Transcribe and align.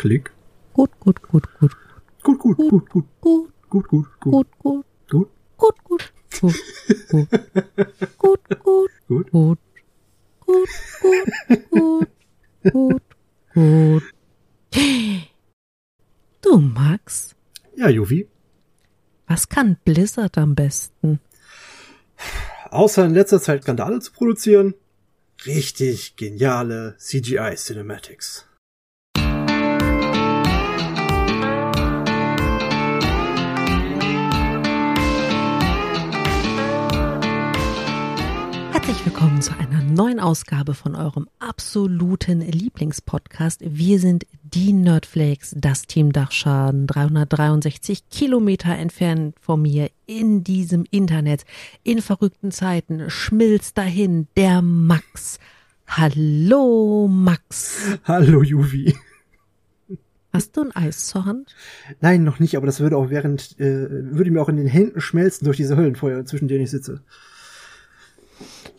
Klick. 0.00 0.30
Gut, 0.72 0.90
gut, 1.00 1.20
gut, 1.28 1.46
gut. 1.60 1.76
Gut, 2.22 2.38
gut, 2.38 2.56
gut, 2.56 2.88
gut. 2.90 3.04
Gut, 3.20 3.48
Gut, 3.70 3.88
gut, 3.88 4.06
gut, 4.20 4.20
gut. 4.20 4.46
gut. 4.58 4.86
Gut. 5.08 5.28
Gut, 5.58 5.76
gut. 5.84 6.12
Gut, 6.40 6.56
gut. 7.10 7.28
Gut, 8.08 9.30
gut. 9.30 9.30
Gut. 9.30 9.30
Gut. 9.30 9.58
Gut, 11.48 11.70
gut. 11.70 12.08
Gut, 12.72 13.02
gut. 13.02 13.02
Gut. 13.54 14.02
Du, 16.42 16.58
Max, 16.58 17.34
Ja, 17.76 17.88
Juvi. 17.90 18.26
was 19.26 19.48
kann 19.48 19.76
Blizzard 19.84 20.38
am 20.38 20.54
besten? 20.54 21.20
Außer 22.70 23.04
in 23.04 23.12
letzter 23.14 23.40
Zeit 23.42 23.62
Skandale 23.64 24.00
zu 24.00 24.12
produzieren, 24.12 24.74
richtig 25.44 26.16
geniale 26.16 26.96
CGI 26.98 27.56
Herzlich 38.90 39.06
willkommen 39.06 39.40
zu 39.40 39.56
einer 39.56 39.84
neuen 39.84 40.18
Ausgabe 40.18 40.74
von 40.74 40.96
eurem 40.96 41.28
absoluten 41.38 42.40
Lieblingspodcast. 42.40 43.60
Wir 43.64 44.00
sind 44.00 44.26
die 44.42 44.72
Nerdflakes, 44.72 45.54
das 45.56 45.82
Team 45.82 46.12
Dachschaden, 46.12 46.88
363 46.88 48.08
Kilometer 48.08 48.76
entfernt 48.76 49.36
von 49.40 49.62
mir 49.62 49.90
in 50.06 50.42
diesem 50.42 50.84
Internet. 50.90 51.44
In 51.84 52.02
verrückten 52.02 52.50
Zeiten 52.50 53.08
schmilzt 53.10 53.78
dahin 53.78 54.26
der 54.36 54.60
Max. 54.60 55.38
Hallo 55.86 57.06
Max. 57.08 57.96
Hallo, 58.02 58.42
Juvi. 58.42 58.96
Hast 60.32 60.56
du 60.56 60.62
ein 60.62 60.74
Eis 60.74 61.06
zur 61.06 61.26
Hand? 61.26 61.54
Nein, 62.00 62.24
noch 62.24 62.40
nicht, 62.40 62.56
aber 62.56 62.66
das 62.66 62.80
würde 62.80 62.96
auch 62.96 63.08
während, 63.08 63.56
äh, 63.60 63.86
würde 63.88 64.32
mir 64.32 64.42
auch 64.42 64.48
in 64.48 64.56
den 64.56 64.66
Händen 64.66 65.00
schmelzen 65.00 65.44
durch 65.44 65.58
diese 65.58 65.76
Höllenfeuer, 65.76 66.24
zwischen 66.24 66.48
denen 66.48 66.64
ich 66.64 66.72
sitze. 66.72 67.04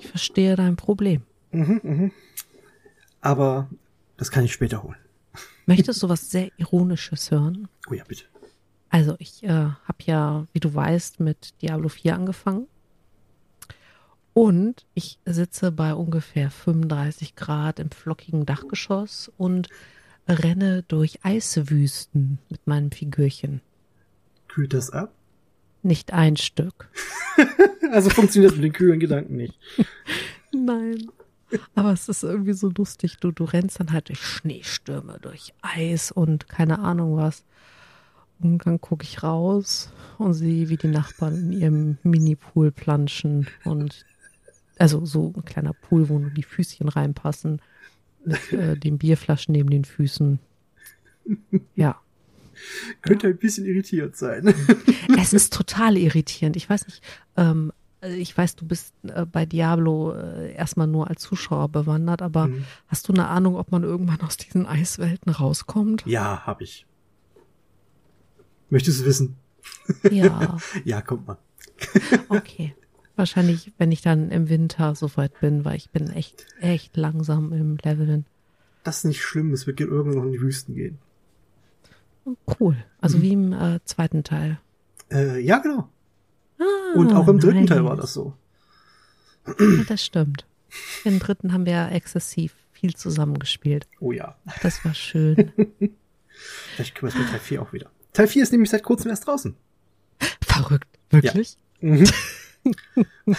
Ich 0.01 0.07
verstehe 0.07 0.55
dein 0.55 0.77
Problem. 0.77 1.21
Aber 3.21 3.69
das 4.17 4.31
kann 4.31 4.43
ich 4.43 4.51
später 4.51 4.81
holen. 4.81 4.97
Möchtest 5.67 6.01
du 6.01 6.09
was 6.09 6.31
sehr 6.31 6.49
Ironisches 6.57 7.29
hören? 7.29 7.67
Oh 7.87 7.93
ja, 7.93 8.03
bitte. 8.07 8.25
Also 8.89 9.15
ich 9.19 9.43
äh, 9.43 9.47
habe 9.47 10.03
ja, 10.05 10.47
wie 10.53 10.59
du 10.59 10.73
weißt, 10.73 11.19
mit 11.19 11.53
Diablo 11.61 11.87
4 11.87 12.15
angefangen. 12.15 12.67
Und 14.33 14.87
ich 14.95 15.19
sitze 15.25 15.71
bei 15.71 15.93
ungefähr 15.93 16.49
35 16.49 17.35
Grad 17.35 17.79
im 17.79 17.91
flockigen 17.91 18.47
Dachgeschoss 18.47 19.31
und 19.37 19.69
renne 20.27 20.83
durch 20.87 21.23
Eiswüsten 21.23 22.39
mit 22.49 22.65
meinem 22.65 22.91
Figürchen. 22.91 23.61
Kühlt 24.47 24.73
das 24.73 24.89
ab? 24.89 25.13
Nicht 25.83 26.13
ein 26.13 26.37
Stück. 26.37 26.89
Also 27.91 28.09
funktioniert 28.09 28.53
das 28.53 28.57
mit 28.57 28.63
den 28.63 28.73
kühlen 28.73 29.01
Gedanken 29.01 29.35
nicht. 29.35 29.53
Nein. 30.53 31.09
Aber 31.75 31.91
es 31.91 32.07
ist 32.07 32.23
irgendwie 32.23 32.53
so 32.53 32.69
lustig. 32.69 33.17
Du, 33.19 33.31
du 33.31 33.43
rennst 33.43 33.81
dann 33.81 33.91
halt 33.91 34.07
durch 34.07 34.21
Schneestürme, 34.25 35.19
durch 35.21 35.53
Eis 35.61 36.09
und 36.09 36.47
keine 36.47 36.79
Ahnung 36.79 37.17
was. 37.17 37.43
Und 38.39 38.65
dann 38.65 38.79
gucke 38.79 39.03
ich 39.03 39.23
raus 39.23 39.91
und 40.17 40.33
sehe, 40.33 40.69
wie 40.69 40.77
die 40.77 40.87
Nachbarn 40.87 41.35
in 41.35 41.51
ihrem 41.51 41.97
Mini-Pool 42.03 42.71
planschen. 42.71 43.47
Und 43.65 44.05
also 44.77 45.05
so 45.05 45.33
ein 45.35 45.45
kleiner 45.45 45.73
Pool, 45.73 46.09
wo 46.09 46.17
nur 46.17 46.31
die 46.31 46.43
Füßchen 46.43 46.87
reinpassen. 46.87 47.61
Mit 48.23 48.53
äh, 48.53 48.77
den 48.77 48.97
Bierflaschen 48.97 49.51
neben 49.51 49.69
den 49.69 49.83
Füßen. 49.83 50.39
Ja. 51.75 51.99
Könnte 53.01 53.27
ein 53.27 53.37
bisschen 53.37 53.65
irritiert 53.65 54.15
sein. 54.17 54.53
Es 55.19 55.33
ist 55.33 55.53
total 55.53 55.97
irritierend. 55.97 56.55
Ich 56.55 56.69
weiß 56.69 56.87
nicht, 56.87 57.03
ähm, 57.37 57.71
also 58.01 58.15
ich 58.17 58.35
weiß, 58.35 58.55
du 58.55 58.65
bist 58.65 58.93
äh, 59.03 59.25
bei 59.25 59.45
Diablo 59.45 60.13
äh, 60.13 60.53
erstmal 60.53 60.87
nur 60.87 61.09
als 61.09 61.21
Zuschauer 61.21 61.69
bewandert, 61.69 62.21
aber 62.21 62.47
Mhm. 62.47 62.63
hast 62.87 63.07
du 63.07 63.13
eine 63.13 63.27
Ahnung, 63.27 63.55
ob 63.55 63.71
man 63.71 63.83
irgendwann 63.83 64.21
aus 64.21 64.37
diesen 64.37 64.65
Eiswelten 64.65 65.31
rauskommt? 65.31 66.03
Ja, 66.07 66.43
hab 66.45 66.61
ich. 66.61 66.85
Möchtest 68.69 69.01
du 69.01 69.05
wissen? 69.05 69.35
Ja, 70.09 70.57
Ja, 70.85 71.01
kommt 71.01 71.27
mal. 71.27 71.37
okay. 72.29 72.73
Wahrscheinlich, 73.15 73.71
wenn 73.77 73.91
ich 73.91 74.01
dann 74.01 74.31
im 74.31 74.49
Winter 74.49 74.95
soweit 74.95 75.39
bin, 75.41 75.65
weil 75.65 75.75
ich 75.75 75.89
bin 75.89 76.09
echt, 76.09 76.45
echt 76.61 76.95
langsam 76.97 77.51
im 77.53 77.77
Leveln. 77.83 78.25
Das 78.83 78.99
ist 78.99 79.03
nicht 79.05 79.21
schlimm, 79.21 79.51
es 79.53 79.67
wird 79.67 79.79
irgendwann 79.79 80.15
noch 80.15 80.23
in 80.23 80.31
die 80.31 80.41
Wüsten 80.41 80.73
gehen. 80.75 80.97
Cool. 82.59 82.75
Also 82.99 83.17
Mhm. 83.17 83.21
wie 83.21 83.33
im 83.33 83.53
äh, 83.53 83.79
zweiten 83.85 84.23
Teil. 84.23 84.59
Äh, 85.11 85.39
ja, 85.39 85.57
genau. 85.59 85.89
Ah, 86.59 86.63
Und 86.95 87.13
auch 87.13 87.27
im 87.27 87.39
dritten. 87.39 87.65
Teil 87.67 87.83
war 87.83 87.95
das 87.95 88.13
so. 88.13 88.33
Ja, 89.47 89.53
das 89.87 90.05
stimmt. 90.05 90.45
Im 91.03 91.19
dritten 91.19 91.51
haben 91.53 91.65
wir 91.65 91.73
ja 91.73 91.89
exzessiv 91.89 92.53
viel 92.71 92.95
zusammengespielt. 92.95 93.87
Oh 93.99 94.11
ja. 94.11 94.35
Das 94.61 94.85
war 94.85 94.93
schön. 94.93 95.51
Vielleicht 96.75 96.95
können 96.95 97.11
wir 97.11 97.15
es 97.15 97.15
mit 97.19 97.29
Teil 97.29 97.39
4 97.39 97.61
auch 97.61 97.73
wieder. 97.73 97.89
Teil 98.13 98.27
4 98.27 98.43
ist 98.43 98.51
nämlich 98.51 98.69
seit 98.69 98.83
kurzem 98.83 99.09
erst 99.09 99.27
draußen. 99.27 99.55
Verrückt. 100.43 100.87
Wirklich? 101.09 101.57
Mhm. 101.81 102.07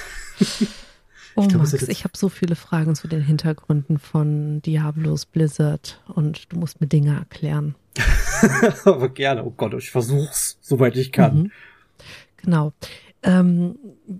Oh 1.35 1.47
glaub, 1.49 1.63
Max, 1.63 1.73
ich 1.89 2.05
habe 2.05 2.15
so 2.17 2.29
viele 2.29 2.57
Fragen 2.57 2.95
zu 2.95 3.09
den 3.09 3.23
Hintergründen 3.23 3.99
von 3.99 4.61
Diablos 4.61 5.25
Blizzard 5.25 6.03
und 6.09 6.53
du 6.53 6.59
musst 6.59 6.83
mir 6.83 6.89
Dinge 6.89 7.15
erklären. 7.17 7.75
Aber 8.85 9.09
gerne. 9.09 9.45
Oh 9.45 9.51
Gott, 9.51 9.75
ich 9.75 9.91
versuch's, 9.91 10.59
soweit 10.61 10.97
ich 10.97 11.13
kann. 11.13 11.37
Mhm. 11.45 11.51
Genau. 12.39 12.73
Ähm, 13.25 13.77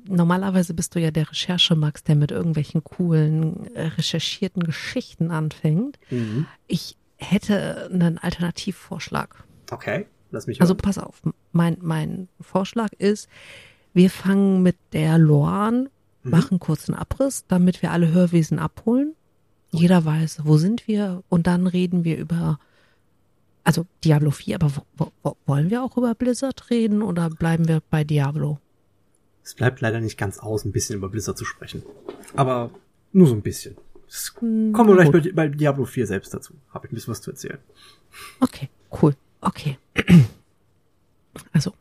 normalerweise 0.07 0.75
bist 0.75 0.95
du 0.95 1.01
ja 1.01 1.11
der 1.11 1.29
Recherche-Max, 1.29 2.05
der 2.05 2.15
mit 2.15 2.31
irgendwelchen 2.31 2.85
coolen, 2.85 3.75
äh, 3.75 3.87
recherchierten 3.89 4.63
Geschichten 4.63 5.31
anfängt. 5.33 5.99
Mhm. 6.11 6.47
Ich 6.69 6.97
hätte 7.17 7.91
einen 7.93 8.19
Alternativvorschlag. 8.19 9.43
Okay, 9.71 10.07
lass 10.31 10.47
mich 10.47 10.61
Also 10.61 10.75
hören. 10.75 10.83
pass 10.83 10.99
auf, 10.99 11.21
mein, 11.53 11.79
mein 11.81 12.29
Vorschlag 12.41 12.93
ist, 12.99 13.29
wir 13.93 14.09
fangen 14.11 14.63
mit 14.63 14.77
der 14.93 15.19
Lore 15.19 15.51
an, 15.51 15.89
Mhm. 16.25 16.31
machen 16.31 16.61
kurzen 16.61 16.95
Abriss, 16.95 17.45
damit 17.49 17.83
wir 17.83 17.91
alle 17.91 18.13
Hörwesen 18.13 18.61
abholen. 18.61 19.15
Jeder 19.73 20.05
weiß, 20.05 20.43
wo 20.45 20.57
sind 20.59 20.87
wir 20.87 21.25
und 21.29 21.49
dann 21.49 21.67
reden 21.67 22.05
wir 22.05 22.17
über, 22.19 22.61
also 23.65 23.87
Diablo 24.05 24.31
4, 24.31 24.57
aber 24.57 24.73
wo, 24.77 24.83
wo, 24.97 25.13
wo, 25.23 25.37
wollen 25.47 25.71
wir 25.71 25.83
auch 25.83 25.97
über 25.97 26.15
Blizzard 26.15 26.71
reden 26.71 27.03
oder 27.03 27.31
bleiben 27.31 27.69
wir 27.69 27.81
bei 27.91 28.05
Diablo? 28.05 28.59
Es 29.45 29.55
bleibt 29.55 29.81
leider 29.81 30.01
nicht 30.01 30.17
ganz 30.19 30.39
aus, 30.39 30.65
ein 30.65 30.73
bisschen 30.73 30.97
über 30.97 31.09
Blizzard 31.09 31.37
zu 31.39 31.45
sprechen. 31.45 31.83
Aber 32.37 32.71
nur 33.13 33.27
so 33.27 33.35
ein 33.35 33.43
bisschen. 33.43 33.77
Es 34.09 34.35
Hm, 34.39 34.73
kommen 34.73 34.91
wir 34.97 34.97
gleich 35.11 35.11
bei, 35.11 35.33
bei 35.33 35.49
Diablo 35.49 35.85
4 35.85 36.07
selbst 36.07 36.33
dazu. 36.35 36.55
Habe 36.73 36.87
ich 36.87 36.93
ein 36.93 36.95
bisschen 36.95 37.13
was 37.13 37.21
zu 37.23 37.31
erzählen. 37.31 37.59
Okay, 38.41 38.69
cool. 39.03 39.15
Okay. 39.41 39.79
Also, 41.55 41.73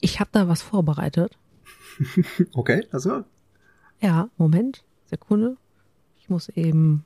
ich 0.00 0.20
habe 0.20 0.30
da 0.32 0.48
was 0.48 0.62
vorbereitet. 0.62 1.36
Okay, 2.54 2.86
also 2.92 3.24
Ja, 4.00 4.30
Moment, 4.38 4.84
Sekunde. 5.04 5.58
Ich 6.18 6.30
muss 6.30 6.48
eben 6.50 7.04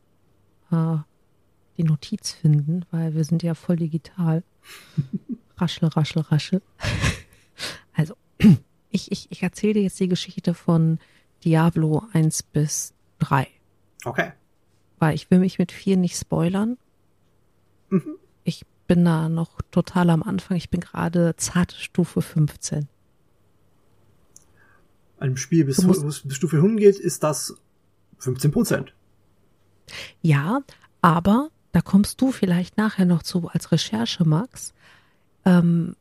äh, 0.71 0.97
die 1.81 1.89
Notiz 1.89 2.33
finden, 2.33 2.85
weil 2.91 3.15
wir 3.15 3.25
sind 3.25 3.43
ja 3.43 3.55
voll 3.55 3.77
digital. 3.77 4.43
Raschel, 5.57 5.89
raschel, 5.89 6.23
raschel. 6.23 6.63
Also, 7.93 8.15
ich, 8.91 9.13
ich, 9.13 9.31
ich 9.31 9.43
erzähle 9.43 9.75
dir 9.75 9.83
jetzt 9.83 10.01
die 10.01 10.09
Geschichte 10.09 10.55
von 10.55 10.99
Diablo 11.45 12.05
1 12.15 12.45
bis 12.45 12.95
3, 13.19 13.47
okay. 14.07 14.33
weil 14.99 15.15
ich 15.15 15.31
will 15.31 15.41
mich 15.41 15.59
mit 15.59 15.71
4 15.71 15.99
nicht 15.99 16.17
spoilern. 16.17 16.79
Mhm. 17.91 18.17
Ich 18.45 18.65
bin 18.87 19.05
da 19.05 19.29
noch 19.29 19.61
total 19.71 20.09
am 20.09 20.23
Anfang. 20.23 20.57
Ich 20.57 20.71
bin 20.71 20.81
gerade 20.81 21.35
zarte 21.37 21.77
Stufe 21.77 22.23
15. 22.23 22.89
Einem 25.19 25.37
Spiel 25.37 25.67
bis, 25.67 25.83
musst- 25.83 26.27
bis 26.27 26.37
Stufe 26.37 26.57
100 26.57 26.81
geht, 26.81 26.99
ist 26.99 27.23
das 27.23 27.55
15 28.19 28.51
Prozent. 28.51 28.95
Ja, 30.23 30.63
aber 31.03 31.51
da 31.73 31.81
kommst 31.81 32.21
du 32.21 32.33
vielleicht 32.33 32.77
nachher 32.77 33.05
noch 33.07 33.23
zu 33.23 33.49
als 33.49 33.71
Recherche, 33.73 34.25
Max. 34.25 34.73
Ähm, 35.45 35.95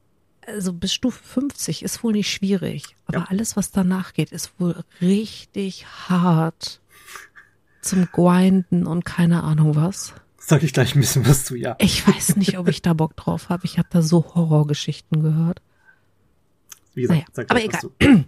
also 0.47 0.73
bis 0.73 0.93
Stufe 0.93 1.21
50 1.23 1.83
ist 1.83 2.03
wohl 2.03 2.13
nicht 2.13 2.31
schwierig, 2.31 2.95
aber 3.05 3.19
Ja. 3.19 3.25
alles, 3.29 3.55
was 3.55 3.71
danach 3.71 4.13
geht, 4.13 4.31
ist 4.31 4.51
wohl 4.59 4.83
richtig 5.01 5.85
hart 6.09 6.81
zum 7.81 8.07
Grinden 8.11 8.87
und 8.87 9.05
keine 9.05 9.43
Ahnung 9.43 9.75
was. 9.75 10.13
Sag 10.37 10.63
ich 10.63 10.73
gleich 10.73 10.95
ein 10.95 11.01
bisschen 11.01 11.27
was 11.27 11.45
zu, 11.45 11.55
ja. 11.55 11.75
Ich 11.79 12.07
weiß 12.07 12.35
nicht, 12.37 12.57
ob 12.57 12.67
ich 12.67 12.81
da 12.81 12.93
Bock 12.93 13.15
drauf 13.15 13.49
habe. 13.49 13.65
Ich 13.65 13.77
habe 13.77 13.87
da 13.91 14.01
so 14.01 14.25
Horrorgeschichten 14.33 15.21
gehört. 15.21 15.61
Wie 16.95 17.01
gesagt, 17.03 17.19
Naja, 17.19 17.27
sag 17.33 17.51
aber 17.51 17.63
egal. 17.63 17.81
zu. 17.81 17.91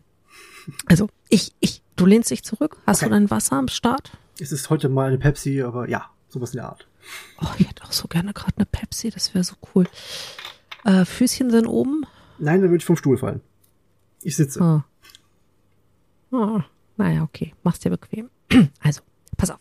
Also 0.85 1.09
ich, 1.27 1.53
ich, 1.59 1.81
du 1.95 2.05
lehnst 2.05 2.29
dich 2.29 2.43
zurück. 2.43 2.77
Hast 2.85 2.99
Okay. 3.01 3.09
du 3.09 3.15
dein 3.15 3.31
Wasser 3.31 3.55
am 3.55 3.67
Start? 3.67 4.11
Es 4.39 4.51
ist 4.51 4.69
heute 4.69 4.89
mal 4.89 5.07
eine 5.07 5.17
Pepsi, 5.17 5.63
aber 5.63 5.89
ja, 5.89 6.05
sowas 6.29 6.51
in 6.53 6.57
der 6.57 6.69
Art. 6.69 6.87
Oh, 7.41 7.47
ich 7.57 7.67
hätte 7.67 7.83
auch 7.83 7.91
so 7.91 8.07
gerne 8.07 8.33
gerade 8.33 8.55
eine 8.57 8.65
Pepsi, 8.65 9.09
das 9.09 9.33
wäre 9.33 9.43
so 9.43 9.55
cool. 9.73 9.87
Äh, 10.85 11.05
Füßchen 11.05 11.49
sind 11.49 11.67
oben? 11.67 12.05
Nein, 12.39 12.61
dann 12.61 12.69
würde 12.69 12.77
ich 12.81 12.85
vom 12.85 12.97
Stuhl 12.97 13.17
fallen. 13.17 13.41
Ich 14.23 14.35
sitze. 14.35 14.61
Ah. 14.61 14.85
Oh, 16.31 16.61
naja, 16.97 17.23
okay. 17.23 17.53
Mach's 17.63 17.79
dir 17.79 17.89
bequem. 17.89 18.29
Also, 18.79 19.01
pass 19.37 19.51
auf. 19.51 19.59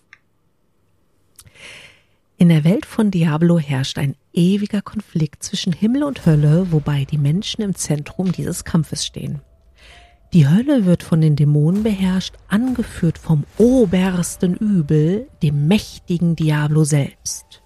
In 2.37 2.49
der 2.49 2.65
Welt 2.65 2.87
von 2.87 3.11
Diablo 3.11 3.59
herrscht 3.59 3.99
ein 3.99 4.17
ewiger 4.33 4.81
Konflikt 4.81 5.43
zwischen 5.43 5.75
Himmel 5.75 6.05
und 6.05 6.25
Hölle, 6.25 6.73
wobei 6.73 7.05
die 7.05 7.19
Menschen 7.19 7.61
im 7.63 7.75
Zentrum 7.75 8.33
dieses 8.33 8.65
Kampfes 8.65 9.05
stehen. 9.05 9.43
Die 10.32 10.49
Hölle 10.49 10.87
wird 10.87 11.03
von 11.03 11.21
den 11.21 11.35
Dämonen 11.35 11.82
beherrscht, 11.82 12.35
angeführt 12.47 13.19
vom 13.19 13.43
obersten 13.59 14.55
Übel, 14.55 15.27
dem 15.43 15.67
mächtigen 15.67 16.37
Diablo 16.37 16.85
selbst. 16.85 17.62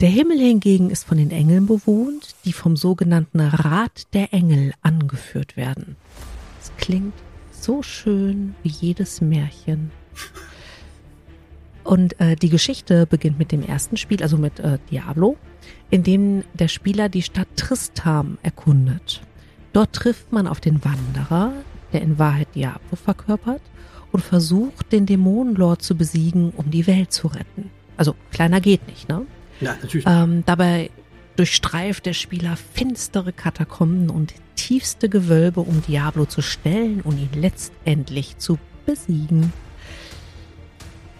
Der 0.00 0.08
Himmel 0.08 0.38
hingegen 0.38 0.90
ist 0.90 1.04
von 1.04 1.18
den 1.18 1.32
Engeln 1.32 1.66
bewohnt, 1.66 2.36
die 2.44 2.52
vom 2.52 2.76
sogenannten 2.76 3.40
Rat 3.40 4.06
der 4.12 4.32
Engel 4.32 4.72
angeführt 4.82 5.56
werden. 5.56 5.96
Es 6.60 6.70
klingt 6.76 7.14
so 7.50 7.82
schön 7.82 8.54
wie 8.62 8.68
jedes 8.68 9.20
Märchen. 9.20 9.90
Und 11.82 12.20
äh, 12.20 12.36
die 12.36 12.48
Geschichte 12.48 13.06
beginnt 13.06 13.40
mit 13.40 13.50
dem 13.50 13.64
ersten 13.64 13.96
Spiel, 13.96 14.22
also 14.22 14.38
mit 14.38 14.60
äh, 14.60 14.78
Diablo, 14.92 15.36
in 15.90 16.04
dem 16.04 16.44
der 16.54 16.68
Spieler 16.68 17.08
die 17.08 17.22
Stadt 17.22 17.48
Tristam 17.56 18.38
erkundet. 18.44 19.20
Dort 19.72 19.92
trifft 19.94 20.32
man 20.32 20.46
auf 20.46 20.60
den 20.60 20.84
Wanderer, 20.84 21.52
der 21.92 22.02
in 22.02 22.18
Wahrheit 22.18 22.48
Diablo 22.54 22.96
verkörpert, 22.96 23.62
und 24.12 24.22
versucht, 24.22 24.92
den 24.92 25.06
Dämonenlord 25.06 25.82
zu 25.82 25.96
besiegen, 25.96 26.52
um 26.56 26.70
die 26.70 26.86
Welt 26.86 27.12
zu 27.12 27.28
retten. 27.28 27.70
Also 27.96 28.14
kleiner 28.30 28.60
geht 28.60 28.86
nicht, 28.86 29.08
ne? 29.08 29.26
Ja, 29.60 29.74
natürlich. 29.80 30.06
Ähm, 30.06 30.44
dabei 30.46 30.90
durchstreift 31.36 32.06
der 32.06 32.12
Spieler 32.12 32.56
finstere 32.56 33.32
Katakomben 33.32 34.10
und 34.10 34.34
tiefste 34.54 35.08
Gewölbe, 35.08 35.60
um 35.60 35.82
Diablo 35.82 36.26
zu 36.26 36.42
stellen 36.42 37.00
und 37.00 37.18
ihn 37.18 37.30
letztendlich 37.34 38.36
zu 38.38 38.58
besiegen. 38.84 39.52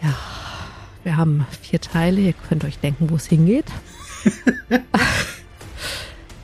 Ja, 0.03 0.15
wir 1.05 1.17
haben 1.17 1.47
vier 1.63 1.81
Teile. 1.81 2.21
Ihr 2.21 2.35
könnt 2.35 2.65
euch 2.65 2.79
denken, 2.79 3.09
wo 3.11 3.17
es 3.17 3.27
hingeht. 3.27 3.67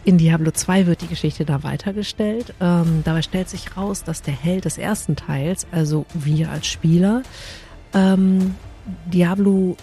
In 0.09 0.17
Diablo 0.17 0.53
2 0.53 0.87
wird 0.87 1.03
die 1.03 1.07
Geschichte 1.07 1.45
da 1.45 1.63
weitergestellt. 1.65 2.55
Ähm, 2.63 3.03
dabei 3.05 3.21
stellt 3.21 3.51
sich 3.51 3.77
raus, 3.77 4.05
dass 4.05 4.23
der 4.23 4.33
Held 4.33 4.65
des 4.65 4.79
ersten 4.79 5.17
Teils, 5.17 5.67
also 5.71 6.07
wir 6.15 6.51
als 6.51 6.67
Spieler, 6.67 7.25
ähm, 7.93 8.55
Diablo 9.13 9.77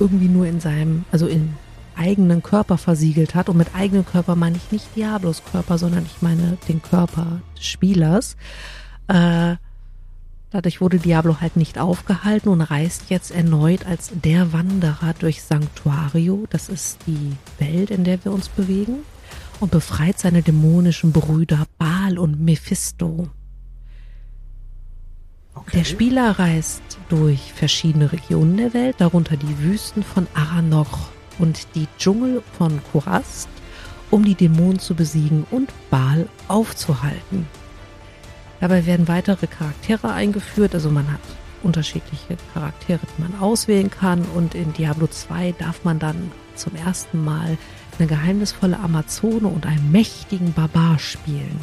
irgendwie 0.00 0.28
nur 0.28 0.46
in 0.46 0.60
seinem, 0.60 1.04
also 1.12 1.26
in 1.26 1.52
eigenen 1.94 2.42
Körper 2.42 2.78
versiegelt 2.78 3.34
hat. 3.34 3.50
Und 3.50 3.58
mit 3.58 3.74
eigenem 3.74 4.06
Körper 4.06 4.34
meine 4.34 4.56
ich 4.56 4.72
nicht 4.72 4.96
Diablos 4.96 5.42
Körper, 5.52 5.76
sondern 5.76 6.06
ich 6.06 6.22
meine 6.22 6.56
den 6.68 6.80
Körper 6.80 7.42
des 7.58 7.66
Spielers. 7.66 8.38
Äh, 9.08 9.56
dadurch 10.52 10.80
wurde 10.80 11.00
Diablo 11.00 11.42
halt 11.42 11.58
nicht 11.58 11.78
aufgehalten 11.78 12.48
und 12.48 12.62
reist 12.62 13.10
jetzt 13.10 13.30
erneut 13.30 13.84
als 13.84 14.10
der 14.24 14.54
Wanderer 14.54 15.12
durch 15.18 15.42
Sanctuario. 15.42 16.46
Das 16.48 16.70
ist 16.70 17.00
die 17.06 17.36
Welt, 17.58 17.90
in 17.90 18.04
der 18.04 18.24
wir 18.24 18.32
uns 18.32 18.48
bewegen 18.48 19.00
und 19.60 19.70
befreit 19.70 20.18
seine 20.18 20.42
dämonischen 20.42 21.12
Brüder 21.12 21.66
Baal 21.78 22.18
und 22.18 22.40
Mephisto. 22.40 23.28
Okay. 25.54 25.78
Der 25.78 25.84
Spieler 25.84 26.38
reist 26.38 26.82
durch 27.08 27.52
verschiedene 27.54 28.12
Regionen 28.12 28.56
der 28.58 28.74
Welt, 28.74 28.96
darunter 28.98 29.36
die 29.36 29.58
Wüsten 29.58 30.02
von 30.02 30.26
Aranoch 30.34 31.08
und 31.38 31.66
die 31.74 31.88
Dschungel 31.98 32.42
von 32.58 32.80
Kurast, 32.92 33.48
um 34.10 34.24
die 34.24 34.34
Dämonen 34.34 34.78
zu 34.78 34.94
besiegen 34.94 35.46
und 35.50 35.72
Baal 35.90 36.28
aufzuhalten. 36.48 37.46
Dabei 38.60 38.86
werden 38.86 39.08
weitere 39.08 39.46
Charaktere 39.46 40.12
eingeführt, 40.12 40.74
also 40.74 40.90
man 40.90 41.10
hat 41.10 41.20
unterschiedliche 41.62 42.36
Charaktere, 42.54 43.00
die 43.16 43.22
man 43.22 43.40
auswählen 43.40 43.90
kann 43.90 44.22
und 44.34 44.54
in 44.54 44.72
Diablo 44.72 45.06
2 45.06 45.52
darf 45.58 45.84
man 45.84 45.98
dann 45.98 46.30
zum 46.54 46.74
ersten 46.74 47.24
Mal 47.24 47.58
eine 47.98 48.08
geheimnisvolle 48.08 48.78
Amazone 48.78 49.48
und 49.48 49.66
einen 49.66 49.90
mächtigen 49.90 50.52
Barbar 50.52 50.98
spielen. 50.98 51.60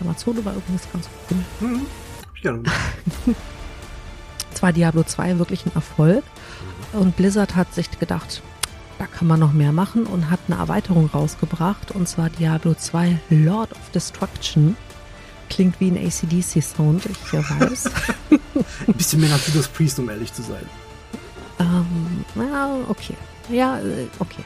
Amazone 0.00 0.44
war 0.44 0.54
übrigens 0.54 0.82
ganz 0.92 1.08
cool. 1.30 1.68
Mhm. 1.68 1.86
Hab 2.26 2.36
ich 2.36 2.42
gerne. 2.42 2.62
Zwar 4.54 4.72
Diablo 4.72 5.04
2 5.04 5.38
wirklich 5.38 5.66
ein 5.66 5.74
Erfolg 5.74 6.24
und 6.92 7.16
Blizzard 7.16 7.54
hat 7.54 7.74
sich 7.74 7.90
gedacht, 7.98 8.42
da 8.98 9.06
kann 9.06 9.28
man 9.28 9.38
noch 9.38 9.52
mehr 9.52 9.72
machen 9.72 10.06
und 10.06 10.30
hat 10.30 10.40
eine 10.48 10.58
Erweiterung 10.58 11.06
rausgebracht 11.06 11.92
und 11.92 12.08
zwar 12.08 12.30
Diablo 12.30 12.74
2 12.74 13.18
Lord 13.30 13.70
of 13.72 13.90
Destruction. 13.94 14.76
Klingt 15.48 15.80
wie 15.80 15.90
ein 15.90 15.96
ACDC-Sound, 15.96 17.06
ich 17.06 17.32
weiß. 17.32 17.90
Ein 18.86 18.94
bisschen 18.94 19.20
mehr 19.20 19.30
nach 19.30 19.46
Judas 19.46 19.68
Priest, 19.68 19.98
um 19.98 20.10
ehrlich 20.10 20.32
zu 20.32 20.42
sein. 20.42 20.64
Ähm, 21.60 22.24
ja, 22.34 22.76
okay. 22.88 23.14
Ja, 23.48 23.78
äh, 23.78 24.08
okay. 24.18 24.42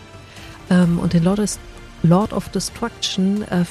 Ähm, 0.70 0.98
und 0.98 1.12
den 1.12 1.24
Lord, 1.24 1.38
ist, 1.38 1.60
Lord 2.02 2.32
of 2.32 2.48
Destruction, 2.50 3.42
äh, 3.42 3.60
äh, 3.60 3.64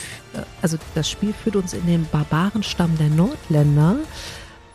also 0.62 0.78
das 0.96 1.10
Spiel 1.10 1.34
führt 1.34 1.56
uns 1.56 1.74
in 1.74 1.86
den 1.86 2.08
Barbarenstamm 2.12 2.98
der 2.98 3.10
Nordländer 3.10 3.98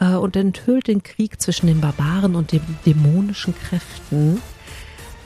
äh, 0.01 0.15
und 0.15 0.37
enthüllt 0.37 0.89
den 0.89 1.03
Krieg 1.03 1.41
zwischen 1.41 1.67
den 1.67 1.81
Barbaren 1.81 2.35
und 2.35 2.53
den 2.53 2.63
dämonischen 2.85 3.55
Kräften. 3.55 4.41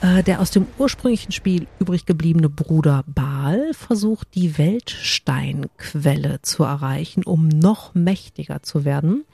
Äh, 0.01 0.23
der 0.23 0.41
aus 0.41 0.49
dem 0.49 0.65
ursprünglichen 0.79 1.31
Spiel 1.31 1.67
übrig 1.79 2.07
gebliebene 2.07 2.49
Bruder 2.49 3.03
Baal 3.05 3.71
versucht, 3.73 4.29
die 4.33 4.57
Weltsteinquelle 4.57 6.41
zu 6.41 6.63
erreichen, 6.63 7.23
um 7.23 7.47
noch 7.47 7.93
mächtiger 7.93 8.63
zu 8.63 8.83
werden. 8.83 9.25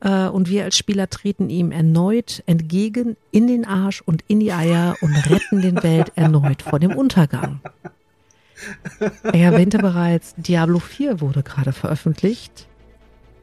Äh, 0.00 0.28
Und 0.28 0.48
wir 0.48 0.64
als 0.64 0.76
Spieler 0.76 1.08
treten 1.10 1.50
ihm 1.50 1.72
erneut 1.72 2.42
entgegen 2.46 3.16
in 3.30 3.46
den 3.46 3.64
Arsch 3.64 4.00
und 4.02 4.22
in 4.28 4.40
die 4.40 4.52
Eier 4.52 4.94
und 5.00 5.14
retten 5.30 5.60
den 5.60 5.82
Welt 5.82 6.12
erneut 6.14 6.62
vor 6.62 6.78
dem 6.78 6.92
Untergang. 6.92 7.60
Er 9.22 9.52
erwähnte 9.52 9.78
bereits, 9.78 10.34
Diablo 10.36 10.78
4 10.80 11.20
wurde 11.20 11.42
gerade 11.42 11.72
veröffentlicht. 11.72 12.66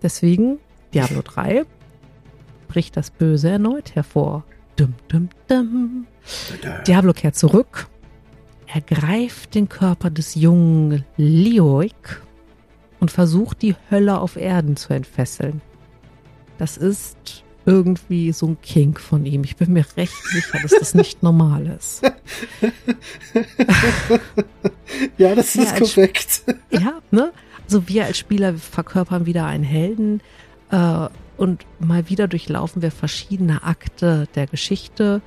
Deswegen 0.04 0.60
Diablo 0.94 1.22
3 1.22 1.63
bricht 2.68 2.98
das 2.98 3.12
Böse 3.12 3.50
erneut 3.50 3.96
hervor. 3.96 4.44
Dum, 4.75 4.94
dum, 5.07 5.30
dum. 5.48 6.06
Diablo 6.86 7.13
kehrt 7.13 7.36
zurück, 7.36 7.88
ergreift 8.68 9.56
den 9.56 9.69
Körper 9.69 10.10
des 10.10 10.36
jungen 10.36 11.06
Leoik 11.16 12.21
und 13.00 13.09
versucht, 13.12 13.62
die 13.62 13.76
Hölle 13.90 14.19
auf 14.19 14.35
Erden 14.35 14.76
zu 14.76 14.94
entfesseln. 14.94 15.62
Das 16.57 16.78
ist 16.78 17.44
irgendwie 17.66 18.31
so 18.31 18.47
ein 18.47 18.57
Kink 18.62 19.00
von 19.00 19.26
ihm. 19.26 19.44
Ich 19.44 19.56
bin 19.56 19.74
mir 19.74 19.85
recht 19.97 20.14
sicher, 20.31 20.59
dass 20.62 20.71
das 20.71 20.94
nicht 20.94 21.24
normal 21.24 21.66
ist. 21.68 22.02
Ja, 25.18 25.35
das 25.35 25.56
ist 25.56 25.74
als- 25.74 25.94
korrekt. 25.95 26.44
Ja, 26.71 27.00
ne? 27.12 27.31
Also 27.66 27.88
wir 27.88 28.06
als 28.06 28.18
Spieler 28.18 28.54
verkörpern 28.54 29.26
wieder 29.26 29.45
einen 29.45 29.64
Helden 29.64 30.21
äh, 30.69 31.07
und 31.38 31.66
mal 31.80 32.07
wieder 32.09 32.28
durchlaufen 32.28 32.81
wir 32.81 32.92
verschiedene 32.92 33.64
Akte 33.64 34.28
der 34.35 34.45
Geschichte. 34.47 35.21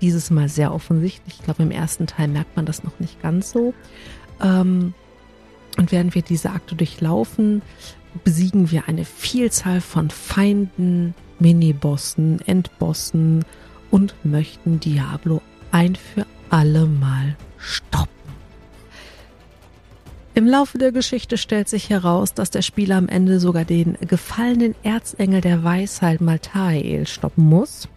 Dieses 0.00 0.30
Mal 0.30 0.48
sehr 0.48 0.72
offensichtlich. 0.72 1.34
Ich 1.38 1.44
glaube, 1.44 1.62
im 1.62 1.70
ersten 1.70 2.06
Teil 2.06 2.28
merkt 2.28 2.56
man 2.56 2.64
das 2.64 2.84
noch 2.84 2.98
nicht 3.00 3.20
ganz 3.20 3.50
so. 3.50 3.74
Ähm, 4.42 4.94
und 5.76 5.92
während 5.92 6.14
wir 6.14 6.22
diese 6.22 6.50
Akte 6.50 6.74
durchlaufen, 6.74 7.62
besiegen 8.18 8.70
wir 8.70 8.88
eine 8.88 9.04
Vielzahl 9.04 9.80
von 9.80 10.10
Feinden, 10.10 11.14
Minibossen, 11.38 12.40
Endbossen 12.46 13.44
und 13.90 14.14
möchten 14.24 14.80
Diablo 14.80 15.40
ein 15.70 15.96
für 15.96 16.26
alle 16.50 16.86
Mal 16.86 17.36
stoppen. 17.58 18.18
Im 20.34 20.46
Laufe 20.46 20.78
der 20.78 20.92
Geschichte 20.92 21.36
stellt 21.36 21.68
sich 21.68 21.90
heraus, 21.90 22.32
dass 22.32 22.50
der 22.50 22.62
Spieler 22.62 22.96
am 22.96 23.08
Ende 23.08 23.40
sogar 23.40 23.64
den 23.64 23.98
gefallenen 24.06 24.76
Erzengel 24.84 25.40
der 25.40 25.64
Weisheit 25.64 26.20
Maltael 26.20 27.08
stoppen 27.08 27.44
muss. 27.44 27.88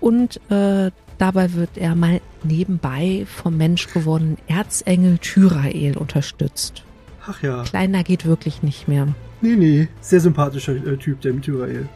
Und 0.00 0.40
äh, 0.50 0.90
dabei 1.18 1.52
wird 1.52 1.76
er 1.76 1.94
mal 1.94 2.20
nebenbei 2.42 3.26
vom 3.26 3.56
Mensch 3.56 3.86
gewonnenen 3.92 4.38
Erzengel 4.48 5.18
Tyrael 5.18 5.96
unterstützt. 5.96 6.82
Ach 7.26 7.42
ja. 7.42 7.62
Kleiner 7.62 8.02
geht 8.02 8.26
wirklich 8.26 8.62
nicht 8.62 8.88
mehr. 8.88 9.08
Nee, 9.40 9.56
nee. 9.56 9.88
Sehr 10.00 10.20
sympathischer 10.20 10.74
äh, 10.74 10.96
Typ, 10.96 11.20
der 11.20 11.32
mit 11.32 11.44
Tyrael. 11.44 11.88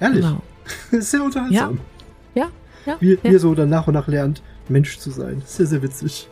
Ehrlich. 0.00 0.24
Genau. 0.24 0.42
Sehr 1.00 1.22
unterhaltsam. 1.22 1.78
Ja, 1.78 2.48
ja. 2.86 2.96
Wie, 3.00 3.18
wie 3.22 3.28
ja. 3.28 3.34
er 3.34 3.38
so 3.38 3.54
dann 3.54 3.68
nach 3.68 3.86
und 3.86 3.94
nach 3.94 4.08
lernt, 4.08 4.42
Mensch 4.68 4.98
zu 4.98 5.10
sein. 5.10 5.42
Sehr, 5.44 5.66
sehr 5.66 5.82
witzig. 5.82 6.28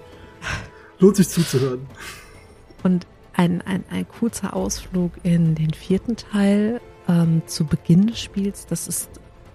Lohnt 0.99 1.17
sich 1.17 1.29
zuzuhören. 1.29 1.87
Und 2.83 3.07
ein, 3.35 3.63
ein, 3.63 3.85
ein 3.91 4.07
kurzer 4.09 4.55
Ausflug 4.55 5.13
in 5.23 5.55
den 5.55 5.73
vierten 5.73 6.17
Teil 6.17 6.81
ähm, 7.09 7.43
zu 7.47 7.65
Beginn 7.65 8.09
des 8.09 8.21
Spiels. 8.21 8.67
Das 8.67 8.89
ist 8.89 9.11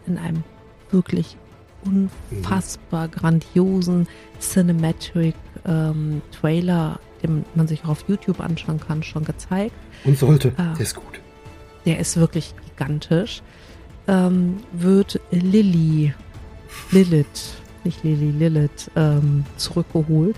in 0.08 0.18
einem 0.18 0.44
wirklich 0.92 1.38
unfassbar 1.86 3.08
grandiosen 3.10 4.08
Cinematic 4.40 5.36
ähm, 5.66 6.22
Trailer, 6.32 7.00
den 7.24 7.46
man 7.56 7.68
sich 7.68 7.84
auch 7.84 7.90
auf 7.90 8.06
YouTube 8.08 8.40
anschauen 8.40 8.80
kann, 8.80 9.04
schon 9.04 9.24
gezeigt. 9.24 9.76
Und 10.04 10.18
sollte. 10.18 10.54
Ah, 10.58 10.74
der 10.74 10.82
ist 10.82 10.96
gut. 10.96 11.20
Der 11.86 12.00
ist 12.00 12.18
wirklich 12.18 12.54
gigantisch. 12.70 13.42
Ähm, 14.08 14.58
wird 14.74 15.20
Lilly, 15.32 16.14
Lilith, 16.92 17.56
nicht 17.84 18.04
Lilly, 18.04 18.32
Lilith, 18.32 18.92
ähm, 18.96 19.46
zurückgeholt, 19.58 20.36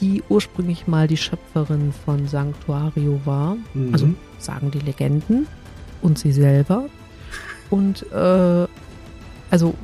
die 0.00 0.22
ursprünglich 0.28 0.86
mal 0.86 1.06
die 1.06 1.16
Schöpferin 1.16 1.92
von 2.04 2.26
Sanctuario 2.26 3.20
war. 3.24 3.56
Mhm. 3.74 3.92
Also 3.92 4.08
sagen 4.38 4.70
die 4.70 4.80
Legenden 4.80 5.46
und 6.00 6.18
sie 6.18 6.32
selber. 6.32 6.86
Und 7.70 8.10
äh, 8.12 8.66
also 9.50 9.74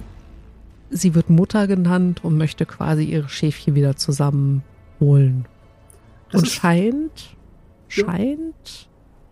sie 0.91 1.15
wird 1.15 1.31
Mutter 1.31 1.67
genannt 1.67 2.25
und 2.25 2.37
möchte 2.37 2.67
quasi 2.67 3.05
ihre 3.05 3.29
Schäfchen 3.29 3.75
wieder 3.75 3.97
zusammenholen. 3.97 5.45
Das 6.31 6.43
und 6.43 6.49
scheint, 6.49 7.37
ja. 7.91 8.05
scheint 8.05 8.89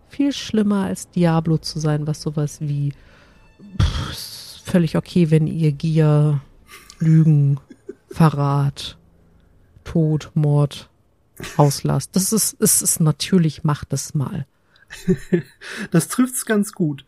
viel 0.09 0.31
schlimmer 0.33 0.85
als 0.85 1.09
Diablo 1.09 1.57
zu 1.57 1.79
sein, 1.79 2.07
was 2.07 2.21
sowas 2.21 2.59
wie 2.61 2.93
pff, 3.81 4.61
völlig 4.63 4.97
okay, 4.97 5.29
wenn 5.31 5.47
ihr 5.47 5.71
Gier, 5.71 6.41
Lügen, 6.99 7.59
Verrat, 8.09 8.97
Tod, 9.83 10.31
Mord 10.33 10.89
auslasst. 11.55 12.15
Das 12.15 12.33
ist, 12.33 12.57
es 12.59 12.81
ist 12.81 12.99
natürlich, 12.99 13.63
macht 13.63 13.93
es 13.93 14.13
mal. 14.13 14.47
das 15.91 16.07
trifft's 16.07 16.45
ganz 16.45 16.73
gut. 16.73 17.05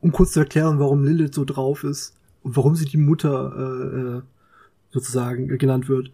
Um 0.00 0.12
kurz 0.12 0.32
zu 0.32 0.40
erklären, 0.40 0.78
warum 0.78 1.04
Lilith 1.04 1.34
so 1.34 1.44
drauf 1.44 1.84
ist 1.84 2.14
und 2.42 2.56
warum 2.56 2.76
sie 2.76 2.84
die 2.84 2.96
Mutter 2.96 3.52
äh, 3.56 4.18
äh 4.18 4.22
sozusagen 4.92 5.58
genannt 5.58 5.88
wird, 5.88 6.10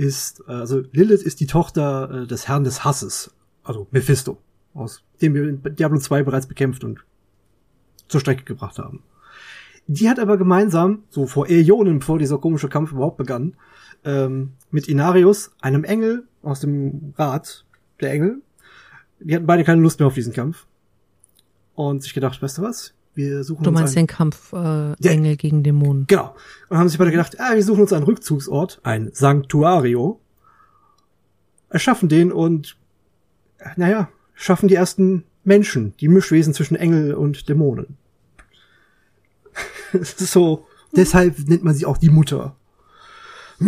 ist, 0.00 0.48
also 0.48 0.82
Lilith 0.92 1.22
ist 1.22 1.40
die 1.40 1.46
Tochter 1.46 2.22
äh, 2.22 2.26
des 2.26 2.48
Herrn 2.48 2.64
des 2.64 2.84
Hasses, 2.84 3.34
also 3.62 3.86
Mephisto, 3.90 4.38
aus 4.72 5.04
dem 5.20 5.34
wir 5.34 5.46
in 5.46 5.62
Diablo 5.76 5.98
2 5.98 6.22
bereits 6.22 6.46
bekämpft 6.46 6.84
und 6.84 7.04
zur 8.08 8.20
Strecke 8.20 8.44
gebracht 8.44 8.78
haben. 8.78 9.02
Die 9.86 10.08
hat 10.08 10.18
aber 10.18 10.38
gemeinsam, 10.38 11.04
so 11.10 11.26
vor 11.26 11.48
Äonen, 11.48 11.98
bevor 11.98 12.18
dieser 12.18 12.38
komische 12.38 12.68
Kampf 12.68 12.92
überhaupt 12.92 13.18
begann, 13.18 13.56
ähm, 14.04 14.52
mit 14.70 14.88
Inarius, 14.88 15.50
einem 15.60 15.84
Engel 15.84 16.26
aus 16.42 16.60
dem 16.60 17.12
Rat 17.18 17.66
der 18.00 18.12
Engel, 18.12 18.40
die 19.18 19.34
hatten 19.34 19.46
beide 19.46 19.64
keine 19.64 19.82
Lust 19.82 20.00
mehr 20.00 20.06
auf 20.06 20.14
diesen 20.14 20.32
Kampf. 20.32 20.66
Und 21.74 22.02
sich 22.02 22.14
gedacht, 22.14 22.40
weißt 22.40 22.58
du 22.58 22.62
was? 22.62 22.94
Wir 23.20 23.44
suchen 23.44 23.62
du 23.62 23.70
meinst 23.70 23.96
einen, 23.96 24.06
den 24.06 24.14
Kampf 24.14 24.52
äh, 24.52 24.56
ja, 24.56 25.10
Engel 25.10 25.36
gegen 25.36 25.62
Dämonen. 25.62 26.06
Genau. 26.06 26.34
Und 26.68 26.78
haben 26.78 26.88
sich 26.88 26.98
beide 26.98 27.10
gedacht, 27.10 27.38
ah, 27.38 27.54
wir 27.54 27.62
suchen 27.62 27.82
uns 27.82 27.92
einen 27.92 28.04
Rückzugsort, 28.04 28.80
ein 28.82 29.10
Sanctuario, 29.12 30.20
erschaffen 31.68 32.08
den 32.08 32.32
und, 32.32 32.78
naja, 33.76 34.08
schaffen 34.34 34.68
die 34.68 34.74
ersten 34.74 35.24
Menschen, 35.44 35.94
die 36.00 36.08
Mischwesen 36.08 36.54
zwischen 36.54 36.76
Engel 36.76 37.14
und 37.14 37.48
Dämonen. 37.48 37.96
So, 40.16 40.68
deshalb 40.94 41.36
nennt 41.48 41.64
man 41.64 41.74
sie 41.74 41.84
auch 41.84 41.98
die 41.98 42.10
Mutter. 42.10 42.54
Ja, 43.58 43.66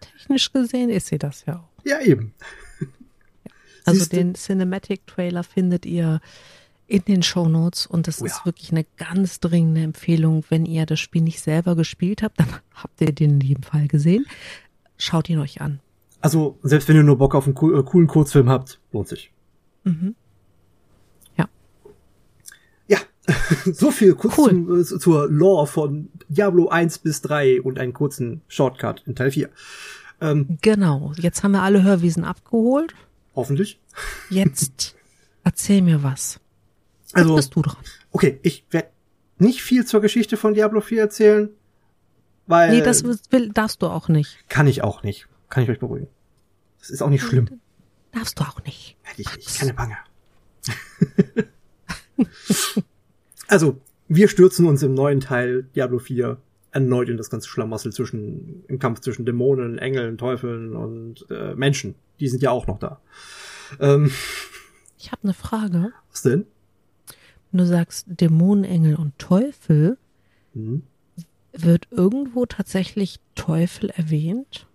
technisch 0.00 0.52
gesehen 0.52 0.90
ist 0.90 1.08
sie 1.08 1.18
das 1.18 1.44
ja 1.44 1.56
auch. 1.56 1.82
Ja, 1.84 2.00
eben. 2.00 2.34
Also 3.86 4.00
Siehste? 4.00 4.16
den 4.16 4.34
Cinematic 4.34 5.06
Trailer 5.06 5.44
findet 5.44 5.86
ihr 5.86 6.20
in 6.88 7.04
den 7.04 7.22
Show 7.22 7.48
Notes 7.48 7.86
und 7.86 8.06
das 8.06 8.20
oh 8.20 8.26
ja. 8.26 8.32
ist 8.32 8.44
wirklich 8.44 8.70
eine 8.70 8.84
ganz 8.96 9.40
dringende 9.40 9.82
Empfehlung. 9.82 10.44
Wenn 10.48 10.66
ihr 10.66 10.86
das 10.86 11.00
Spiel 11.00 11.22
nicht 11.22 11.40
selber 11.40 11.74
gespielt 11.76 12.22
habt, 12.22 12.38
dann 12.38 12.48
habt 12.74 13.00
ihr 13.00 13.12
den 13.12 13.34
in 13.34 13.40
jedem 13.40 13.62
Fall 13.62 13.88
gesehen. 13.88 14.26
Schaut 14.98 15.28
ihn 15.28 15.38
euch 15.38 15.60
an. 15.60 15.80
Also 16.20 16.58
selbst 16.62 16.88
wenn 16.88 16.96
ihr 16.96 17.02
nur 17.02 17.18
Bock 17.18 17.34
auf 17.34 17.46
einen 17.46 17.56
äh, 17.56 17.82
coolen 17.82 18.08
Kurzfilm 18.08 18.48
habt, 18.48 18.80
lohnt 18.92 19.08
sich. 19.08 19.32
Mhm. 19.84 20.14
Ja. 21.36 21.48
Ja, 22.88 22.98
so 23.72 23.90
viel 23.90 24.14
kurz 24.14 24.38
cool. 24.38 24.50
zum, 24.50 24.80
äh, 24.80 24.84
zur 24.84 25.30
Lore 25.30 25.66
von 25.66 26.08
Diablo 26.28 26.68
1 26.68 26.98
bis 26.98 27.20
3 27.22 27.62
und 27.62 27.78
einen 27.78 27.92
kurzen 27.92 28.42
Shortcut 28.48 29.02
in 29.06 29.14
Teil 29.14 29.30
4. 29.30 29.50
Ähm, 30.20 30.58
genau, 30.62 31.12
jetzt 31.16 31.42
haben 31.42 31.52
wir 31.52 31.62
alle 31.62 31.82
Hörwiesen 31.82 32.24
abgeholt. 32.24 32.94
Hoffentlich. 33.36 33.78
Jetzt 34.30 34.96
erzähl 35.44 35.82
mir 35.82 36.02
was. 36.02 36.40
Jetzt 37.02 37.16
also, 37.16 37.36
bist 37.36 37.54
du 37.54 37.62
dran. 37.62 37.76
Okay, 38.10 38.40
ich 38.42 38.64
werde 38.70 38.88
nicht 39.38 39.62
viel 39.62 39.84
zur 39.84 40.00
Geschichte 40.00 40.36
von 40.36 40.54
Diablo 40.54 40.80
4 40.80 41.00
erzählen, 41.02 41.50
weil. 42.46 42.70
Nee, 42.70 42.80
das 42.80 43.04
will, 43.04 43.50
darfst 43.50 43.82
du 43.82 43.86
auch 43.86 44.08
nicht. 44.08 44.38
Kann 44.48 44.66
ich 44.66 44.82
auch 44.82 45.02
nicht. 45.02 45.28
Kann 45.50 45.62
ich 45.62 45.70
euch 45.70 45.78
beruhigen. 45.78 46.08
Das 46.80 46.90
ist 46.90 47.02
auch 47.02 47.10
nicht 47.10 47.22
schlimm. 47.22 47.60
Darfst 48.12 48.40
du 48.40 48.44
auch 48.44 48.64
nicht. 48.64 48.96
Ich 49.18 49.36
nicht. 49.36 49.58
Keine 49.58 49.74
Bange. 49.74 49.96
also, 53.48 53.80
wir 54.08 54.28
stürzen 54.28 54.66
uns 54.66 54.82
im 54.82 54.94
neuen 54.94 55.20
Teil 55.20 55.64
Diablo 55.74 55.98
4 55.98 56.38
erneut 56.72 57.08
in 57.08 57.16
das 57.16 57.30
ganze 57.30 57.48
Schlamassel 57.48 57.92
zwischen, 57.92 58.64
im 58.68 58.78
Kampf 58.78 59.00
zwischen 59.00 59.26
Dämonen, 59.26 59.78
Engeln, 59.78 60.18
Teufeln 60.18 60.74
und 60.74 61.26
äh, 61.30 61.54
Menschen. 61.54 61.94
Die 62.20 62.28
sind 62.28 62.42
ja 62.42 62.50
auch 62.50 62.66
noch 62.66 62.78
da. 62.78 63.00
Ähm, 63.80 64.10
ich 64.98 65.12
habe 65.12 65.24
eine 65.24 65.34
Frage. 65.34 65.92
Was 66.10 66.22
denn? 66.22 66.46
Wenn 67.50 67.58
du 67.58 67.66
sagst 67.66 68.06
Dämonen, 68.08 68.64
Engel 68.64 68.96
und 68.96 69.18
Teufel, 69.18 69.98
hm? 70.52 70.82
wird 71.52 71.88
irgendwo 71.90 72.46
tatsächlich 72.46 73.20
Teufel 73.34 73.90
erwähnt? 73.90 74.66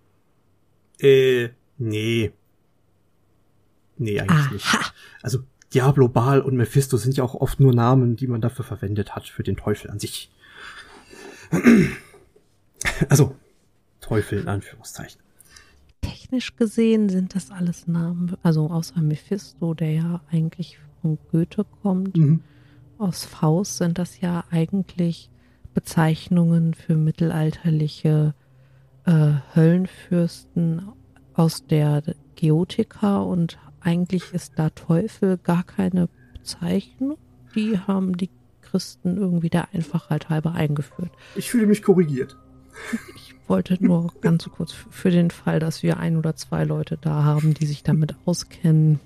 Äh, 1.00 1.50
nee. 1.78 2.32
Nee, 3.98 4.20
eigentlich 4.20 4.38
Aha. 4.38 4.52
nicht. 4.52 4.94
Also 5.22 5.40
Diablo, 5.74 6.08
Baal 6.08 6.40
und 6.40 6.56
Mephisto 6.56 6.96
sind 6.96 7.16
ja 7.16 7.24
auch 7.24 7.34
oft 7.34 7.60
nur 7.60 7.74
Namen, 7.74 8.16
die 8.16 8.26
man 8.26 8.40
dafür 8.40 8.64
verwendet 8.64 9.14
hat, 9.14 9.28
für 9.28 9.42
den 9.42 9.56
Teufel 9.56 9.90
an 9.90 9.98
sich. 9.98 10.30
Also, 13.08 13.36
Teufel 14.00 14.40
in 14.40 14.48
Anführungszeichen. 14.48 15.20
Technisch 16.02 16.56
gesehen 16.56 17.08
sind 17.08 17.34
das 17.34 17.50
alles 17.50 17.86
Namen, 17.86 18.36
also 18.42 18.68
außer 18.68 19.00
Mephisto, 19.00 19.72
der 19.72 19.92
ja 19.92 20.20
eigentlich 20.30 20.78
von 21.00 21.18
Goethe 21.30 21.64
kommt. 21.82 22.16
Mhm. 22.16 22.42
Aus 22.98 23.24
Faust 23.24 23.78
sind 23.78 23.98
das 23.98 24.20
ja 24.20 24.44
eigentlich 24.50 25.30
Bezeichnungen 25.74 26.74
für 26.74 26.96
mittelalterliche 26.96 28.34
äh, 29.06 29.32
Höllenfürsten 29.54 30.82
aus 31.34 31.66
der 31.66 32.02
Geotika 32.36 33.20
und 33.22 33.58
eigentlich 33.80 34.32
ist 34.32 34.52
da 34.56 34.70
Teufel 34.70 35.38
gar 35.38 35.64
keine 35.64 36.08
Bezeichnung. 36.34 37.18
Die 37.54 37.78
haben 37.78 38.16
die 38.16 38.30
Christen 38.60 39.16
irgendwie 39.16 39.50
der 39.50 39.68
Einfachheit 39.74 40.28
halber 40.28 40.52
eingeführt. 40.52 41.10
Ich 41.34 41.50
fühle 41.50 41.66
mich 41.66 41.82
korrigiert. 41.82 42.36
Ich 43.16 43.31
wollte 43.52 43.76
nur 43.84 44.14
ganz 44.22 44.48
kurz 44.50 44.72
für 44.72 45.10
den 45.10 45.30
Fall, 45.30 45.60
dass 45.60 45.82
wir 45.82 45.98
ein 45.98 46.16
oder 46.16 46.34
zwei 46.36 46.64
Leute 46.64 46.96
da 46.98 47.22
haben, 47.22 47.52
die 47.52 47.66
sich 47.66 47.82
damit 47.82 48.14
auskennen. 48.24 48.98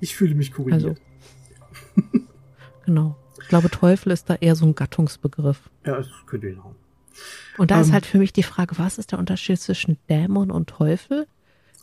Ich 0.00 0.16
fühle 0.16 0.34
mich 0.34 0.52
korrigiert. 0.52 0.82
Also, 0.82 0.96
genau. 2.84 3.16
Ich 3.40 3.46
glaube, 3.46 3.70
Teufel 3.70 4.10
ist 4.10 4.28
da 4.28 4.34
eher 4.34 4.56
so 4.56 4.66
ein 4.66 4.74
Gattungsbegriff. 4.74 5.70
Ja, 5.86 5.98
das 5.98 6.08
könnte 6.26 6.48
ich 6.48 6.58
auch. 6.58 6.74
Und 7.58 7.70
da 7.70 7.76
um, 7.76 7.82
ist 7.82 7.88
ähm, 7.88 7.92
halt 7.94 8.06
für 8.06 8.18
mich 8.18 8.32
die 8.32 8.42
Frage, 8.42 8.76
was 8.78 8.98
ist 8.98 9.12
der 9.12 9.20
Unterschied 9.20 9.60
zwischen 9.60 9.98
Dämon 10.10 10.50
und 10.50 10.68
Teufel? 10.68 11.28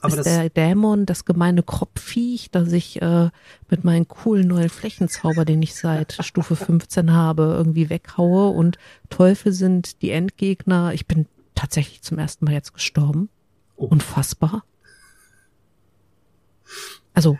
Aber 0.01 0.17
ist 0.17 0.25
der 0.25 0.49
Dämon 0.49 1.05
das 1.05 1.25
gemeine 1.25 1.61
Kropfviech, 1.61 2.51
das 2.51 2.71
ich 2.71 3.01
äh, 3.01 3.29
mit 3.69 3.83
meinem 3.83 4.07
coolen 4.07 4.47
neuen 4.47 4.69
Flächenzauber, 4.69 5.43
den 5.43 5.61
ich 5.61 5.75
seit 5.75 6.13
Stufe 6.21 6.55
15 6.55 7.11
habe, 7.11 7.53
irgendwie 7.57 7.89
weghaue 7.89 8.49
und 8.49 8.77
Teufel 9.09 9.51
sind 9.51 10.01
die 10.01 10.11
Endgegner. 10.11 10.93
Ich 10.93 11.05
bin 11.05 11.25
tatsächlich 11.53 12.01
zum 12.01 12.17
ersten 12.17 12.45
Mal 12.45 12.53
jetzt 12.53 12.73
gestorben. 12.73 13.29
Oh. 13.75 13.85
Unfassbar. 13.85 14.63
Also. 17.13 17.37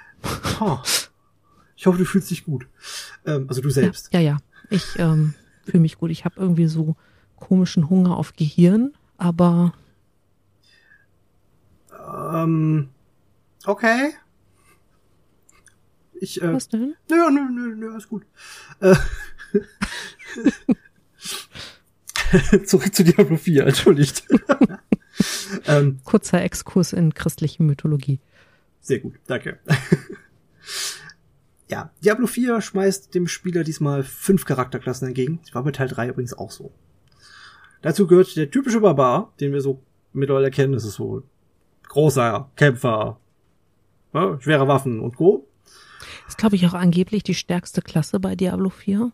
Ich 1.78 1.86
hoffe, 1.86 1.98
du 1.98 2.06
fühlst 2.06 2.30
dich 2.30 2.44
gut. 2.44 2.68
Ähm, 3.25 3.46
also 3.48 3.62
du 3.62 3.70
selbst. 3.70 4.13
Ja, 4.13 4.20
ja. 4.20 4.32
ja. 4.32 4.38
Ich 4.70 5.00
ähm, 5.00 5.34
fühle 5.63 5.82
mich 5.82 5.98
gut. 5.98 6.12
Ich 6.12 6.25
habe 6.25 6.36
irgendwie 6.38 6.68
so 6.68 6.98
komischen 7.38 7.89
Hunger 7.89 8.18
auf 8.18 8.34
Gehirn, 8.34 8.94
aber 9.18 9.74
ähm, 12.13 12.89
okay. 13.66 14.13
Ich, 16.22 16.42
äh, 16.42 16.54
Was 16.54 16.70
denn? 16.70 16.96
Nö, 17.10 17.32
nö, 17.32 17.42
nö, 17.50 17.75
nö, 17.75 17.92
alles 17.92 18.10
gut. 18.10 18.25
Äh, 18.82 18.96
Zurück 22.66 22.94
zu 22.94 23.04
Diablo 23.04 23.38
4, 23.38 23.66
entschuldigt. 23.66 24.24
ähm, 25.68 26.00
Kurzer 26.04 26.44
Exkurs 26.44 26.94
in 26.94 27.13
christliche 27.13 27.63
Mythologie. 27.63 28.20
Sehr 28.82 29.00
gut, 29.00 29.16
danke. 29.28 29.60
ja, 31.70 31.92
Diablo 32.04 32.28
4 32.28 32.62
schmeißt 32.62 33.16
dem 33.16 33.28
Spieler 33.28 33.63
diesmal 33.63 34.04
fünf 34.04 34.46
Charakterklassen 34.46 35.08
entgegen. 35.08 35.39
Das 35.44 35.56
war 35.56 35.63
bei 35.63 35.72
Teil 35.72 35.88
3 35.88 36.10
übrigens 36.10 36.34
auch 36.34 36.51
so. 36.51 36.72
Dazu 37.82 38.08
gehört 38.08 38.36
der 38.36 38.51
typische 38.51 38.82
Barbar, 38.82 39.34
den 39.39 39.54
wir 39.54 39.62
so 39.62 39.82
mittlerweile 40.13 40.51
kennen. 40.51 40.74
Das 40.74 40.84
ist 40.84 40.96
so 40.96 41.24
großer 41.89 42.50
Kämpfer, 42.55 43.17
ja, 44.13 44.39
schwere 44.39 44.67
Waffen 44.67 45.01
und 45.01 45.17
Co. 45.17 45.46
Ist, 46.27 46.38
glaube 46.38 46.55
ich, 46.55 46.65
auch 46.65 46.74
angeblich 46.74 47.24
die 47.24 47.36
stärkste 47.36 47.81
Klasse 47.81 48.19
bei 48.19 48.36
Diablo 48.36 48.69
4. 48.69 49.12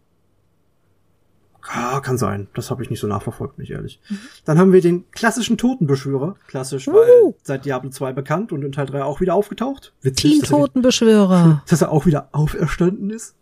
Ah, 1.67 1.99
kann 1.99 2.17
sein. 2.17 2.47
Das 2.53 2.69
habe 2.69 2.83
ich 2.83 2.91
nicht 2.91 2.99
so 2.99 3.07
nachverfolgt, 3.07 3.57
mich 3.57 3.71
ehrlich. 3.71 3.99
Mhm. 4.07 4.19
Dann 4.45 4.59
haben 4.59 4.71
wir 4.71 4.81
den 4.81 5.09
klassischen 5.11 5.57
Totenbeschwörer. 5.57 6.35
Klassisch, 6.47 6.87
weil 6.87 7.23
uh. 7.23 7.33
seit 7.41 7.65
Diablo 7.65 7.89
2 7.89 8.13
bekannt 8.13 8.51
und 8.51 8.63
in 8.63 8.71
Teil 8.71 8.85
3 8.85 9.03
auch 9.03 9.19
wieder 9.19 9.33
aufgetaucht. 9.33 9.93
Witzig, 10.01 10.31
Team 10.31 10.43
Totenbeschwörer. 10.43 11.63
Dass 11.67 11.81
er 11.81 11.91
auch 11.91 12.05
wieder 12.05 12.29
auferstanden 12.33 13.09
ist. 13.09 13.35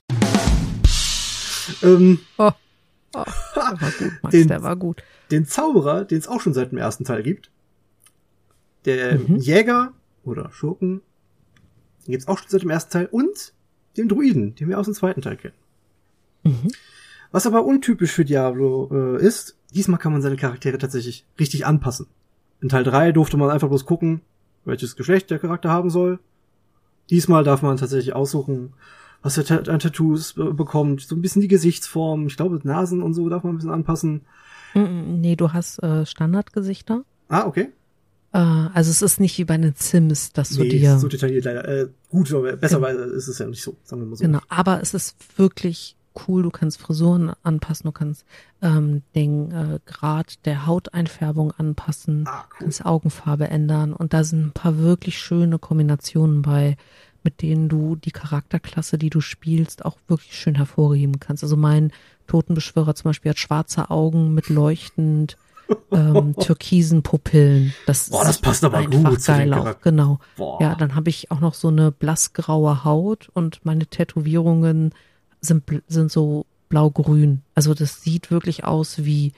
ähm, 1.81 2.19
oh. 2.37 2.51
Oh, 3.15 3.23
der 3.55 3.79
war 3.79 3.91
gut, 3.91 4.11
Max, 4.23 4.31
den, 4.31 4.47
der 4.47 4.63
war 4.63 4.75
gut. 4.75 5.03
Den 5.29 5.45
Zauberer, 5.45 6.03
den 6.03 6.17
es 6.17 6.27
auch 6.27 6.41
schon 6.41 6.55
seit 6.55 6.71
dem 6.71 6.79
ersten 6.79 7.03
Teil 7.03 7.21
gibt. 7.21 7.51
Der 8.85 9.19
mhm. 9.19 9.37
Jäger 9.37 9.93
oder 10.23 10.51
Schurken, 10.51 11.01
den 12.05 12.11
gibt's 12.11 12.27
auch 12.27 12.37
schon 12.37 12.49
seit 12.49 12.63
dem 12.63 12.69
ersten 12.69 12.91
Teil. 12.91 13.05
Und 13.07 13.53
dem 13.97 14.07
Druiden, 14.07 14.55
den 14.55 14.69
wir 14.69 14.79
aus 14.79 14.85
dem 14.85 14.93
zweiten 14.93 15.21
Teil 15.21 15.37
kennen. 15.37 15.53
Mhm. 16.43 16.71
Was 17.31 17.47
aber 17.47 17.65
untypisch 17.65 18.11
für 18.11 18.25
Diablo 18.25 18.89
äh, 18.91 19.25
ist, 19.25 19.57
diesmal 19.73 19.99
kann 19.99 20.11
man 20.11 20.21
seine 20.21 20.35
Charaktere 20.35 20.77
tatsächlich 20.77 21.25
richtig 21.39 21.65
anpassen. 21.65 22.07
In 22.61 22.69
Teil 22.69 22.83
3 22.83 23.11
durfte 23.11 23.37
man 23.37 23.49
einfach 23.49 23.69
bloß 23.69 23.85
gucken, 23.85 24.21
welches 24.65 24.95
Geschlecht 24.95 25.29
der 25.31 25.39
Charakter 25.39 25.69
haben 25.69 25.89
soll. 25.89 26.19
Diesmal 27.09 27.43
darf 27.43 27.61
man 27.61 27.77
tatsächlich 27.77 28.13
aussuchen, 28.13 28.73
was 29.21 29.37
er 29.37 29.67
an 29.67 29.79
Tattoos 29.79 30.33
bekommt. 30.33 31.01
So 31.01 31.15
ein 31.15 31.21
bisschen 31.21 31.41
die 31.41 31.47
Gesichtsform. 31.47 32.27
Ich 32.27 32.37
glaube, 32.37 32.59
Nasen 32.63 33.01
und 33.01 33.13
so 33.13 33.27
darf 33.29 33.43
man 33.43 33.53
ein 33.53 33.57
bisschen 33.57 33.71
anpassen. 33.71 34.21
Mm, 34.73 34.79
mm, 34.79 35.21
nee, 35.21 35.35
du 35.35 35.51
hast 35.51 35.81
äh, 35.83 36.05
Standardgesichter. 36.05 37.03
Ah, 37.29 37.45
okay. 37.45 37.69
Äh, 38.33 38.37
also 38.37 38.89
es 38.91 39.01
ist 39.01 39.19
nicht 39.19 39.37
wie 39.37 39.45
bei 39.45 39.57
den 39.57 39.75
Sims, 39.77 40.33
dass 40.33 40.51
nee, 40.51 40.63
du 40.63 40.69
dir... 40.69 40.97
so 40.97 41.07
detailliert 41.07 41.45
leider. 41.45 41.67
Äh, 41.67 41.87
gut, 42.09 42.33
aber 42.33 42.53
besser 42.57 42.79
genau. 42.79 43.03
ist 43.15 43.27
es 43.27 43.37
ja 43.37 43.45
nicht 43.45 43.61
so, 43.61 43.77
sagen 43.83 44.01
wir 44.01 44.07
mal 44.07 44.15
so. 44.15 44.23
Genau, 44.23 44.41
aber 44.49 44.81
es 44.81 44.93
ist 44.93 45.15
wirklich 45.37 45.95
cool. 46.27 46.43
Du 46.43 46.49
kannst 46.49 46.79
Frisuren 46.79 47.33
anpassen, 47.43 47.85
du 47.85 47.91
kannst 47.91 48.25
ähm, 48.61 49.03
den 49.15 49.51
äh, 49.51 49.79
Grad 49.85 50.45
der 50.45 50.65
Hauteinfärbung 50.65 51.51
anpassen, 51.51 52.25
ah, 52.27 52.45
cool. 52.53 52.57
kannst 52.59 52.85
Augenfarbe 52.85 53.47
ändern 53.47 53.93
und 53.93 54.13
da 54.13 54.23
sind 54.23 54.47
ein 54.47 54.51
paar 54.51 54.77
wirklich 54.77 55.17
schöne 55.19 55.59
Kombinationen 55.59 56.41
bei, 56.41 56.77
mit 57.23 57.41
denen 57.41 57.69
du 57.69 57.95
die 57.95 58.11
Charakterklasse, 58.11 58.97
die 58.97 59.09
du 59.09 59.21
spielst, 59.21 59.85
auch 59.85 59.97
wirklich 60.07 60.35
schön 60.35 60.55
hervorheben 60.55 61.19
kannst. 61.19 61.43
Also 61.43 61.55
mein 61.55 61.91
Totenbeschwörer 62.27 62.95
zum 62.95 63.09
Beispiel 63.09 63.29
hat 63.31 63.39
schwarze 63.39 63.89
Augen 63.89 64.33
mit 64.33 64.49
leuchtend 64.49 65.37
ähm, 65.91 66.35
türkisen 66.35 67.03
Pupillen. 67.03 67.73
Das, 67.85 68.09
Boah, 68.09 68.23
das 68.23 68.39
passt 68.39 68.63
aber 68.63 68.85
gut 68.85 69.23
geil 69.25 69.53
auch. 69.53 69.79
Genau. 69.81 70.19
Boah. 70.35 70.61
Ja, 70.61 70.75
dann 70.75 70.95
habe 70.95 71.09
ich 71.09 71.31
auch 71.31 71.39
noch 71.39 71.53
so 71.53 71.67
eine 71.69 71.91
blassgraue 71.91 72.83
Haut 72.83 73.29
und 73.33 73.65
meine 73.65 73.85
Tätowierungen 73.85 74.93
sind, 75.41 75.63
sind 75.87 76.11
so 76.11 76.45
blau-grün. 76.69 77.41
Also 77.55 77.73
das 77.73 78.01
sieht 78.01 78.31
wirklich 78.31 78.63
aus 78.63 79.03
wie, 79.05 79.33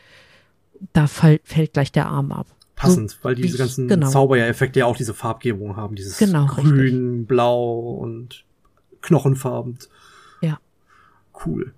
da 0.93 1.07
fall, 1.07 1.39
fällt 1.43 1.73
gleich 1.73 1.91
der 1.91 2.07
Arm 2.07 2.31
ab. 2.31 2.47
Passend, 2.75 3.11
so, 3.11 3.17
weil 3.21 3.35
diese 3.35 3.57
ganzen 3.57 3.87
genau. 3.87 4.09
Zaubereffekte 4.09 4.79
ja 4.79 4.85
auch 4.85 4.97
diese 4.97 5.13
Farbgebung 5.13 5.77
haben, 5.77 5.95
dieses 5.95 6.17
genau, 6.17 6.45
grün, 6.45 6.73
richtig. 6.73 7.27
blau 7.27 7.79
und 7.79 8.43
knochenfarben. 9.01 9.77
Ja. 10.41 10.59
Cool. 11.45 11.73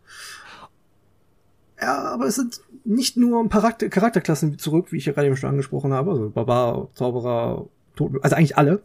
Ja, 1.79 2.13
aber 2.13 2.25
es 2.25 2.35
sind 2.35 2.61
nicht 2.87 3.17
nur 3.17 3.41
ein 3.41 3.49
paar 3.49 3.73
Charakterklassen 3.73 4.57
zurück, 4.57 4.91
wie 4.91 4.97
ich 4.97 5.05
ja 5.05 5.13
gerade 5.13 5.27
eben 5.27 5.37
schon 5.37 5.49
angesprochen 5.49 5.93
habe, 5.93 6.11
also 6.11 6.29
Barbar, 6.29 6.89
Zauberer, 6.93 7.67
also 8.21 8.35
eigentlich 8.35 8.57
alle, 8.57 8.81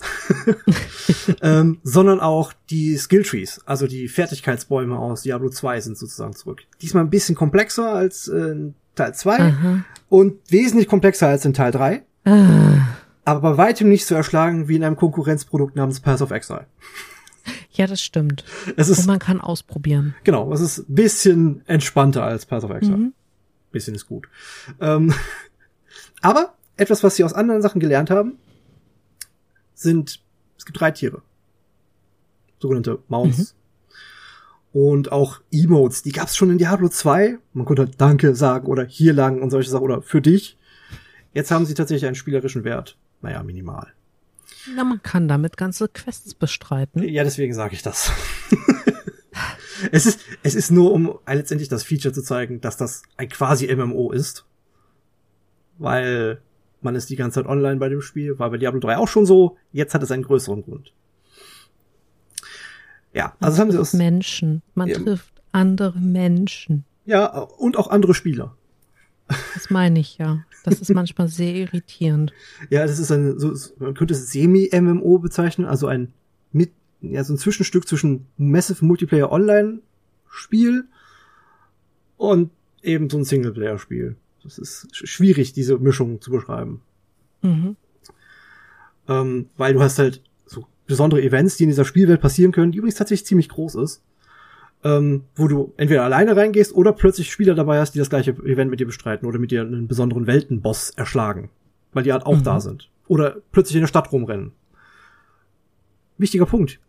ähm, 1.42 1.78
sondern 1.82 2.20
auch 2.20 2.52
die 2.70 2.96
Skilltrees, 2.96 3.60
also 3.66 3.86
die 3.86 4.08
Fertigkeitsbäume 4.08 4.98
aus 4.98 5.22
Diablo 5.22 5.50
2 5.50 5.80
sind 5.80 5.98
sozusagen 5.98 6.34
zurück. 6.34 6.62
Diesmal 6.80 7.04
ein 7.04 7.10
bisschen 7.10 7.34
komplexer 7.34 7.92
als 7.92 8.28
in 8.28 8.74
Teil 8.94 9.14
2 9.14 9.82
und 10.08 10.38
wesentlich 10.50 10.88
komplexer 10.88 11.28
als 11.28 11.44
in 11.44 11.54
Teil 11.54 11.72
3. 11.72 12.02
Ah. 12.24 12.88
Aber 13.24 13.40
bei 13.40 13.56
weitem 13.56 13.88
nicht 13.88 14.06
so 14.06 14.14
erschlagen 14.14 14.68
wie 14.68 14.76
in 14.76 14.84
einem 14.84 14.96
Konkurrenzprodukt 14.96 15.76
namens 15.76 16.00
Path 16.00 16.22
of 16.22 16.30
Exile. 16.32 16.66
Ja, 17.70 17.86
das 17.86 18.02
stimmt. 18.02 18.44
Es 18.76 18.88
ist, 18.88 19.00
und 19.00 19.06
man 19.06 19.18
kann 19.18 19.40
ausprobieren. 19.40 20.14
Genau, 20.24 20.52
es 20.52 20.60
ist 20.60 20.78
ein 20.88 20.94
bisschen 20.94 21.62
entspannter 21.66 22.22
als 22.22 22.46
Path 22.46 22.64
of 22.64 22.70
Exile. 22.70 22.96
Mhm. 22.96 23.12
Bisschen 23.72 23.94
ist 23.94 24.06
gut. 24.06 24.28
Ähm, 24.80 25.12
aber 26.22 26.54
etwas, 26.76 27.02
was 27.02 27.16
sie 27.16 27.24
aus 27.24 27.32
anderen 27.32 27.62
Sachen 27.62 27.80
gelernt 27.80 28.10
haben, 28.10 28.38
sind, 29.74 30.22
es 30.56 30.64
gibt 30.64 30.80
drei 30.80 30.90
Tiere. 30.90 31.22
Sogenannte 32.60 33.00
Mounts. 33.08 33.54
Mhm. 33.54 33.58
Und 34.72 35.12
auch 35.12 35.40
Emotes, 35.50 36.02
die 36.02 36.12
gab 36.12 36.28
es 36.28 36.36
schon 36.36 36.50
in 36.50 36.58
Diablo 36.58 36.88
2. 36.88 37.38
Man 37.52 37.66
konnte 37.66 37.82
halt 37.82 38.00
Danke 38.00 38.34
sagen 38.34 38.68
oder 38.68 38.84
hier 38.84 39.12
lang 39.12 39.42
und 39.42 39.50
solche 39.50 39.68
Sachen 39.68 39.84
oder 39.84 40.00
für 40.00 40.22
dich. 40.22 40.56
Jetzt 41.34 41.50
haben 41.50 41.66
sie 41.66 41.74
tatsächlich 41.74 42.06
einen 42.06 42.14
spielerischen 42.14 42.64
Wert. 42.64 42.96
Naja, 43.20 43.42
minimal. 43.42 43.92
Na, 44.74 44.84
man 44.84 45.02
kann 45.02 45.28
damit 45.28 45.56
ganze 45.56 45.88
Quests 45.88 46.34
bestreiten. 46.34 47.02
Ja, 47.02 47.24
deswegen 47.24 47.52
sage 47.52 47.74
ich 47.74 47.82
das. 47.82 48.12
es 49.90 50.06
ist, 50.06 50.20
es 50.42 50.54
ist 50.54 50.70
nur, 50.70 50.92
um 50.92 51.18
letztendlich 51.26 51.68
das 51.68 51.82
Feature 51.82 52.14
zu 52.14 52.22
zeigen, 52.22 52.60
dass 52.60 52.76
das 52.76 53.02
ein 53.16 53.28
quasi 53.28 53.74
MMO 53.74 54.12
ist. 54.12 54.46
Weil 55.78 56.40
man 56.80 56.94
ist 56.94 57.10
die 57.10 57.16
ganze 57.16 57.40
Zeit 57.40 57.46
online 57.46 57.76
bei 57.76 57.88
dem 57.88 58.02
Spiel, 58.02 58.38
war 58.38 58.50
bei 58.50 58.58
Diablo 58.58 58.80
3 58.80 58.98
auch 58.98 59.08
schon 59.08 59.26
so, 59.26 59.56
jetzt 59.72 59.94
hat 59.94 60.02
es 60.02 60.10
einen 60.10 60.22
größeren 60.24 60.62
Grund. 60.62 60.92
Ja, 63.14 63.34
also 63.40 63.58
haben 63.58 63.70
sie 63.70 63.78
aus 63.78 63.92
Menschen, 63.92 64.62
man 64.74 64.88
ja, 64.88 64.98
trifft 64.98 65.32
andere 65.52 65.98
Menschen. 65.98 66.84
Ja, 67.04 67.26
und 67.26 67.76
auch 67.76 67.88
andere 67.88 68.14
Spieler. 68.14 68.56
Das 69.54 69.70
meine 69.70 70.00
ich 70.00 70.18
ja. 70.18 70.44
Das 70.64 70.80
ist 70.80 70.92
manchmal 70.92 71.28
sehr 71.28 71.54
irritierend. 71.54 72.32
Ja, 72.70 72.86
das 72.86 72.98
ist 72.98 73.10
ein, 73.10 73.38
so, 73.38 73.52
man 73.78 73.94
könnte 73.94 74.14
es 74.14 74.30
Semi-MMO 74.30 75.18
bezeichnen, 75.18 75.66
also 75.66 75.86
ein 75.86 76.12
mit, 76.52 76.72
ja, 77.02 77.24
so 77.24 77.34
ein 77.34 77.38
Zwischenstück 77.38 77.86
zwischen 77.86 78.26
Massive 78.36 78.84
Multiplayer 78.84 79.30
Online 79.30 79.80
Spiel 80.28 80.84
und 82.16 82.50
eben 82.82 83.10
so 83.10 83.18
ein 83.18 83.24
Singleplayer 83.24 83.78
Spiel. 83.78 84.16
Das 84.42 84.58
ist 84.58 84.88
schwierig, 84.92 85.52
diese 85.52 85.78
Mischung 85.78 86.20
zu 86.20 86.30
beschreiben. 86.30 86.82
Mhm. 87.42 87.76
Ähm, 89.08 89.46
weil 89.56 89.74
du 89.74 89.82
hast 89.82 89.98
halt 89.98 90.22
so 90.46 90.66
besondere 90.86 91.22
Events, 91.22 91.56
die 91.56 91.64
in 91.64 91.70
dieser 91.70 91.84
Spielwelt 91.84 92.20
passieren 92.20 92.52
können, 92.52 92.72
die 92.72 92.78
übrigens 92.78 92.96
tatsächlich 92.96 93.26
ziemlich 93.26 93.48
groß 93.48 93.76
ist. 93.76 94.02
Ähm, 94.84 95.24
wo 95.36 95.46
du 95.46 95.72
entweder 95.76 96.02
alleine 96.02 96.34
reingehst 96.36 96.74
oder 96.74 96.92
plötzlich 96.92 97.30
Spieler 97.30 97.54
dabei 97.54 97.78
hast, 97.78 97.92
die 97.92 98.00
das 98.00 98.10
gleiche 98.10 98.32
Event 98.32 98.68
mit 98.68 98.80
dir 98.80 98.86
bestreiten 98.86 99.28
oder 99.28 99.38
mit 99.38 99.52
dir 99.52 99.62
einen 99.62 99.86
besonderen 99.86 100.26
Weltenboss 100.26 100.90
erschlagen. 100.90 101.50
Weil 101.92 102.02
die 102.02 102.12
halt 102.12 102.26
auch 102.26 102.38
mhm. 102.38 102.42
da 102.42 102.58
sind. 102.58 102.90
Oder 103.06 103.36
plötzlich 103.52 103.76
in 103.76 103.82
der 103.82 103.88
Stadt 103.88 104.10
rumrennen. 104.10 104.52
Wichtiger 106.18 106.46
Punkt. 106.46 106.80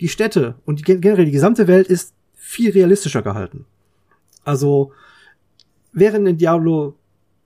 Die 0.00 0.08
Städte 0.08 0.56
und 0.64 0.80
die, 0.80 1.00
generell 1.00 1.26
die 1.26 1.30
gesamte 1.30 1.68
Welt 1.68 1.86
ist 1.86 2.14
viel 2.34 2.70
realistischer 2.70 3.22
gehalten. 3.22 3.66
Also, 4.44 4.92
während 5.92 6.26
in 6.26 6.38
Diablo 6.38 6.96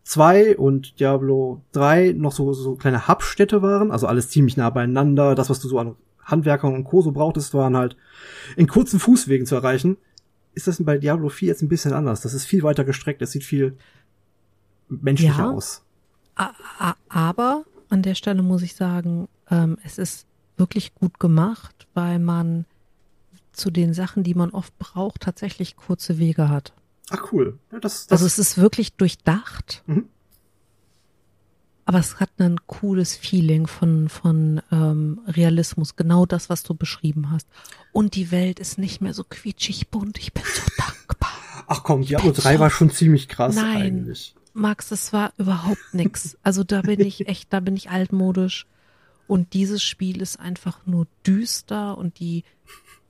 2 0.04 0.56
und 0.56 1.00
Diablo 1.00 1.62
3 1.72 2.12
noch 2.12 2.32
so, 2.32 2.52
so 2.52 2.76
kleine 2.76 3.08
Hubstädte 3.08 3.62
waren, 3.62 3.90
also 3.90 4.06
alles 4.06 4.30
ziemlich 4.30 4.56
nah 4.56 4.70
beieinander. 4.70 5.34
Das, 5.34 5.50
was 5.50 5.60
du 5.60 5.68
so 5.68 5.78
an 5.78 5.96
Handwerkern 6.22 6.74
und 6.74 6.84
Co. 6.84 7.02
so 7.02 7.12
brauchtest, 7.12 7.54
waren 7.54 7.76
halt 7.76 7.96
in 8.56 8.66
kurzen 8.66 9.00
Fußwegen 9.00 9.46
zu 9.46 9.54
erreichen. 9.54 9.96
Ist 10.54 10.68
das 10.68 10.82
bei 10.82 10.98
Diablo 10.98 11.28
4 11.28 11.48
jetzt 11.48 11.62
ein 11.62 11.68
bisschen 11.68 11.92
anders? 11.92 12.20
Das 12.20 12.34
ist 12.34 12.44
viel 12.44 12.62
weiter 12.62 12.84
gestreckt, 12.84 13.20
das 13.20 13.32
sieht 13.32 13.44
viel 13.44 13.76
menschlicher 14.88 15.38
ja, 15.38 15.50
aus. 15.50 15.84
Aber 17.08 17.64
an 17.88 18.02
der 18.02 18.14
Stelle 18.14 18.42
muss 18.42 18.62
ich 18.62 18.74
sagen, 18.76 19.28
ähm, 19.50 19.78
es 19.84 19.98
ist 19.98 20.26
wirklich 20.56 20.94
gut 20.94 21.18
gemacht, 21.18 21.86
weil 21.94 22.18
man 22.18 22.66
zu 23.52 23.70
den 23.70 23.94
Sachen, 23.94 24.22
die 24.22 24.34
man 24.34 24.50
oft 24.50 24.76
braucht, 24.78 25.22
tatsächlich 25.22 25.76
kurze 25.76 26.18
Wege 26.18 26.48
hat. 26.48 26.72
Ach 27.10 27.32
cool. 27.32 27.58
Ja, 27.72 27.80
das, 27.80 28.06
das 28.06 28.12
also 28.12 28.26
es 28.26 28.38
ist 28.38 28.58
wirklich 28.58 28.94
durchdacht. 28.94 29.82
Mhm. 29.86 30.06
Aber 31.86 31.98
es 31.98 32.18
hat 32.18 32.30
ein 32.38 32.58
cooles 32.66 33.14
Feeling 33.14 33.66
von, 33.66 34.08
von 34.08 34.62
ähm, 34.72 35.20
Realismus, 35.26 35.96
genau 35.96 36.24
das, 36.24 36.48
was 36.48 36.62
du 36.62 36.74
beschrieben 36.74 37.30
hast. 37.30 37.46
Und 37.92 38.14
die 38.14 38.30
Welt 38.30 38.58
ist 38.58 38.78
nicht 38.78 39.02
mehr 39.02 39.12
so 39.12 39.22
quietschig 39.22 39.88
bunt. 39.88 40.18
Ich 40.18 40.32
bin 40.32 40.42
so 40.44 40.62
dankbar. 40.78 41.32
Ach 41.66 41.82
komm, 41.82 42.02
Diablo 42.02 42.32
3 42.32 42.54
so 42.54 42.60
war 42.60 42.70
schon 42.70 42.90
ziemlich 42.90 43.28
krass 43.28 43.54
Nein, 43.54 43.82
eigentlich. 43.82 44.34
Max, 44.54 44.88
das 44.88 45.12
war 45.12 45.32
überhaupt 45.36 45.92
nix. 45.92 46.38
Also 46.42 46.64
da 46.64 46.80
bin 46.80 47.00
ich 47.06 47.28
echt, 47.28 47.52
da 47.52 47.60
bin 47.60 47.76
ich 47.76 47.90
altmodisch. 47.90 48.66
Und 49.26 49.52
dieses 49.54 49.82
Spiel 49.82 50.20
ist 50.20 50.38
einfach 50.38 50.86
nur 50.86 51.06
düster 51.26 51.96
und 51.96 52.18
die 52.18 52.44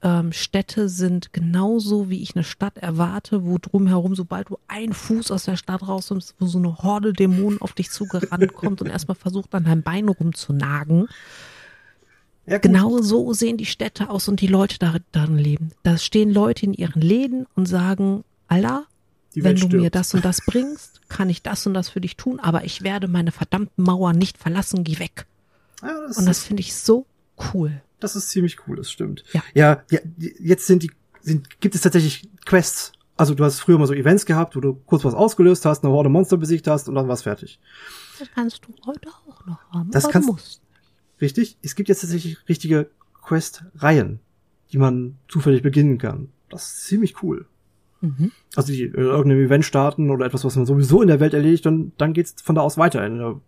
ähm, 0.05 0.33
Städte 0.33 0.89
sind 0.89 1.33
genauso, 1.33 2.11
wie 2.11 2.23
ich 2.23 2.37
eine 2.37 2.45
Stadt 2.45 2.77
erwarte, 2.77 3.45
wo 3.45 3.57
drumherum, 3.59 4.15
sobald 4.15 4.51
du 4.51 4.59
einen 4.69 4.93
Fuß 4.93 5.31
aus 5.31 5.45
der 5.45 5.57
Stadt 5.57 5.89
rauskommst, 5.89 6.35
wo 6.39 6.47
so 6.47 6.59
eine 6.59 6.77
Horde 6.79 7.15
Dämonen 7.15 7.61
auf 7.61 7.73
dich 7.73 7.91
zugerannt 7.91 8.53
kommt 8.53 8.83
und 8.83 8.89
erstmal 8.89 9.15
versucht, 9.15 9.55
an 9.55 9.65
deinem 9.65 9.83
Bein 9.83 10.09
rumzunagen. 10.09 11.09
Ja. 12.47 12.59
Genau 12.59 13.01
so 13.01 13.33
sehen 13.33 13.57
die 13.57 13.65
Städte 13.65 14.11
aus 14.11 14.29
und 14.29 14.43
die 14.43 14.47
Leute 14.47 14.79
da, 14.79 14.97
darin 15.13 15.39
leben. 15.39 15.71
Da 15.83 15.97
stehen 15.97 16.31
Leute 16.31 16.67
in 16.67 16.75
ihren 16.75 17.01
Läden 17.01 17.47
und 17.55 17.65
sagen, 17.65 18.25
Allah, 18.47 18.85
wenn 19.35 19.57
du 19.57 19.67
mir 19.69 19.79
stirbt. 19.79 19.95
das 19.95 20.15
und 20.15 20.25
das 20.25 20.41
bringst, 20.45 21.01
kann 21.09 21.31
ich 21.31 21.43
das 21.43 21.67
und 21.67 21.73
das 21.73 21.89
für 21.89 22.03
dich 22.03 22.19
tun, 22.19 22.39
aber 22.41 22.65
ich 22.65 22.83
werde 22.83 23.09
meine 23.09 23.33
verdammten 23.33 23.83
Mauern 23.83 24.19
nicht 24.19 24.37
verlassen, 24.37 24.85
geh 24.85 24.99
weg. 24.99 25.27
Ja, 25.85 26.07
das, 26.07 26.19
Und 26.19 26.27
das 26.27 26.43
finde 26.45 26.61
ich 26.61 26.75
so 26.75 27.07
cool. 27.53 27.83
das 28.01 28.17
ist 28.17 28.31
ziemlich 28.31 28.57
cool, 28.67 28.77
das 28.77 28.91
stimmt. 28.91 29.25
Ja. 29.33 29.43
ja, 29.55 29.83
ja 29.91 30.01
jetzt 30.41 30.67
sind 30.67 30.83
die, 30.83 30.91
sind, 31.23 31.61
gibt 31.61 31.75
es 31.75 31.81
tatsächlich 31.83 32.29
Quests. 32.45 32.93
Also 33.17 33.35
du 33.35 33.45
hast 33.45 33.61
früher 33.61 33.79
mal 33.79 33.87
so 33.87 33.95
Events 33.95 34.27
gehabt, 34.27 34.57
wo 34.57 34.61
du 34.61 34.75
kurz 34.87 35.05
was 35.05 35.15
ausgelöst 35.15 35.65
hast, 35.65 35.85
eine 35.85 35.93
Horde 35.93 36.09
Monster 36.09 36.37
besiegt 36.37 36.67
hast 36.67 36.89
und 36.89 36.97
dann 36.97 37.07
war's 37.07 37.23
fertig. 37.23 37.61
Das 38.19 38.29
kannst 38.35 38.63
du 38.67 38.75
heute 38.87 39.09
auch 39.29 39.47
noch 39.47 39.61
haben. 39.73 39.91
Das 39.93 40.09
kannst- 40.09 40.29
du 40.29 40.33
musst. 40.33 40.61
Richtig? 41.21 41.57
Es 41.63 41.77
gibt 41.77 41.89
jetzt 41.89 42.01
tatsächlich 42.01 42.39
richtige 42.49 42.91
Quest-Reihen, 43.23 44.19
die 44.73 44.79
man 44.79 45.17
zufällig 45.29 45.63
beginnen 45.63 45.99
kann. 45.99 46.29
Das 46.51 46.65
ist 46.69 46.85
ziemlich 46.87 47.23
cool. 47.23 47.47
Mhm. 48.01 48.33
Also 48.57 48.73
die 48.73 48.83
äh, 48.83 48.89
irgendein 48.97 49.39
Event 49.45 49.65
starten 49.65 50.11
oder 50.11 50.27
etwas, 50.27 50.45
was 50.45 50.57
man 50.57 50.67
sowieso 50.67 51.01
in 51.01 51.09
der 51.09 51.21
Welt 51.21 51.35
erledigt 51.35 51.67
und 51.67 51.93
dann 51.99 52.13
geht's 52.13 52.35
von 52.43 52.55
da 52.55 52.63
aus 52.63 52.77
weiter 52.77 53.07
in 53.07 53.19
der 53.19 53.41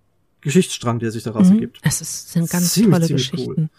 Geschichtsstrang, 0.46 0.98
der 1.00 1.11
sich 1.11 1.22
daraus 1.24 1.48
Mhm. 1.48 1.54
ergibt. 1.56 1.80
Es 1.82 2.00
ist, 2.00 2.30
sind 2.32 2.48
ganz 2.48 2.72
Ziemlich, 2.72 2.92
tolle 2.94 3.06
ziemlich 3.06 3.32
cool. 3.32 3.38
Geschichten. 3.38 3.70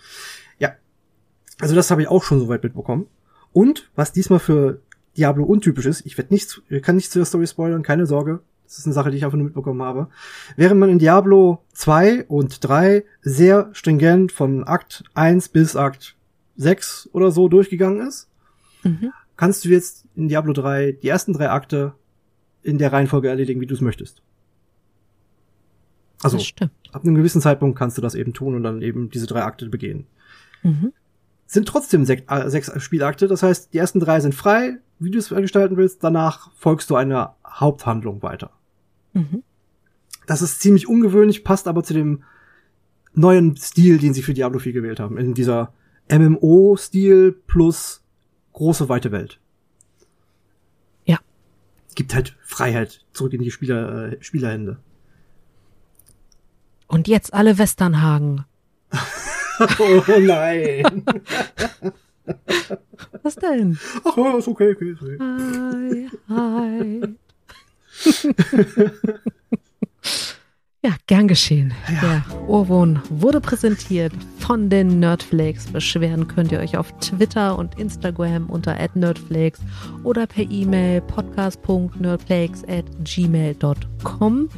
Also 1.60 1.74
das 1.74 1.90
habe 1.90 2.04
ich 2.04 2.08
auch 2.08 2.24
schon 2.24 2.40
soweit 2.40 2.62
mitbekommen. 2.64 3.08
Und 3.52 3.90
was 3.96 4.12
diesmal 4.12 4.38
für 4.38 4.80
Diablo 5.18 5.44
untypisch 5.44 5.88
ist, 5.88 6.06
ich 6.06 6.16
werde 6.16 6.32
nicht, 6.32 6.62
ich 6.70 6.84
kann 6.84 6.96
nicht 6.98 7.12
zu 7.12 7.18
der 7.18 7.26
Story 7.26 7.48
spoilern, 7.48 7.82
keine 7.82 8.06
Sorge. 8.06 8.42
Das 8.68 8.78
ist 8.78 8.86
eine 8.86 8.94
Sache, 8.94 9.10
die 9.10 9.18
ich 9.18 9.26
einfach 9.26 9.38
nur 9.40 9.46
mitbekommen 9.46 9.82
habe. 9.82 10.08
Während 10.56 10.80
man 10.80 10.90
in 10.92 11.00
Diablo 11.00 11.64
2 11.74 12.26
und 12.26 12.64
3 12.64 13.06
sehr 13.24 13.72
stringent 13.74 14.32
von 14.32 14.66
Akt 14.66 15.04
1 15.16 15.50
bis 15.50 15.76
Akt 15.76 16.16
6 16.58 17.10
oder 17.12 17.32
so 17.32 17.48
durchgegangen 17.50 18.06
ist, 18.08 18.28
Mhm. 18.84 19.12
kannst 19.36 19.66
du 19.66 19.70
jetzt 19.70 20.06
in 20.16 20.28
Diablo 20.28 20.54
3 20.54 20.92
die 20.92 21.08
ersten 21.08 21.34
drei 21.34 21.50
Akte 21.50 21.94
in 22.62 22.78
der 22.78 22.94
Reihenfolge 22.94 23.30
erledigen, 23.30 23.62
wie 23.62 23.66
du 23.66 23.74
es 23.74 23.82
möchtest. 23.82 24.22
Also, 26.24 26.38
ab 26.92 27.04
einem 27.04 27.16
gewissen 27.16 27.42
Zeitpunkt 27.42 27.78
kannst 27.78 27.98
du 27.98 28.02
das 28.02 28.16
eben 28.16 28.34
tun 28.34 28.56
und 28.56 28.64
dann 28.64 28.82
eben 28.82 29.10
diese 29.10 29.28
drei 29.28 29.44
Akte 29.44 29.70
begehen 29.70 30.08
Mhm. 30.64 30.92
sind 31.46 31.68
trotzdem 31.68 32.04
sech, 32.06 32.24
äh, 32.28 32.50
sechs 32.50 32.72
Spielakte. 32.82 33.28
Das 33.28 33.44
heißt, 33.44 33.74
die 33.74 33.78
ersten 33.78 34.00
drei 34.00 34.20
sind 34.20 34.34
frei, 34.34 34.80
wie 35.00 35.12
du 35.12 35.20
es 35.20 35.30
gestalten 35.30 35.78
willst. 35.78 36.04
Danach 36.04 36.52
folgst 36.56 36.90
du 36.90 36.96
einer 36.96 37.36
Haupthandlung 37.46 38.24
weiter. 38.24 38.52
Mhm. 39.14 39.44
Das 40.26 40.42
ist 40.42 40.60
ziemlich 40.60 40.88
ungewöhnlich, 40.90 41.44
passt 41.44 41.68
aber 41.68 41.84
zu 41.84 41.94
dem 41.94 42.24
neuen 43.14 43.56
Stil, 43.56 43.98
den 43.98 44.14
sie 44.14 44.24
für 44.24 44.34
Diablo 44.34 44.60
4 44.60 44.74
gewählt 44.74 45.00
haben. 45.00 45.18
In 45.18 45.34
dieser 45.34 45.74
MMO-Stil 46.10 47.32
plus 47.48 48.04
große, 48.54 48.90
weite 48.90 49.12
Welt. 49.12 49.40
Ja. 51.06 51.20
Gibt 51.96 52.14
halt 52.14 52.36
Freiheit 52.42 53.06
zurück 53.14 53.34
in 53.34 53.42
die 53.42 53.52
Spieler, 53.52 54.14
äh, 54.14 54.18
Spielerhände. 54.22 54.78
Und 56.88 57.08
jetzt 57.08 57.34
alle 57.34 57.58
Westernhagen. 57.58 58.46
oh 59.80 60.04
nein. 60.20 61.04
Was 63.24 63.36
denn? 63.36 63.80
Ach 64.04 64.18
ja, 64.18 64.38
ist 64.38 64.48
okay, 64.48 64.76
okay. 64.76 64.96
Okay. 65.02 65.18
Hi, 66.30 66.30
hi. 66.30 67.02
ja, 70.84 70.92
gern 71.08 71.28
geschehen. 71.28 71.74
Der 72.02 72.24
Ohrwurm 72.48 73.02
wurde 73.10 73.42
präsentiert 73.42 74.14
von 74.40 74.70
den 74.70 75.00
Nerdflakes. 75.00 75.68
Beschweren 75.68 76.28
könnt 76.28 76.52
ihr 76.52 76.60
euch 76.60 76.78
auf 76.78 76.92
Twitter 77.00 77.58
und 77.58 77.80
Instagram 77.80 78.50
unter 78.50 78.76
@nerdflakes 78.94 79.62
oder 80.04 80.28
per 80.28 80.44
E-Mail 80.50 81.02
podcast.nerdflakes 81.02 82.64
at 82.66 82.86
gmail.com. 83.04 84.50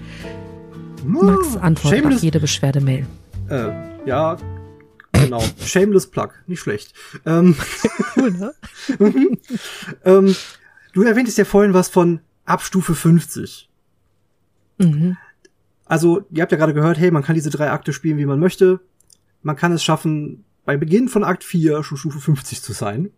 Max 1.04 1.58
antwortet 1.58 2.00
Shameless 2.00 2.18
auf 2.18 2.24
jede 2.24 2.40
Beschwerdemail. 2.40 3.06
Äh, 3.50 3.72
ja, 4.06 4.38
genau. 5.12 5.44
Shameless 5.64 6.08
Plug, 6.08 6.30
nicht 6.48 6.60
schlecht. 6.60 6.94
Ähm, 7.26 7.56
Cool, 8.16 8.32
ne? 8.32 8.54
ähm, 10.06 10.36
du 10.94 11.04
erwähntest 11.04 11.38
ja 11.38 11.46
vorhin 11.46 11.74
was 11.74 11.90
von 11.90 12.20
Abstufe 12.46 12.96
50. 12.96 13.70
Mhm. 14.80 15.18
Also, 15.86 16.26
ihr 16.32 16.42
habt 16.42 16.52
ja 16.52 16.58
gerade 16.58 16.74
gehört, 16.74 16.98
hey, 16.98 17.12
man 17.12 17.24
kann 17.24 17.36
diese 17.36 17.50
drei 17.50 17.72
Akte 17.72 17.94
spielen, 17.94 18.18
wie 18.18 18.26
man 18.26 18.40
möchte. 18.40 18.80
Man 19.42 19.56
kann 19.56 19.72
es 19.72 19.84
schaffen, 19.84 20.44
bei 20.66 20.78
Beginn 20.78 21.08
von 21.08 21.24
Akt 21.24 21.44
4 21.44 21.84
schon 21.84 21.98
Stufe 21.98 22.20
50 22.20 22.62
zu 22.62 22.74
sein. 22.74 23.12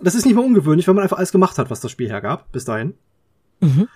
Das 0.00 0.14
ist 0.14 0.24
nicht 0.24 0.34
mal 0.34 0.44
ungewöhnlich, 0.44 0.88
weil 0.88 0.94
man 0.94 1.02
einfach 1.02 1.18
alles 1.18 1.32
gemacht 1.32 1.58
hat, 1.58 1.70
was 1.70 1.80
das 1.80 1.92
Spiel 1.92 2.08
hergab, 2.08 2.50
bis 2.50 2.64
dahin. 2.64 2.94
Mhm. 3.60 3.88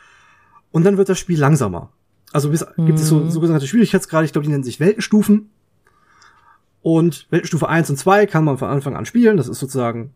Und 0.71 0.85
dann 0.85 0.99
wird 0.99 1.09
das 1.09 1.19
Spiel 1.19 1.39
langsamer. 1.39 1.93
Also 2.33 2.51
gibt 2.51 2.63
es 2.99 3.09
so, 3.09 3.21
Mhm. 3.21 3.31
so 3.31 3.41
sogenannte 3.41 3.67
Schwierigkeitsgrade, 3.67 4.25
ich 4.27 4.33
glaube, 4.33 4.45
die 4.47 4.51
nennen 4.51 4.65
sich 4.65 4.81
Weltenstufen. 4.81 5.51
Und 6.83 7.27
Weltenstufe 7.31 7.69
1 7.69 7.91
und 7.91 7.97
2 7.97 8.27
kann 8.27 8.45
man 8.45 8.59
von 8.59 8.69
Anfang 8.69 8.97
an 8.97 9.07
spielen. 9.07 9.37
Das 9.37 9.49
ist 9.49 9.59
sozusagen 9.59 10.13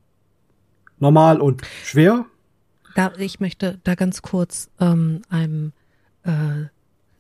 normal 0.98 1.40
und 1.40 1.62
schwer. 1.84 2.26
Da, 2.94 3.12
ich 3.18 3.40
möchte 3.40 3.80
da 3.84 3.94
ganz 3.94 4.22
kurz 4.22 4.70
ähm, 4.80 5.22
einem 5.30 5.72
äh, 6.24 6.66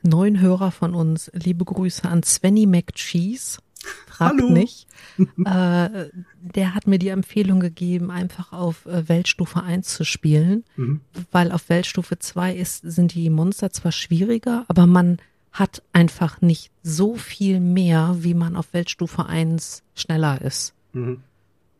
neuen 0.02 0.40
Hörer 0.40 0.70
von 0.70 0.94
uns 0.94 1.30
liebe 1.34 1.64
Grüße 1.64 2.08
an 2.08 2.22
Svenny 2.22 2.66
McCheese. 2.66 3.58
Frag 4.06 4.32
Hallo. 4.38 4.50
nicht. 4.50 4.86
äh, 5.18 6.08
der 6.40 6.74
hat 6.74 6.86
mir 6.86 6.98
die 6.98 7.08
Empfehlung 7.08 7.60
gegeben, 7.60 8.10
einfach 8.10 8.52
auf 8.52 8.86
äh, 8.86 9.08
Weltstufe 9.08 9.62
1 9.62 9.94
zu 9.94 10.04
spielen, 10.04 10.64
Mhm. 10.76 11.00
weil 11.32 11.52
auf 11.52 11.68
Weltstufe 11.68 12.18
2 12.18 12.54
ist, 12.54 12.82
sind 12.82 13.14
die 13.14 13.30
Monster 13.30 13.70
zwar 13.70 13.92
schwieriger, 13.92 14.64
aber 14.68 14.86
man 14.86 15.18
hat 15.52 15.82
einfach 15.92 16.40
nicht 16.40 16.70
so 16.82 17.16
viel 17.16 17.58
mehr, 17.60 18.16
wie 18.20 18.34
man 18.34 18.56
auf 18.56 18.72
Weltstufe 18.72 19.26
1 19.26 19.82
schneller 19.94 20.40
ist. 20.42 20.74
Mhm. 20.92 21.20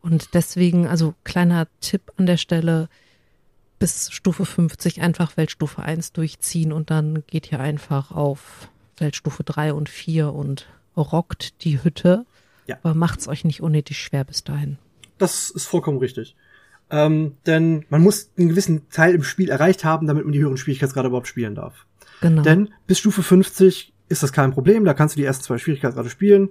Und 0.01 0.33
deswegen, 0.33 0.87
also 0.87 1.13
kleiner 1.23 1.67
Tipp 1.79 2.11
an 2.17 2.25
der 2.25 2.37
Stelle, 2.37 2.89
bis 3.77 4.11
Stufe 4.11 4.45
50 4.45 5.01
einfach 5.01 5.37
Weltstufe 5.37 5.81
1 5.83 6.11
durchziehen 6.13 6.71
und 6.73 6.89
dann 6.91 7.23
geht 7.27 7.51
ihr 7.51 7.59
einfach 7.59 8.11
auf 8.11 8.69
Weltstufe 8.97 9.43
3 9.43 9.73
und 9.73 9.89
4 9.89 10.33
und 10.33 10.67
rockt 10.95 11.63
die 11.63 11.83
Hütte. 11.83 12.25
Ja. 12.67 12.77
Aber 12.83 12.93
macht's 12.93 13.27
euch 13.27 13.43
nicht 13.43 13.61
unnötig 13.61 13.97
schwer 13.97 14.23
bis 14.23 14.43
dahin. 14.43 14.77
Das 15.17 15.49
ist 15.49 15.65
vollkommen 15.65 15.97
richtig. 15.99 16.35
Ähm, 16.89 17.37
denn 17.45 17.85
man 17.89 18.01
muss 18.01 18.31
einen 18.37 18.49
gewissen 18.49 18.89
Teil 18.89 19.15
im 19.15 19.23
Spiel 19.23 19.49
erreicht 19.49 19.83
haben, 19.85 20.07
damit 20.07 20.25
man 20.25 20.33
die 20.33 20.39
höheren 20.39 20.57
Schwierigkeitsgrade 20.57 21.07
überhaupt 21.07 21.27
spielen 21.27 21.55
darf. 21.55 21.85
Genau. 22.21 22.41
Denn 22.41 22.69
bis 22.87 22.99
Stufe 22.99 23.23
50 23.23 23.93
ist 24.09 24.23
das 24.23 24.33
kein 24.33 24.51
Problem, 24.51 24.83
da 24.83 24.93
kannst 24.93 25.15
du 25.15 25.19
die 25.19 25.25
ersten 25.25 25.43
zwei 25.43 25.57
Schwierigkeitsgrade 25.57 26.09
spielen. 26.09 26.49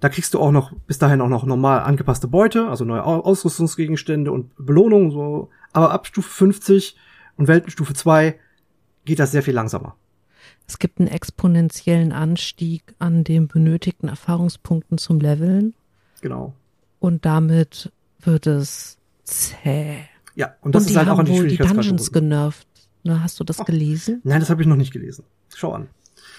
Da 0.00 0.08
kriegst 0.08 0.34
du 0.34 0.38
auch 0.38 0.52
noch 0.52 0.72
bis 0.86 0.98
dahin 0.98 1.20
auch 1.20 1.28
noch 1.28 1.44
normal 1.44 1.80
angepasste 1.80 2.28
Beute, 2.28 2.68
also 2.68 2.84
neue 2.84 3.04
Au- 3.04 3.20
Ausrüstungsgegenstände 3.24 4.30
und 4.30 4.50
Belohnungen 4.58 5.10
so. 5.10 5.50
Aber 5.72 5.90
ab 5.90 6.06
Stufe 6.06 6.28
50 6.30 6.96
und 7.36 7.48
Weltenstufe 7.48 7.94
2 7.94 8.38
geht 9.04 9.18
das 9.18 9.32
sehr 9.32 9.42
viel 9.42 9.54
langsamer. 9.54 9.96
Es 10.66 10.78
gibt 10.78 10.98
einen 10.98 11.08
exponentiellen 11.08 12.12
Anstieg 12.12 12.82
an 12.98 13.24
den 13.24 13.48
benötigten 13.48 14.08
Erfahrungspunkten 14.08 14.98
zum 14.98 15.20
Leveln 15.20 15.74
Genau. 16.20 16.54
und 17.00 17.24
damit 17.24 17.90
wird 18.20 18.46
es 18.46 18.98
zäh. 19.24 19.98
Ja, 20.34 20.54
und 20.60 20.74
das 20.74 20.84
und 20.84 20.90
ist 20.90 20.96
halt 20.96 21.08
auch 21.08 21.18
an 21.18 21.26
die 21.26 21.32
wohl 21.32 21.46
die. 21.48 21.56
Dungeons 21.56 22.12
genervt. 22.12 22.66
Ne, 23.04 23.22
hast 23.22 23.38
du 23.40 23.44
das 23.44 23.60
Oh. 23.60 23.64
gelesen? 23.64 24.20
Nein, 24.24 24.40
das 24.40 24.50
habe 24.50 24.60
ich 24.62 24.68
noch 24.68 24.76
nicht 24.76 24.92
gelesen. 24.92 25.24
Schau 25.54 25.72
an. 25.72 25.88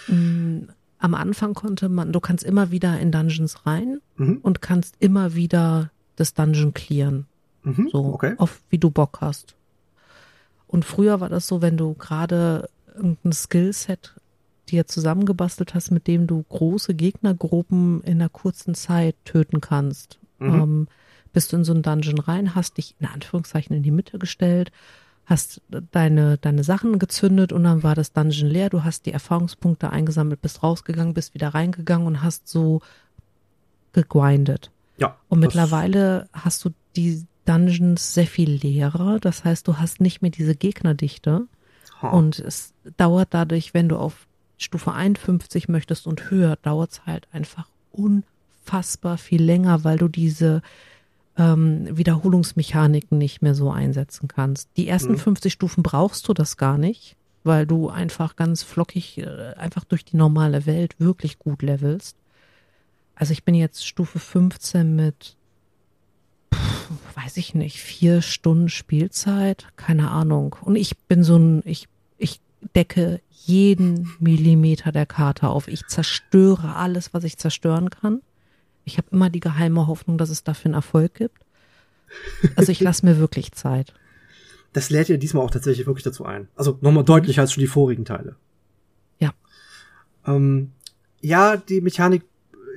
Mm, 0.08 0.70
Am 1.02 1.16
Anfang 1.16 1.54
konnte 1.54 1.88
man, 1.88 2.12
du 2.12 2.20
kannst 2.20 2.44
immer 2.44 2.72
wieder 2.72 3.00
in 3.00 3.12
Dungeons 3.14 3.66
rein 3.66 4.02
Mhm. 4.18 4.40
und 4.42 4.62
kannst 4.62 4.96
immer 5.00 5.34
wieder 5.34 5.92
das 6.18 6.34
Dungeon 6.34 6.74
clearen. 6.74 7.26
Mhm. 7.64 7.88
So, 7.90 8.14
Okay. 8.16 8.34
auf 8.38 8.62
wie 8.70 8.78
du 8.80 8.90
Bock 8.92 9.20
hast. 9.22 9.56
Und 10.68 10.84
früher 10.84 11.22
war 11.22 11.30
das 11.30 11.48
so, 11.48 11.62
wenn 11.62 11.78
du 11.78 11.94
gerade 11.94 12.70
irgendein 13.00 13.34
Skillset 13.34 14.16
dir 14.70 14.86
zusammengebastelt 14.88 15.74
hast, 15.74 15.92
mit 15.92 16.08
dem 16.08 16.28
du 16.28 16.44
große 16.48 16.94
Gegnergruppen 16.94 18.02
in 18.04 18.14
einer 18.14 18.30
kurzen 18.30 18.76
Zeit 18.76 19.16
töten 19.26 19.62
kannst. 19.62 20.20
Mhm. 20.38 20.54
Ähm, 20.54 20.88
bist 21.34 21.52
du 21.52 21.58
in 21.58 21.64
so 21.64 21.74
ein 21.74 21.82
Dungeon 21.82 22.20
rein, 22.20 22.56
hast 22.56 22.78
dich 22.78 22.96
in 23.00 23.08
Anführungszeichen 23.08 23.76
in 23.76 23.84
die 23.84 23.92
Mitte 23.92 24.20
gestellt, 24.20 24.72
hast 25.26 25.62
deine, 25.92 26.38
deine 26.38 26.64
Sachen 26.64 26.98
gezündet 26.98 27.54
und 27.54 27.64
dann 27.64 27.84
war 27.84 27.96
das 27.96 28.14
Dungeon 28.14 28.50
leer. 28.50 28.70
Du 28.70 28.84
hast 28.84 29.06
die 29.06 29.14
Erfahrungspunkte 29.14 29.92
eingesammelt, 29.92 30.42
bist 30.42 30.64
rausgegangen, 30.64 31.14
bist 31.14 31.34
wieder 31.34 31.50
reingegangen 31.50 32.08
und 32.08 32.24
hast 32.24 32.48
so 32.48 32.82
gegrindet. 33.94 34.72
Ja. 34.98 35.18
Und 35.30 35.40
mittlerweile 35.40 36.28
hast 36.34 36.66
du 36.66 36.72
die 36.96 37.26
Dungeons 37.46 38.14
sehr 38.14 38.28
viel 38.28 38.52
leerer. 38.52 39.20
Das 39.20 39.44
heißt, 39.44 39.68
du 39.68 39.78
hast 39.78 40.02
nicht 40.02 40.22
mehr 40.22 40.32
diese 40.32 40.56
Gegnerdichte. 40.56 41.48
Und 42.08 42.40
es 42.40 42.74
dauert 42.98 43.30
dadurch, 43.32 43.74
wenn 43.74 43.90
du 43.90 43.98
auf 43.98 44.28
Stufe 44.58 44.92
51 44.94 45.70
möchtest 45.70 46.08
und 46.08 46.30
höher, 46.30 46.58
dauert 46.62 46.92
es 46.92 47.06
halt 47.06 47.28
einfach 47.32 47.68
unfassbar 47.92 49.18
viel 49.18 49.42
länger, 49.44 49.84
weil 49.84 49.98
du 49.98 50.08
diese 50.08 50.62
ähm, 51.38 51.88
Wiederholungsmechaniken 51.98 53.18
nicht 53.18 53.42
mehr 53.42 53.56
so 53.56 53.72
einsetzen 53.72 54.28
kannst. 54.28 54.70
Die 54.78 54.88
ersten 54.88 55.14
Mhm. 55.14 55.20
50 55.20 55.54
Stufen 55.54 55.84
brauchst 55.84 56.28
du 56.28 56.34
das 56.34 56.58
gar 56.58 56.78
nicht, 56.78 57.16
weil 57.44 57.66
du 57.66 57.90
einfach 57.90 58.36
ganz 58.36 58.64
flockig, 58.64 59.18
äh, 59.20 59.54
einfach 59.56 59.86
durch 59.86 60.04
die 60.04 60.18
normale 60.18 60.66
Welt 60.66 60.96
wirklich 61.00 61.40
gut 61.40 61.62
levelst. 61.62 62.18
Also 63.16 63.32
ich 63.34 63.44
bin 63.44 63.56
jetzt 63.56 63.86
Stufe 63.86 64.20
15 64.20 64.96
mit, 64.96 65.36
weiß 67.30 67.38
ich 67.38 67.54
nicht, 67.54 67.80
vier 67.80 68.24
Stunden 68.24 68.70
Spielzeit, 68.70 69.68
keine 69.76 70.10
Ahnung. 70.10 70.56
Und 70.64 70.76
ich 70.76 70.98
bin 70.98 71.24
so 71.24 71.38
ein, 71.38 71.62
ich, 71.64 71.88
ich 72.18 72.42
decke 72.76 73.22
jeden 73.30 74.12
Millimeter 74.20 74.92
der 74.92 75.06
Karte 75.06 75.48
auf. 75.50 75.68
Ich 75.68 75.86
zerstöre 75.86 76.76
alles, 76.76 77.14
was 77.14 77.24
ich 77.24 77.38
zerstören 77.38 77.92
kann. 77.92 78.24
Ich 78.84 78.98
habe 78.98 79.10
immer 79.12 79.30
die 79.30 79.42
geheime 79.42 79.86
Hoffnung, 79.86 80.18
dass 80.18 80.32
es 80.32 80.44
dafür 80.44 80.70
einen 80.70 80.74
Erfolg 80.74 81.14
gibt. 81.14 81.46
Also 82.56 82.72
ich 82.72 82.80
lasse 82.80 83.06
mir 83.06 83.20
wirklich 83.20 83.52
Zeit. 83.52 83.94
das 84.74 84.90
lädt 84.90 85.10
ja 85.10 85.18
diesmal 85.18 85.46
auch 85.46 85.52
tatsächlich 85.52 85.86
wirklich 85.86 86.04
dazu 86.04 86.26
ein. 86.26 86.48
Also 86.56 86.80
nochmal 86.82 87.04
deutlicher 87.04 87.44
als 87.44 87.54
schon 87.54 87.62
die 87.62 87.68
vorigen 87.68 88.06
Teile. 88.06 88.38
Ja. 89.20 89.36
Ähm, 90.26 90.72
ja, 91.22 91.58
die 91.58 91.82
Mechanik 91.82 92.24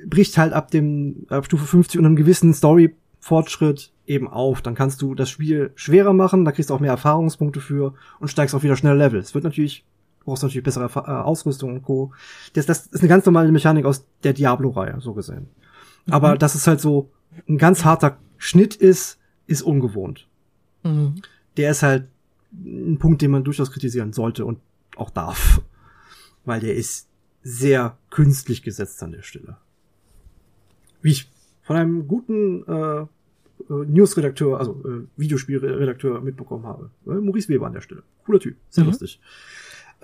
bricht 0.05 0.37
halt 0.37 0.53
ab 0.53 0.71
dem 0.71 1.25
ab 1.31 1.47
Stufe 1.47 1.65
50 1.65 1.99
und 1.99 2.05
einem 2.05 2.17
gewissen 2.17 2.53
Story-Fortschritt 2.53 3.92
eben 4.07 4.29
auf. 4.29 4.63
Dann 4.63 4.75
kannst 4.75 5.01
du 5.03 5.15
das 5.15 5.31
Spiel 5.31 5.73
schwerer 5.75 6.13
machen, 6.13 6.45
da 6.45 6.53
kriegst 6.53 6.71
du 6.71 6.75
auch 6.75 6.81
mehr 6.81 6.91
Erfahrungspunkte 6.91 7.61
für 7.61 7.95
und 8.21 8.29
steigst 8.29 8.55
auch 8.55 8.63
wieder 8.63 8.77
schnell 8.77 8.97
Level. 8.97 9.21
Es 9.21 9.35
wird 9.35 9.45
natürlich, 9.45 9.85
du 10.21 10.27
brauchst 10.27 10.43
natürlich 10.43 10.65
bessere 10.65 10.87
Erfa- 10.87 11.07
äh, 11.07 11.23
Ausrüstung 11.23 11.75
und 11.75 11.83
Co. 11.83 12.13
Das, 12.55 12.67
das 12.67 12.87
ist 12.87 13.01
eine 13.01 13.09
ganz 13.09 13.25
normale 13.27 13.53
Mechanik 13.53 13.85
aus 13.85 14.05
der 14.25 14.33
Diablo-Reihe, 14.33 15.01
so 15.01 15.15
gesehen. 15.15 15.49
Aber 16.11 16.37
dass 16.37 16.55
es 16.57 16.67
halt 16.67 16.81
so 16.81 17.11
ein 17.49 17.59
ganz 17.59 17.85
harter 17.85 18.19
Schnitt 18.39 18.75
ist, 18.75 19.19
ist 19.47 19.63
ungewohnt 19.63 20.29
Mhm. 20.85 21.23
der 21.57 21.71
ist 21.71 21.85
halt 21.85 22.09
ein 22.53 22.99
Punkt, 22.99 23.23
den 23.23 23.31
man 23.31 23.45
durchaus 23.45 23.71
kritisieren 23.71 24.13
sollte 24.13 24.45
und 24.45 24.59
auch 24.97 25.11
darf. 25.11 25.61
Weil 26.45 26.59
der 26.61 26.75
ist 26.75 27.09
sehr 27.45 27.97
künstlich 28.11 28.63
gesetzt 28.65 29.01
an 29.05 29.13
der 29.13 29.23
Stelle. 29.23 29.59
Wie 31.01 31.13
ich 31.13 31.31
von 31.63 31.77
einem 31.77 32.09
guten 32.09 32.65
äh, 32.67 33.07
äh, 33.71 33.85
News-Redakteur, 33.87 34.59
also 34.59 34.73
äh, 34.87 35.07
Videospielredakteur 35.17 36.21
mitbekommen 36.21 36.67
habe. 36.67 36.91
Äh, 37.07 37.11
Maurice 37.11 37.49
Weber 37.49 37.67
an 37.67 37.73
der 37.75 37.81
Stelle. 37.81 38.03
Cooler 38.25 38.41
Typ, 38.41 38.57
sehr 38.71 38.85
Mhm. 38.85 38.91
lustig. 38.91 39.21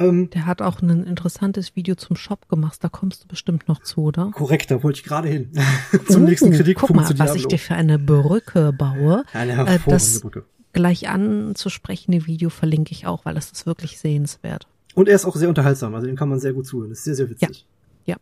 Ähm, 0.00 0.30
Der 0.30 0.46
hat 0.46 0.62
auch 0.62 0.80
ein 0.80 1.02
interessantes 1.04 1.74
Video 1.74 1.96
zum 1.96 2.14
Shop 2.14 2.48
gemacht. 2.48 2.78
Da 2.84 2.88
kommst 2.88 3.24
du 3.24 3.28
bestimmt 3.28 3.66
noch 3.66 3.82
zu, 3.82 4.02
oder? 4.02 4.30
korrekt, 4.32 4.70
da 4.70 4.80
wollte 4.84 4.98
ich 5.00 5.04
gerade 5.04 5.26
hin. 5.28 5.50
Zum 6.08 6.24
nächsten 6.24 6.48
Oh, 6.52 6.56
Kritikpunkt 6.56 6.86
Guck 6.88 6.96
mal, 6.96 7.06
zu 7.06 7.18
was 7.18 7.34
ich 7.34 7.46
dir 7.46 7.58
für 7.58 7.74
eine 7.74 7.98
Brücke 7.98 8.72
baue. 8.72 9.24
Eine 9.32 9.52
Äh, 9.52 9.56
hervorragende 9.56 9.90
das 9.90 10.20
Brücke. 10.20 10.44
gleich 10.72 11.08
anzusprechende 11.08 12.26
Video 12.26 12.48
verlinke 12.48 12.92
ich 12.92 13.06
auch, 13.08 13.24
weil 13.24 13.34
das 13.34 13.50
ist 13.50 13.66
wirklich 13.66 13.98
sehenswert. 13.98 14.68
Und 14.94 15.08
er 15.08 15.16
ist 15.16 15.24
auch 15.24 15.34
sehr 15.34 15.48
unterhaltsam, 15.48 15.92
also 15.96 16.06
dem 16.06 16.14
kann 16.16 16.28
man 16.28 16.38
sehr 16.38 16.52
gut 16.52 16.66
zuhören. 16.66 16.90
Das 16.90 16.98
ist 16.98 17.04
sehr, 17.04 17.14
sehr 17.16 17.30
witzig. 17.30 17.66
Ja. 18.04 18.16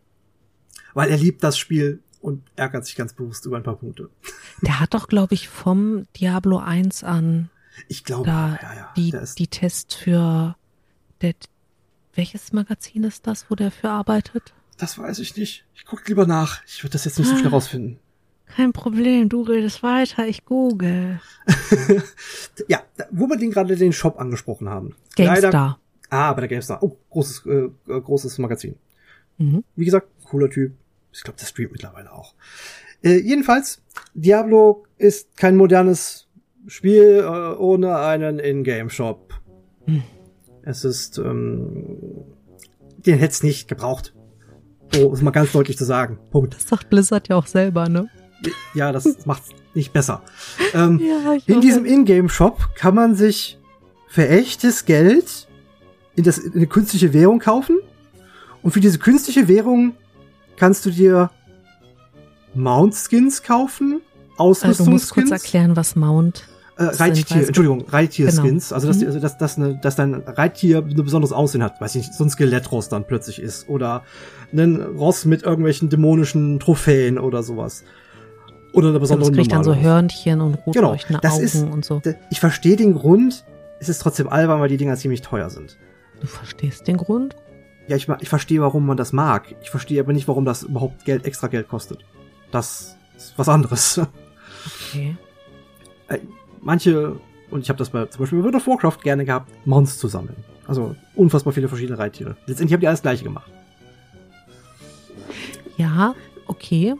Weil 0.95 1.11
er 1.11 1.17
liebt 1.17 1.43
das 1.43 1.59
Spiel 1.59 1.99
und 2.27 2.43
ärgert 2.55 2.85
sich 2.85 2.95
ganz 2.95 3.13
bewusst 3.13 3.45
über 3.45 3.57
ein 3.57 3.63
paar 3.63 3.77
Punkte. 3.77 4.09
Der 4.61 4.79
hat 4.79 4.93
doch, 4.93 5.07
glaube 5.07 5.33
ich, 5.33 5.47
vom 5.49 6.05
Diablo 6.15 6.57
1 6.59 7.03
an 7.03 7.49
Ich 7.87 8.03
glaube, 8.03 8.27
ja, 8.29 8.57
ja. 8.61 8.93
die, 8.95 9.13
die 9.37 9.47
Tests 9.47 9.95
für 9.95 10.55
der, 11.21 11.33
welches 12.13 12.53
Magazin 12.53 13.03
ist 13.03 13.25
das, 13.27 13.49
wo 13.49 13.55
der 13.55 13.71
für 13.71 13.89
arbeitet? 13.89 14.53
das 14.77 14.99
weiß 14.99 15.17
ich 15.19 15.35
nicht. 15.35 15.65
Ich 15.73 15.85
guck 15.85 16.07
lieber 16.07 16.27
nach. 16.27 16.61
Ich 16.67 16.83
würde 16.83 16.91
das 16.93 17.05
jetzt 17.05 17.17
nicht 17.17 17.27
so 17.27 17.35
schnell 17.35 17.47
Ah. 17.47 17.55
rausfinden. 17.55 17.99
Kein 18.45 18.73
Problem, 18.73 19.27
du 19.27 19.41
redest 19.41 19.81
weiter, 19.83 20.27
ich 20.27 20.45
google. 20.45 21.19
Ja, 22.67 22.81
wo 23.11 23.27
wir 23.27 23.37
den 23.37 23.51
gerade 23.51 23.75
den 23.75 23.93
Shop 23.93 24.19
angesprochen 24.19 24.69
haben. 24.69 24.95
Leider, 25.17 25.41
GameStar. 25.41 25.79
ah, 26.09 26.33
bei 26.33 26.41
der 26.41 26.47
GameStar. 26.49 26.81
Oh, 26.83 26.97
großes, 27.09 27.45
äh, 27.45 27.51
äh, 27.91 28.01
großes 28.01 28.37
Magazin. 28.39 28.75
Mhm. 29.37 29.63
Wie 29.75 29.85
gesagt, 29.85 30.07
cooler 30.25 30.49
Typ. 30.49 30.73
Ich 31.17 31.23
glaube, 31.23 31.39
der 31.39 31.47
streamt 31.47 31.71
mittlerweile 31.71 32.13
auch. 32.13 32.35
Äh, 33.03 33.17
jedenfalls, 33.17 33.81
Diablo 34.13 34.85
ist 34.97 35.35
kein 35.35 35.55
modernes 35.55 36.27
Spiel 36.67 37.23
äh, 37.23 37.55
ohne 37.55 37.97
einen 37.97 38.39
Ingame-Shop. 38.39 39.33
Hm. 39.85 40.03
Es 40.61 40.83
ist, 40.85 41.17
ähm, 41.17 41.97
den 42.97 43.17
hätte 43.17 43.31
es 43.31 43.43
nicht 43.43 43.67
gebraucht. 43.67 44.13
So, 44.93 45.11
ist 45.11 45.21
mal 45.21 45.31
ganz 45.31 45.51
deutlich 45.51 45.77
zu 45.77 45.85
sagen. 45.85 46.19
Punkt. 46.31 46.55
Das 46.55 46.67
sagt 46.67 46.89
Blizzard 46.89 47.27
ja 47.29 47.35
auch 47.35 47.47
selber, 47.47 47.89
ne? 47.89 48.09
Ja, 48.75 48.91
das 48.91 49.25
macht's 49.25 49.49
nicht 49.73 49.93
besser. 49.93 50.21
Ähm, 50.73 50.99
Ja, 51.03 51.37
in 51.47 51.61
diesem 51.61 51.85
Ingame-Shop 51.85 52.75
kann 52.75 52.93
man 52.93 53.15
sich 53.15 53.57
für 54.07 54.27
echtes 54.27 54.85
Geld 54.85 55.47
in, 56.15 56.23
das, 56.23 56.37
in 56.37 56.53
eine 56.53 56.67
künstliche 56.67 57.13
Währung 57.13 57.39
kaufen. 57.39 57.79
Und 58.61 58.71
für 58.71 58.81
diese 58.81 58.99
künstliche 58.99 59.47
Währung 59.47 59.95
kannst 60.57 60.85
du 60.85 60.91
dir 60.91 61.29
Mount-Skins 62.53 63.43
kaufen, 63.43 64.01
Also, 64.37 64.83
du 64.85 64.89
musst 64.91 65.11
kurz 65.11 65.31
Ausrüstungsskins, 65.31 65.31
erklären, 65.31 65.75
was 65.75 65.95
Mount 65.95 66.43
äh, 66.77 66.83
Reittier, 66.83 67.47
Entschuldigung, 67.47 67.85
Reittier-Skins. 67.89 68.69
Genau. 68.69 68.75
Also, 68.75 68.87
dass, 68.87 68.97
Mhm. 68.99 69.07
also 69.07 69.19
dass, 69.19 69.37
dass, 69.39 69.57
eine, 69.57 69.79
dass 69.81 69.95
dein 69.95 70.13
Reittier 70.13 70.79
ein 70.79 70.95
besonderes 70.95 71.31
Aussehen 71.33 71.63
hat. 71.63 71.81
Weiß 71.81 71.95
ich 71.95 72.03
nicht, 72.07 72.13
so 72.13 72.23
ein 72.23 72.29
Skelettross 72.29 72.87
dann 72.89 73.05
plötzlich 73.07 73.41
ist. 73.41 73.67
Oder 73.67 74.03
ein 74.53 74.75
Ross 74.75 75.25
mit 75.25 75.41
irgendwelchen 75.43 75.89
dämonischen 75.89 76.59
Trophäen 76.59 77.17
oder 77.17 77.41
sowas. 77.41 77.83
Oder 78.73 78.89
eine 78.89 78.99
besondere 78.99 79.31
Das 79.31 79.37
kriegt 79.37 79.51
dann 79.51 79.63
so 79.63 79.71
Ross. 79.73 79.81
Hörnchen 79.81 80.39
und 80.39 80.53
rot 80.67 80.75
Genau, 80.75 80.95
das 81.21 81.33
Augen 81.33 81.43
ist- 81.43 81.55
und 81.63 81.83
so. 81.83 81.99
Ich 82.29 82.39
verstehe 82.39 82.75
den 82.75 82.93
Grund, 82.93 83.43
es 83.79 83.89
ist 83.89 83.99
trotzdem 83.99 84.29
albern, 84.29 84.59
weil 84.59 84.69
die 84.69 84.77
Dinger 84.77 84.95
ziemlich 84.97 85.23
teuer 85.23 85.49
sind. 85.49 85.77
Du 86.21 86.27
verstehst 86.27 86.87
den 86.87 86.97
Grund? 86.97 87.35
Ja, 87.87 87.95
ich, 87.95 88.07
ich 88.19 88.29
verstehe, 88.29 88.61
warum 88.61 88.85
man 88.85 88.97
das 88.97 89.13
mag. 89.13 89.55
Ich 89.61 89.69
verstehe 89.69 90.01
aber 90.01 90.11
nicht, 90.13 90.27
warum 90.27 90.43
das 90.45 90.63
überhaupt 90.63 91.05
Geld, 91.05 91.25
extra 91.25 91.47
Geld 91.47 91.67
kostet. 91.69 91.99
Das 92.51 92.97
ist 93.15 93.33
was 93.37 93.49
anderes. 93.49 94.01
Okay. 94.89 95.15
Äh, 96.09 96.17
Manche, 96.61 97.15
und 97.51 97.61
ich 97.61 97.69
habe 97.69 97.77
das 97.79 97.89
bei 97.91 98.05
zum 98.07 98.19
Beispiel 98.19 98.39
bei 98.39 98.43
World 98.45 98.55
of 98.55 98.67
Warcraft 98.67 98.97
gerne 99.01 99.23
gehabt, 99.23 99.49
Mounts 99.65 99.97
zu 99.97 100.09
sammeln. 100.09 100.35
Also 100.67 100.93
unfassbar 101.15 101.53
viele 101.53 101.69
verschiedene 101.69 101.97
Reittiere. 101.97 102.35
Letztendlich 102.47 102.73
haben 102.73 102.81
die 102.81 102.87
alles 102.87 103.01
gleiche 103.01 103.23
gemacht. 103.23 103.49
Ja, 105.77 106.15
okay. 106.47 106.95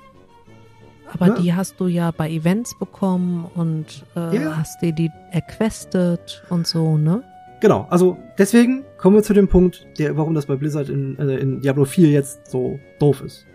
Aber 1.12 1.28
Ja. 1.28 1.34
die 1.36 1.54
hast 1.54 1.80
du 1.80 1.88
ja 1.88 2.12
bei 2.12 2.30
Events 2.30 2.78
bekommen 2.80 3.46
und 3.56 4.06
äh, 4.16 4.36
Ja. 4.38 4.58
hast 4.58 4.82
dir 4.82 4.92
die 4.94 5.10
erquestet 5.32 6.44
und 6.50 6.68
so, 6.68 6.98
ne? 6.98 7.24
Genau, 7.60 7.88
also 7.90 8.18
deswegen 8.38 8.86
kommen 8.98 9.16
wir 9.16 9.24
zu 9.24 9.34
dem 9.34 9.48
Punkt, 9.48 9.88
der, 10.00 10.18
warum 10.18 10.34
das 10.34 10.46
bei 10.46 10.56
Blizzard 10.56 10.90
in, 10.90 11.18
äh, 11.20 11.38
in 11.38 11.62
Diablo 11.62 11.86
4 11.86 12.10
jetzt 12.10 12.50
so 12.50 12.80
doof 13.00 13.22
ist. 13.22 13.46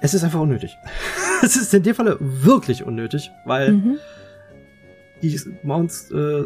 Es 0.00 0.14
ist 0.14 0.24
einfach 0.24 0.40
unnötig. 0.40 0.76
es 1.42 1.56
ist 1.56 1.72
in 1.74 1.82
dem 1.82 1.94
Falle 1.94 2.16
wirklich 2.20 2.84
unnötig, 2.84 3.30
weil 3.44 3.72
Mhm. 3.72 3.98
die 5.22 5.40
Mounts 5.62 6.10
äh, 6.10 6.44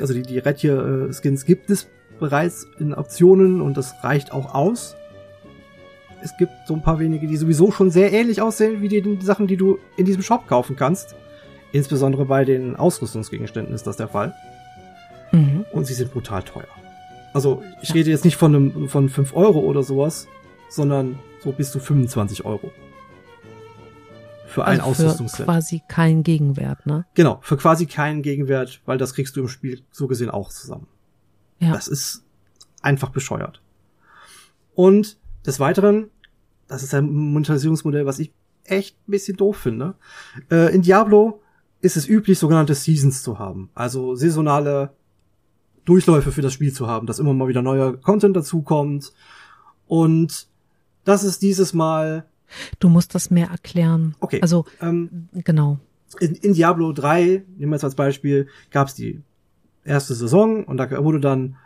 also 0.00 0.14
die, 0.14 0.22
die 0.22 0.38
Reittier 0.38 1.08
äh, 1.08 1.12
Skins 1.12 1.44
gibt 1.44 1.70
es 1.70 1.88
bereits 2.18 2.66
in 2.78 2.92
Optionen 2.94 3.60
und 3.60 3.76
das 3.76 3.94
reicht 4.02 4.32
auch 4.32 4.54
aus. 4.54 4.96
Es 6.22 6.36
gibt 6.36 6.52
so 6.66 6.74
ein 6.74 6.82
paar 6.82 6.98
wenige, 6.98 7.26
die 7.26 7.38
sowieso 7.38 7.70
schon 7.70 7.90
sehr 7.90 8.12
ähnlich 8.12 8.42
aussehen 8.42 8.82
wie 8.82 8.88
die, 8.88 9.00
die 9.00 9.24
Sachen, 9.24 9.46
die 9.46 9.56
du 9.56 9.78
in 9.96 10.04
diesem 10.04 10.22
Shop 10.22 10.46
kaufen 10.46 10.76
kannst. 10.76 11.16
Insbesondere 11.72 12.26
bei 12.26 12.44
den 12.44 12.76
Ausrüstungsgegenständen 12.76 13.74
ist 13.74 13.86
das 13.86 13.96
der 13.96 14.08
Fall. 14.08 14.34
Und 15.80 15.86
sie 15.86 15.94
sind 15.94 16.12
brutal 16.12 16.42
teuer. 16.42 16.68
Also 17.32 17.62
ich 17.80 17.94
rede 17.94 18.10
jetzt 18.10 18.26
nicht 18.26 18.36
von 18.36 18.54
einem 18.54 18.88
von 18.90 19.08
5 19.08 19.34
Euro 19.34 19.60
oder 19.60 19.82
sowas, 19.82 20.28
sondern 20.68 21.18
so 21.42 21.52
bis 21.52 21.70
zu 21.72 21.80
25 21.80 22.44
Euro. 22.44 22.70
Für 24.46 24.66
ein 24.66 24.80
Also 24.82 24.92
für 24.92 25.06
Ausrüstungsset. 25.06 25.46
quasi 25.46 25.80
kein 25.88 26.22
Gegenwert, 26.22 26.84
ne? 26.84 27.06
Genau, 27.14 27.38
für 27.40 27.56
quasi 27.56 27.86
keinen 27.86 28.20
Gegenwert, 28.20 28.82
weil 28.84 28.98
das 28.98 29.14
kriegst 29.14 29.36
du 29.36 29.40
im 29.40 29.48
Spiel 29.48 29.80
so 29.90 30.06
gesehen 30.06 30.28
auch 30.28 30.50
zusammen. 30.50 30.86
Ja. 31.60 31.72
Das 31.72 31.88
ist 31.88 32.24
einfach 32.82 33.08
bescheuert. 33.08 33.62
Und 34.74 35.18
des 35.46 35.60
Weiteren, 35.60 36.10
das 36.68 36.82
ist 36.82 36.92
ein 36.92 37.10
Monetarisierungsmodell, 37.10 38.04
was 38.04 38.18
ich 38.18 38.34
echt 38.64 38.98
ein 39.08 39.12
bisschen 39.12 39.38
doof 39.38 39.56
finde. 39.56 39.94
Äh, 40.50 40.74
in 40.74 40.82
Diablo 40.82 41.40
ist 41.80 41.96
es 41.96 42.06
üblich, 42.06 42.38
sogenannte 42.38 42.74
Seasons 42.74 43.22
zu 43.22 43.38
haben. 43.38 43.70
Also 43.74 44.14
saisonale 44.14 44.92
Durchläufe 45.84 46.32
für 46.32 46.42
das 46.42 46.52
Spiel 46.52 46.72
zu 46.72 46.86
haben, 46.86 47.06
dass 47.06 47.18
immer 47.18 47.32
mal 47.32 47.48
wieder 47.48 47.62
neuer 47.62 47.96
Content 47.96 48.36
dazukommt. 48.36 49.12
Und 49.86 50.46
das 51.04 51.24
ist 51.24 51.42
dieses 51.42 51.72
Mal. 51.72 52.26
Du 52.78 52.88
musst 52.88 53.14
das 53.14 53.30
mehr 53.30 53.48
erklären. 53.48 54.14
Okay. 54.20 54.40
Also, 54.42 54.64
Ähm, 54.80 55.28
genau. 55.32 55.78
in, 56.20 56.34
in 56.36 56.54
Diablo 56.54 56.92
3, 56.92 57.44
nehmen 57.56 57.70
wir 57.70 57.76
jetzt 57.76 57.84
als 57.84 57.94
Beispiel, 57.94 58.48
gab 58.70 58.88
es 58.88 58.94
die 58.94 59.20
erste 59.84 60.14
Saison 60.14 60.64
und 60.64 60.76
da 60.76 60.90
wurde 61.02 61.20
dann 61.20 61.56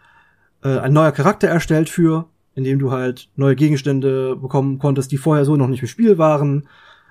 äh, 0.63 0.79
ein 0.79 0.93
neuer 0.93 1.13
Charakter 1.13 1.49
erstellt 1.49 1.89
für, 1.89 2.27
indem 2.55 2.79
du 2.79 2.91
halt 2.91 3.29
neue 3.37 3.57
Gegenstände 3.57 4.37
bekommen 4.37 4.79
konntest, 4.79 5.13
die 5.13 5.19
vorher 5.19 5.45
so 5.45 5.57
noch 5.57 5.69
nicht 5.69 5.83
im 5.83 5.89
Spiel 5.89 6.19
waren. 6.19 6.69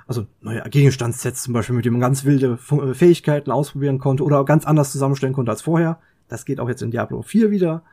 Also 0.07 0.25
neue 0.41 0.61
Gegenstandssets 0.69 1.43
zum 1.43 1.53
Beispiel, 1.53 1.75
mit 1.75 1.85
denen 1.85 1.93
man 1.93 2.01
ganz 2.01 2.25
wilde 2.25 2.57
äh, 2.71 2.93
Fähigkeiten 2.93 3.51
ausprobieren 3.51 3.99
konnte 3.99 4.23
oder 4.23 4.43
ganz 4.45 4.65
anders 4.65 4.91
zusammenstellen 4.91 5.33
konnte 5.33 5.51
als 5.51 5.61
vorher. 5.61 5.99
Das 6.33 6.45
geht 6.45 6.59
auch 6.59 6.67
jetzt 6.67 6.81
in 6.81 6.89
Diablo 6.89 7.21
4 7.21 7.51
wieder. 7.51 7.83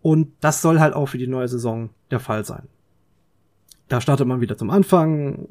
Und 0.00 0.28
das 0.40 0.62
soll 0.62 0.80
halt 0.80 0.94
auch 0.94 1.06
für 1.06 1.18
die 1.18 1.26
neue 1.26 1.46
Saison 1.46 1.90
der 2.10 2.20
Fall 2.20 2.42
sein. 2.44 2.68
Da 3.88 4.00
startet 4.00 4.26
man 4.26 4.40
wieder 4.40 4.56
zum 4.56 4.70
Anfang, 4.70 5.48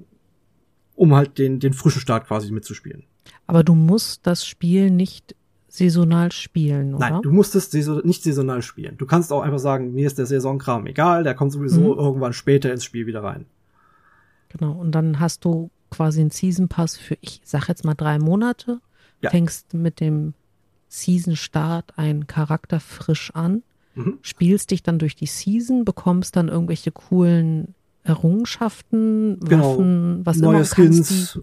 um 0.95 1.13
halt 1.13 1.37
den, 1.37 1.59
den 1.59 1.73
frischen 1.73 2.01
Start 2.01 2.25
quasi 2.25 2.51
mitzuspielen. 2.51 3.03
Aber 3.45 3.63
du 3.63 3.75
musst 3.75 4.25
das 4.25 4.45
Spiel 4.45 4.89
nicht 4.89 5.35
saisonal 5.67 6.31
spielen, 6.31 6.95
oder? 6.95 7.09
Nein, 7.11 7.21
du 7.21 7.31
musst 7.31 7.53
es 7.53 7.69
saison 7.69 8.01
nicht 8.03 8.23
saisonal 8.23 8.61
spielen. 8.63 8.97
Du 8.97 9.05
kannst 9.05 9.31
auch 9.31 9.41
einfach 9.41 9.59
sagen, 9.59 9.93
mir 9.93 10.07
ist 10.07 10.17
der 10.17 10.25
Saisonkram 10.25 10.87
egal, 10.87 11.23
der 11.23 11.35
kommt 11.35 11.51
sowieso 11.51 11.81
Mhm. 11.93 11.99
irgendwann 11.99 12.33
später 12.33 12.71
ins 12.71 12.83
Spiel 12.85 13.05
wieder 13.05 13.23
rein. 13.23 13.45
Genau. 14.49 14.71
Und 14.71 14.93
dann 14.93 15.19
hast 15.19 15.45
du 15.45 15.69
quasi 15.91 16.21
einen 16.21 16.31
Season 16.31 16.69
Pass 16.69 16.97
für, 16.97 17.17
ich 17.21 17.41
sag 17.43 17.67
jetzt 17.67 17.83
mal 17.85 17.93
drei 17.93 18.17
Monate, 18.17 18.79
Ja. 19.21 19.29
fängst 19.29 19.73
mit 19.75 19.99
dem 19.99 20.33
Season 21.01 21.35
Start 21.35 21.93
einen 21.97 22.27
Charakter 22.27 22.79
frisch 22.79 23.31
an, 23.33 23.63
Mhm. 23.95 24.17
spielst 24.21 24.71
dich 24.71 24.83
dann 24.83 24.99
durch 24.99 25.15
die 25.15 25.25
Season, 25.25 25.85
bekommst 25.85 26.35
dann 26.35 26.49
irgendwelche 26.49 26.91
coolen 26.91 27.73
Errungenschaften, 28.03 29.39
Genau. 29.39 29.71
Waffen, 29.77 30.21
was 30.25 30.37
Neue 30.37 30.55
immer. 30.57 30.65
Skins, 30.65 31.39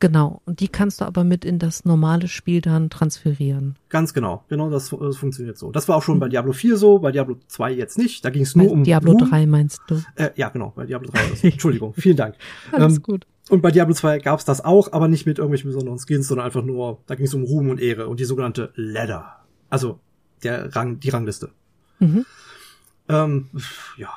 genau. 0.00 0.42
Und 0.44 0.60
die 0.60 0.68
kannst 0.68 1.00
du 1.00 1.04
aber 1.04 1.24
mit 1.24 1.44
in 1.44 1.58
das 1.58 1.84
normale 1.84 2.28
Spiel 2.28 2.60
dann 2.60 2.90
transferieren. 2.90 3.76
ganz 3.88 4.12
genau. 4.14 4.44
Genau, 4.48 4.70
das, 4.70 4.90
das 4.90 5.16
funktioniert 5.16 5.56
so. 5.58 5.70
Das 5.72 5.88
war 5.88 5.96
auch 5.96 6.02
schon 6.02 6.18
bei 6.20 6.28
Diablo 6.28 6.52
4 6.52 6.76
so, 6.76 6.98
bei 6.98 7.12
Diablo 7.12 7.36
2 7.46 7.72
jetzt 7.72 7.98
nicht. 7.98 8.24
Da 8.24 8.30
ging 8.30 8.42
es 8.42 8.54
nur 8.56 8.66
Bei 8.66 8.72
um 8.72 8.84
Diablo 8.84 9.12
Ruhm. 9.12 9.30
3 9.30 9.46
meinst 9.46 9.80
du? 9.88 10.02
Äh, 10.16 10.30
ja, 10.36 10.48
genau, 10.50 10.72
bei 10.76 10.86
Diablo 10.86 11.10
3. 11.10 11.18
war 11.18 11.30
das. 11.30 11.44
Entschuldigung, 11.44 11.94
vielen 11.94 12.16
Dank. 12.16 12.34
Alles 12.72 12.96
Ähm, 12.96 13.02
gut. 13.02 13.26
Und 13.48 13.60
bei 13.60 13.70
Diablo 13.70 13.94
2 13.94 14.20
gab's 14.20 14.44
das 14.44 14.64
auch, 14.64 14.92
aber 14.92 15.08
nicht 15.08 15.26
mit 15.26 15.38
irgendwelchen 15.38 15.68
besonderen 15.68 15.98
Skins, 15.98 16.28
sondern 16.28 16.46
einfach 16.46 16.62
nur, 16.62 17.00
da 17.06 17.16
ging 17.16 17.26
es 17.26 17.34
um 17.34 17.42
Ruhm 17.42 17.70
und 17.70 17.80
Ehre 17.80 18.08
und 18.08 18.20
die 18.20 18.24
sogenannte 18.24 18.72
Ladder. 18.76 19.36
Also 19.68 19.98
der 20.42 20.74
Rang, 20.74 21.00
die 21.00 21.10
Rangliste. 21.10 21.50
Mhm. 21.98 22.24
Ähm, 23.08 23.48
ja. 23.96 24.10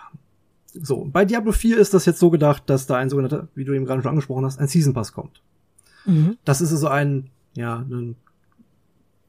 So, 0.74 1.08
bei 1.12 1.26
Diablo 1.26 1.52
4 1.52 1.78
ist 1.78 1.94
das 1.94 2.06
jetzt 2.06 2.20
so 2.20 2.30
gedacht, 2.30 2.64
dass 2.68 2.86
da 2.86 2.98
ein 2.98 3.10
sogenannter, 3.10 3.48
wie 3.56 3.64
du 3.64 3.74
eben 3.74 3.86
gerade 3.86 4.02
schon 4.02 4.10
angesprochen 4.10 4.46
hast, 4.46 4.60
ein 4.60 4.68
Season 4.68 4.94
Pass 4.94 5.14
kommt. 5.14 5.42
Mhm. 6.06 6.38
Das 6.44 6.62
ist 6.62 6.72
also 6.72 6.88
ein, 6.88 7.30
ja, 7.56 7.78
ein, 7.78 8.16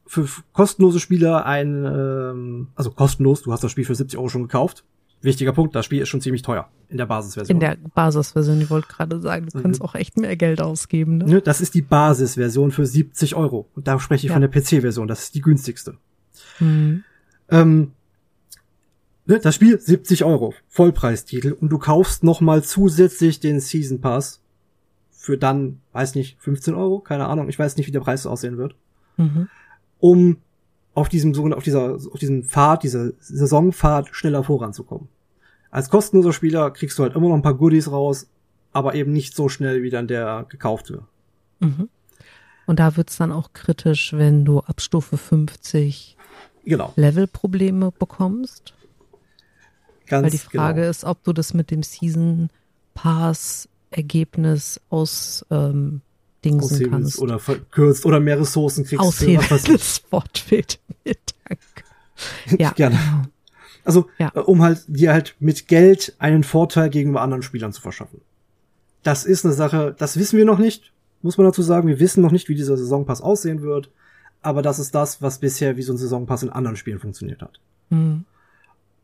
für 0.06 0.26
kostenlose 0.52 1.00
Spieler 1.00 1.46
ein, 1.46 1.84
ähm, 1.84 2.68
also 2.74 2.90
kostenlos, 2.90 3.42
du 3.42 3.52
hast 3.52 3.62
das 3.62 3.70
Spiel 3.70 3.84
für 3.84 3.94
70 3.94 4.18
Euro 4.18 4.28
schon 4.28 4.42
gekauft. 4.42 4.84
Wichtiger 5.26 5.52
Punkt, 5.52 5.74
das 5.74 5.84
Spiel 5.84 6.00
ist 6.00 6.08
schon 6.08 6.22
ziemlich 6.22 6.40
teuer 6.42 6.68
in 6.88 6.96
der 6.96 7.04
Basisversion. 7.06 7.54
In 7.56 7.60
der 7.60 7.76
Basisversion, 7.94 8.60
ich 8.62 8.70
wollte 8.70 8.88
gerade 8.88 9.20
sagen, 9.20 9.48
du 9.52 9.58
Mhm. 9.58 9.62
kannst 9.62 9.82
auch 9.82 9.94
echt 9.94 10.16
mehr 10.16 10.36
Geld 10.36 10.62
ausgeben. 10.62 11.18
Ne? 11.18 11.42
Das 11.42 11.60
ist 11.60 11.74
die 11.74 11.82
Basisversion 11.82 12.70
für 12.70 12.86
70 12.86 13.34
Euro. 13.34 13.68
Und 13.74 13.86
da 13.86 13.98
spreche 14.00 14.26
ich 14.26 14.30
Ja. 14.30 14.34
von 14.34 14.40
der 14.42 14.48
PC-Version, 14.48 15.06
das 15.08 15.24
ist 15.24 15.34
die 15.34 15.42
günstigste. 15.42 15.98
Mhm. 16.60 17.04
Ähm, 17.50 17.92
ne, 19.26 19.38
das 19.40 19.54
Spiel 19.54 19.78
70 19.78 20.24
Euro, 20.24 20.54
Vollpreistitel, 20.68 21.52
und 21.52 21.68
du 21.70 21.78
kaufst 21.78 22.24
noch 22.24 22.40
mal 22.40 22.62
zusätzlich 22.62 23.40
den 23.40 23.60
Season 23.60 24.00
Pass 24.00 24.40
für 25.10 25.36
dann, 25.36 25.80
weiß 25.92 26.14
nicht, 26.14 26.36
15 26.40 26.74
Euro, 26.74 27.00
keine 27.00 27.26
Ahnung, 27.26 27.48
ich 27.48 27.58
weiß 27.58 27.76
nicht, 27.76 27.86
wie 27.86 27.92
der 27.92 28.00
Preis 28.00 28.26
aussehen 28.26 28.58
wird, 28.58 28.74
Mhm. 29.16 29.48
um 29.98 30.36
auf 30.94 31.08
diesem 31.10 31.34
auf 31.52 31.62
dieser, 31.62 31.94
auf 31.94 32.18
diesem 32.18 32.44
Pfad, 32.44 32.82
dieser 32.82 33.10
Saisonpfad 33.20 34.08
schneller 34.12 34.42
voranzukommen. 34.44 35.08
Als 35.70 35.90
kostenloser 35.90 36.32
Spieler 36.32 36.70
kriegst 36.70 36.98
du 36.98 37.02
halt 37.02 37.14
immer 37.14 37.28
noch 37.28 37.34
ein 37.34 37.42
paar 37.42 37.54
Goodies 37.54 37.90
raus, 37.90 38.28
aber 38.72 38.94
eben 38.94 39.12
nicht 39.12 39.34
so 39.34 39.48
schnell 39.48 39.82
wie 39.82 39.90
dann 39.90 40.06
der 40.08 40.46
gekaufte. 40.48 41.02
Mhm. 41.60 41.88
Und 42.66 42.78
da 42.80 42.96
wird's 42.96 43.16
dann 43.16 43.32
auch 43.32 43.52
kritisch, 43.52 44.12
wenn 44.12 44.44
du 44.44 44.60
ab 44.60 44.80
Stufe 44.80 45.16
50 45.16 46.16
Genau. 46.66 46.92
Levelprobleme 46.96 47.92
bekommst. 47.92 48.74
Ganz 50.06 50.24
Weil 50.24 50.30
die 50.30 50.38
Frage 50.38 50.80
genau. 50.80 50.90
ist, 50.90 51.04
ob 51.04 51.22
du 51.22 51.32
das 51.32 51.54
mit 51.54 51.70
dem 51.70 51.82
Season 51.82 52.50
Pass 52.94 53.68
Ergebnis 53.90 54.80
aus 54.90 55.46
ähm, 55.50 56.00
Dingsen 56.44 56.90
kannst. 56.90 57.18
oder 57.20 57.38
verkürzt 57.38 58.04
oder 58.04 58.20
mehr 58.20 58.40
Ressourcen 58.40 58.84
kriegst. 58.84 59.00
Aushebeln, 59.04 59.46
das 59.48 60.02
Wort 60.10 60.38
fehlt 60.38 60.80
mir, 61.04 61.14
danke. 61.48 61.62
Ja, 62.62 62.70
Gerne. 62.72 62.96
genau. 62.96 63.22
Also, 63.86 64.06
Ja. 64.18 64.32
äh, 64.34 64.40
um 64.40 64.62
halt 64.62 64.84
dir 64.88 65.12
halt 65.12 65.36
mit 65.38 65.68
Geld 65.68 66.14
einen 66.18 66.44
Vorteil 66.44 66.90
gegenüber 66.90 67.22
anderen 67.22 67.42
Spielern 67.42 67.72
zu 67.72 67.80
verschaffen. 67.80 68.20
Das 69.02 69.24
ist 69.24 69.44
eine 69.44 69.54
Sache, 69.54 69.94
das 69.96 70.18
wissen 70.18 70.36
wir 70.36 70.44
noch 70.44 70.58
nicht, 70.58 70.92
muss 71.22 71.38
man 71.38 71.46
dazu 71.46 71.62
sagen. 71.62 71.88
Wir 71.88 72.00
wissen 72.00 72.22
noch 72.22 72.32
nicht, 72.32 72.48
wie 72.48 72.54
dieser 72.54 72.76
Saisonpass 72.76 73.20
aussehen 73.20 73.62
wird. 73.62 73.90
Aber 74.42 74.62
das 74.62 74.78
ist 74.78 74.94
das, 74.94 75.22
was 75.22 75.38
bisher 75.38 75.76
wie 75.76 75.82
so 75.82 75.92
ein 75.92 75.96
Saisonpass 75.96 76.42
in 76.42 76.50
anderen 76.50 76.76
Spielen 76.76 76.98
funktioniert 76.98 77.42
hat. 77.42 77.60
Mhm. 77.90 78.24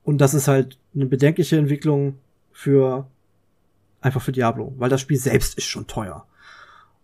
Und 0.05 0.19
das 0.21 0.35
ist 0.35 0.49
halt 0.49 0.79
eine 0.95 1.07
bedenkliche 1.07 1.57
Entwicklung 1.57 2.19
für 2.53 3.07
einfach 4.01 4.21
für 4.23 4.33
Diablo, 4.33 4.75
weil 4.77 4.91
das 4.91 5.01
Spiel 5.01 5.17
selbst 5.19 5.57
ist 5.57 5.65
schon 5.67 5.87
teuer. 5.87 6.27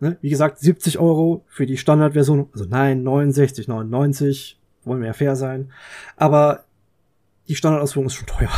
Ne? 0.00 0.16
Wie 0.20 0.30
gesagt, 0.30 0.58
70 0.58 0.98
Euro 0.98 1.44
für 1.48 1.66
die 1.66 1.76
Standardversion, 1.76 2.48
also 2.52 2.64
nein, 2.68 3.02
69, 3.02 3.66
99, 3.68 4.58
wollen 4.84 5.00
wir 5.00 5.08
ja 5.08 5.12
fair 5.12 5.36
sein. 5.36 5.70
Aber 6.16 6.64
die 7.48 7.54
Standardausführung 7.54 8.06
ist 8.06 8.14
schon 8.14 8.26
teuer. 8.26 8.50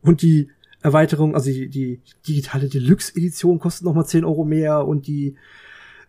Und 0.00 0.22
die 0.22 0.50
Erweiterung, 0.82 1.34
also 1.34 1.50
die, 1.50 1.68
die 1.68 2.00
digitale 2.26 2.68
Deluxe-Edition 2.68 3.58
kostet 3.58 3.84
nochmal 3.84 4.06
10 4.06 4.24
Euro 4.24 4.44
mehr 4.44 4.86
und 4.86 5.06
die 5.06 5.36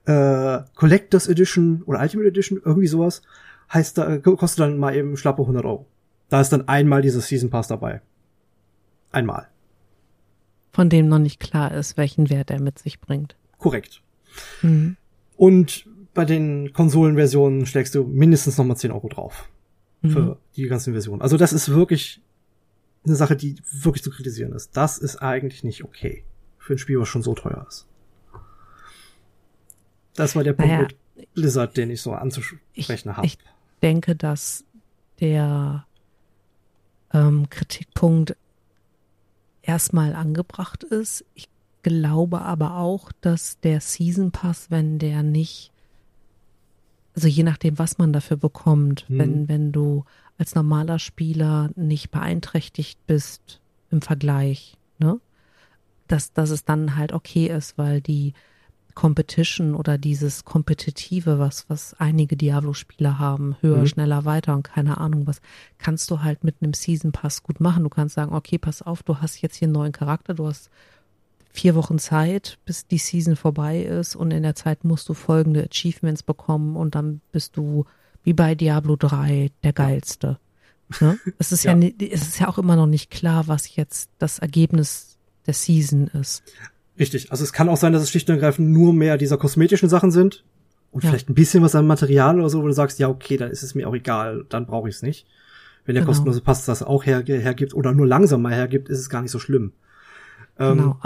äh, 0.06 0.60
Collectors 0.76 1.28
Edition 1.28 1.84
oder 1.84 2.00
Ultimate 2.00 2.30
Edition, 2.30 2.62
irgendwie 2.63 2.88
sowas, 2.88 3.22
heißt 3.72 3.98
da, 3.98 4.17
kostet 4.17 4.60
dann 4.60 4.78
mal 4.78 4.96
eben 4.96 5.15
schlappe 5.17 5.41
100 5.41 5.65
Euro. 5.65 5.88
Da 6.30 6.41
ist 6.41 6.52
dann 6.52 6.67
einmal 6.67 7.02
dieses 7.02 7.28
Season 7.28 7.50
Pass 7.50 7.67
dabei. 7.67 8.02
Einmal. 9.12 9.48
Von 10.72 10.89
dem 10.89 11.08
noch 11.08 11.19
nicht 11.19 11.39
klar 11.39 11.72
ist, 11.72 11.98
welchen 11.98 12.30
Wert 12.32 12.50
er 12.50 12.60
mit 12.60 12.80
sich 12.80 13.00
bringt. 13.00 13.36
Korrekt. 13.60 14.02
Mhm. 14.63 14.98
Und 15.38 15.88
bei 16.13 16.26
den 16.26 16.74
Konsolenversionen 16.74 17.65
schlägst 17.65 17.93
du 17.93 18.04
mindestens 18.04 18.58
nochmal 18.58 18.78
10 18.78 18.91
Euro 18.91 19.08
drauf. 19.08 19.50
Mhm. 20.04 20.10
Für 20.10 20.38
die 20.56 20.68
ganzen 20.68 20.94
Versionen. 20.94 21.22
Also 21.22 21.38
das 21.38 21.54
ist 21.54 21.70
wirklich 21.70 22.22
eine 23.06 23.16
Sache, 23.16 23.36
die 23.36 23.56
wirklich 23.72 24.04
zu 24.04 24.12
kritisieren 24.12 24.54
ist. 24.54 24.78
Das 24.78 24.98
ist 24.98 25.18
eigentlich 25.18 25.63
nicht 25.63 25.84
okay. 25.84 26.24
Für 26.60 26.76
ein 26.76 26.78
Spiel, 26.78 27.00
was 27.00 27.08
schon 27.08 27.24
so 27.24 27.34
teuer 27.34 27.66
ist. 27.68 27.88
Das 30.16 30.36
war 30.36 30.44
der 30.44 30.54
Punkt 30.54 30.72
Naja, 30.72 30.88
mit 31.16 31.34
Blizzard, 31.34 31.76
den 31.76 31.89
ich 31.89 32.02
so 32.02 32.13
anzusprechen 32.13 33.18
habe. 33.18 33.26
ich 33.26 33.38
denke, 33.82 34.16
dass 34.16 34.63
der 35.20 35.86
ähm, 37.12 37.50
Kritikpunkt 37.50 38.36
erstmal 39.62 40.13
angebracht 40.13 40.84
ist. 40.84 41.26
Ich 41.34 41.50
glaube 41.82 42.42
aber 42.42 42.78
auch, 42.78 43.12
dass 43.22 43.60
der 43.60 43.82
Season 43.82 44.32
Pass, 44.32 44.70
wenn 44.70 45.00
der 45.00 45.24
nicht, 45.24 45.73
also 47.15 47.28
je 47.28 47.43
nachdem, 47.43 47.78
was 47.78 47.97
man 47.97 48.13
dafür 48.13 48.38
bekommt, 48.38 49.06
Mhm. 49.10 49.17
wenn, 49.19 49.47
wenn 49.47 49.71
du 49.71 50.06
als 50.38 50.56
normaler 50.56 50.99
Spieler 50.99 51.69
nicht 51.76 52.10
beeinträchtigt 52.12 52.99
bist 53.06 53.62
im 53.91 54.02
Vergleich, 54.02 54.78
ne? 54.99 55.19
Dass, 56.08 56.34
dass 56.34 56.49
es 56.49 56.65
dann 56.65 56.95
halt 56.95 57.13
okay 57.13 57.47
ist, 57.47 57.78
weil 57.78 58.02
die 58.02 58.34
Competition 58.93 59.73
oder 59.73 59.97
dieses 59.97 60.43
Kompetitive, 60.43 61.39
was, 61.39 61.67
was 61.69 61.95
einige 61.95 62.36
Diablo-Spieler 62.38 63.17
haben, 63.19 63.56
höher, 63.62 63.81
Mhm. 63.81 63.88
schneller, 63.88 64.25
weiter 64.25 64.54
und 64.54 64.63
keine 64.63 64.98
Ahnung 64.98 65.25
was, 65.25 65.42
kannst 65.77 66.12
du 66.12 66.21
halt 66.21 66.44
mit 66.44 66.58
einem 66.62 66.73
Season 66.73 67.12
Pass 67.12 67.42
gut 67.44 67.60
machen. 67.60 67.83
Du 67.83 67.90
kannst 67.90 68.15
sagen, 68.15 68.33
okay, 68.33 68.58
pass 68.58 68.81
auf, 68.81 69.02
du 69.04 69.17
hast 69.19 69.42
jetzt 69.42 69.56
hier 69.56 69.67
einen 69.67 69.73
neuen 69.73 69.92
Charakter, 69.94 70.33
du 70.33 70.48
hast 70.48 70.69
vier 71.54 71.75
Wochen 71.75 71.99
Zeit, 71.99 72.58
bis 72.65 72.87
die 72.87 72.97
Season 72.97 73.35
vorbei 73.35 73.83
ist 73.83 74.15
und 74.15 74.31
in 74.31 74.43
der 74.43 74.56
Zeit 74.56 74.83
musst 74.83 75.08
du 75.08 75.13
folgende 75.13 75.63
Achievements 75.71 76.23
bekommen 76.23 76.75
und 76.75 76.95
dann 76.95 77.21
bist 77.31 77.56
du 77.56 77.85
wie 78.23 78.33
bei 78.33 78.56
Diablo 78.56 78.95
3 78.95 79.51
der 79.63 79.71
geilste. 79.73 80.39
Ne? 80.99 81.17
Es 81.39 81.51
ist 81.51 81.63
ja. 81.63 81.75
Ja. 81.75 81.89
es 82.12 82.21
ist 82.23 82.39
ja 82.39 82.47
auch 82.49 82.58
immer 82.58 82.75
noch 82.75 82.87
nicht 82.87 83.10
klar, 83.12 83.47
was 83.47 83.75
jetzt 83.75 84.10
das 84.17 84.39
Ergebnis 84.39 85.17
der 85.45 85.54
Season 85.54 86.08
ist. 86.08 86.43
Richtig. 86.99 87.31
Also 87.31 87.43
es 87.43 87.54
kann 87.54 87.69
auch 87.69 87.77
sein, 87.77 87.93
dass 87.93 88.04
es 88.04 88.10
schlicht 88.10 88.29
und 88.29 88.35
ergreifend 88.35 88.69
nur 88.69 88.93
mehr 88.93 89.17
dieser 89.17 89.37
kosmetischen 89.37 89.89
Sachen 89.89 90.12
sind. 90.12 90.43
Und 90.91 91.04
Ja. 91.04 91.10
vielleicht 91.10 91.29
ein 91.29 91.33
bisschen 91.35 91.63
was 91.63 91.73
an 91.75 91.87
Material 91.87 92.39
oder 92.39 92.49
so, 92.49 92.62
wo 92.62 92.67
du 92.67 92.73
sagst, 92.73 92.99
ja, 92.99 93.10
okay, 93.10 93.37
dann 93.37 93.49
ist 93.51 93.63
es 93.63 93.73
mir 93.75 93.87
auch 93.89 93.95
egal, 93.95 94.45
dann 94.49 94.65
brauche 94.67 94.89
ich 94.89 94.95
es 94.95 95.01
nicht. 95.01 95.25
Wenn 95.85 95.95
der 95.95 96.04
Genau. 96.04 96.12
kostenlose 96.12 96.41
Pass 96.41 96.65
das 96.65 96.83
auch 96.83 97.06
her, 97.06 97.23
hergibt 97.25 97.73
oder 97.73 97.93
nur 97.93 98.08
langsam 98.08 98.41
mal 98.43 98.54
hergibt, 98.54 98.89
ist 98.89 98.99
es 98.99 99.10
gar 99.10 99.21
nicht 99.21 99.31
so 99.31 99.39
schlimm. 99.39 99.73
Ähm, 100.60 100.77
Genau. 100.77 100.97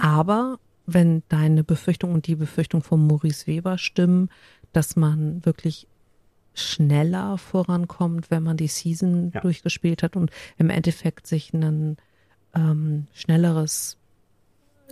Aber 0.00 0.58
wenn 0.86 1.22
deine 1.28 1.64
Befürchtung 1.64 2.12
und 2.12 2.26
die 2.26 2.36
Befürchtung 2.36 2.82
von 2.82 3.06
Maurice 3.06 3.46
Weber 3.46 3.78
stimmen, 3.78 4.28
dass 4.72 4.96
man 4.96 5.44
wirklich 5.44 5.86
schneller 6.54 7.38
vorankommt, 7.38 8.30
wenn 8.30 8.42
man 8.42 8.56
die 8.56 8.66
Season 8.68 9.30
Ja. 9.34 9.40
durchgespielt 9.40 10.02
hat 10.02 10.16
und 10.16 10.30
im 10.58 10.68
Endeffekt 10.68 11.26
sich 11.26 11.52
ein 11.54 11.96
ähm, 12.54 13.06
schnelleres 13.12 13.96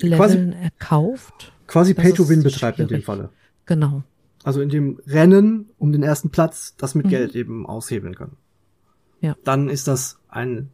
Leveln 0.01 0.53
erkauft. 0.53 1.53
Quasi 1.67 1.95
Das 1.95 2.05
Pay 2.05 2.13
to 2.13 2.29
Win 2.29 2.39
ist 2.43 2.45
betreibt 2.55 2.79
in 2.79 2.85
dem 2.87 2.89
schwierig. 2.89 3.05
Falle. 3.05 3.31
Genau. 3.67 4.05
Also 4.45 4.61
in 4.61 4.69
dem 4.69 5.01
Rennen 5.07 5.69
um 5.79 5.91
den 5.93 6.05
ersten 6.05 6.31
Platz, 6.31 6.75
das 6.79 6.95
mit 6.95 7.07
Mhm. 7.07 7.11
Geld 7.11 7.35
eben 7.35 7.67
aushebeln 7.67 8.15
kann. 8.15 8.33
Ja. 9.21 9.35
Dann 9.43 9.69
ist 9.69 9.89
das 9.89 10.19
ein, 10.29 10.71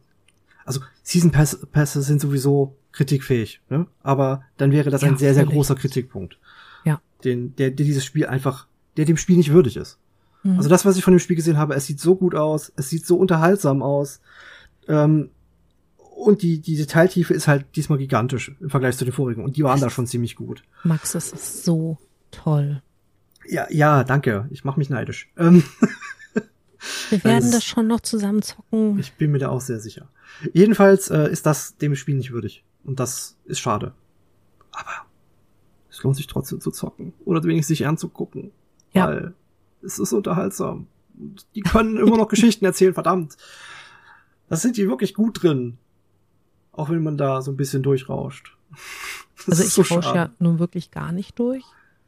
also 0.65 0.79
Season 1.01 1.31
Pass, 1.31 1.65
Pässe 1.71 2.03
sind 2.03 2.21
sowieso 2.21 2.75
kritikfähig, 2.95 3.61
ne? 3.69 3.85
Aber 4.01 4.43
dann 4.57 4.71
wäre 4.71 4.89
das 4.89 5.01
Ja, 5.01 5.09
ein 5.09 5.17
sehr, 5.17 5.33
sehr 5.33 5.43
völlig. 5.43 5.55
großer 5.55 5.75
Kritikpunkt. 5.75 6.39
Ja. 6.85 7.01
Den, 7.23 7.55
der, 7.55 7.71
der 7.71 7.85
dieses 7.85 8.03
Spiel 8.05 8.25
einfach, 8.25 8.67
der 8.97 9.05
dem 9.05 9.17
Spiel 9.17 9.37
nicht 9.37 9.51
würdig 9.51 9.77
ist. 9.77 9.99
Mhm. 10.43 10.57
Also 10.57 10.69
das, 10.69 10.85
was 10.85 10.97
ich 10.97 11.03
von 11.03 11.13
dem 11.13 11.19
Spiel 11.19 11.35
gesehen 11.35 11.57
habe, 11.57 11.75
es 11.75 11.85
sieht 11.85 11.99
so 11.99 12.15
gut 12.15 12.35
aus, 12.35 12.71
es 12.75 12.89
sieht 12.89 13.05
so 13.05 13.17
unterhaltsam 13.17 13.83
aus. 13.83 14.21
Ähm, 14.87 15.29
und 15.97 16.41
die, 16.41 16.59
die 16.59 16.77
Detailtiefe 16.77 17.33
ist 17.33 17.47
halt 17.47 17.65
diesmal 17.75 17.97
gigantisch 17.97 18.55
im 18.61 18.69
Vergleich 18.69 18.95
zu 18.97 19.03
den 19.05 19.13
vorigen. 19.13 19.43
Und 19.43 19.57
die 19.57 19.63
waren 19.63 19.81
da 19.81 19.89
schon 19.89 20.07
ziemlich 20.07 20.35
gut. 20.35 20.63
Max, 20.83 21.11
das 21.11 21.33
ist 21.33 21.65
so 21.65 21.97
toll. 22.31 22.81
Ja, 23.47 23.67
ja, 23.69 24.03
danke. 24.03 24.47
Ich 24.49 24.63
mache 24.63 24.79
mich 24.79 24.89
neidisch. 24.89 25.29
Ähm, 25.37 25.63
Wir 27.09 27.23
werden 27.23 27.51
das 27.51 27.65
schon 27.65 27.87
noch 27.87 28.01
zusammen 28.01 28.41
zocken. 28.41 28.99
ich 28.99 29.13
bin 29.13 29.31
mir 29.31 29.39
da 29.39 29.49
auch 29.49 29.61
sehr 29.61 29.79
sicher. 29.79 30.07
Jedenfalls 30.53 31.09
äh, 31.09 31.29
ist 31.31 31.45
das 31.45 31.77
dem 31.77 31.95
Spiel 31.95 32.15
nicht 32.15 32.31
würdig. 32.31 32.63
Und 32.85 32.99
das 32.99 33.37
ist 33.45 33.59
schade. 33.59 33.93
Aber 34.71 35.05
es 35.89 36.03
lohnt 36.03 36.15
sich 36.15 36.27
trotzdem 36.27 36.61
zu 36.61 36.71
zocken. 36.71 37.13
Oder 37.25 37.43
wenigstens 37.43 37.77
sich 37.77 37.87
anzugucken. 37.87 38.51
Ja. 38.93 39.07
Weil 39.07 39.33
es 39.81 39.99
ist 39.99 40.13
unterhaltsam. 40.13 40.87
Und 41.17 41.45
die 41.55 41.61
können 41.61 41.97
immer 42.05 42.17
noch 42.17 42.27
Geschichten 42.27 42.65
erzählen, 42.65 42.93
verdammt. 42.93 43.37
Das 44.49 44.61
sind 44.61 44.77
die 44.77 44.87
wirklich 44.87 45.13
gut 45.13 45.41
drin. 45.41 45.77
Auch 46.71 46.89
wenn 46.89 47.03
man 47.03 47.17
da 47.17 47.41
so 47.41 47.51
ein 47.51 47.57
bisschen 47.57 47.83
durchrauscht. 47.83 48.55
Das 49.47 49.59
Also 49.59 49.63
ich 49.81 49.87
so 49.87 49.95
rausche 49.95 50.15
ja 50.15 50.29
nun 50.39 50.59
wirklich 50.59 50.91
gar 50.91 51.11
nicht 51.11 51.37
durch. 51.37 51.65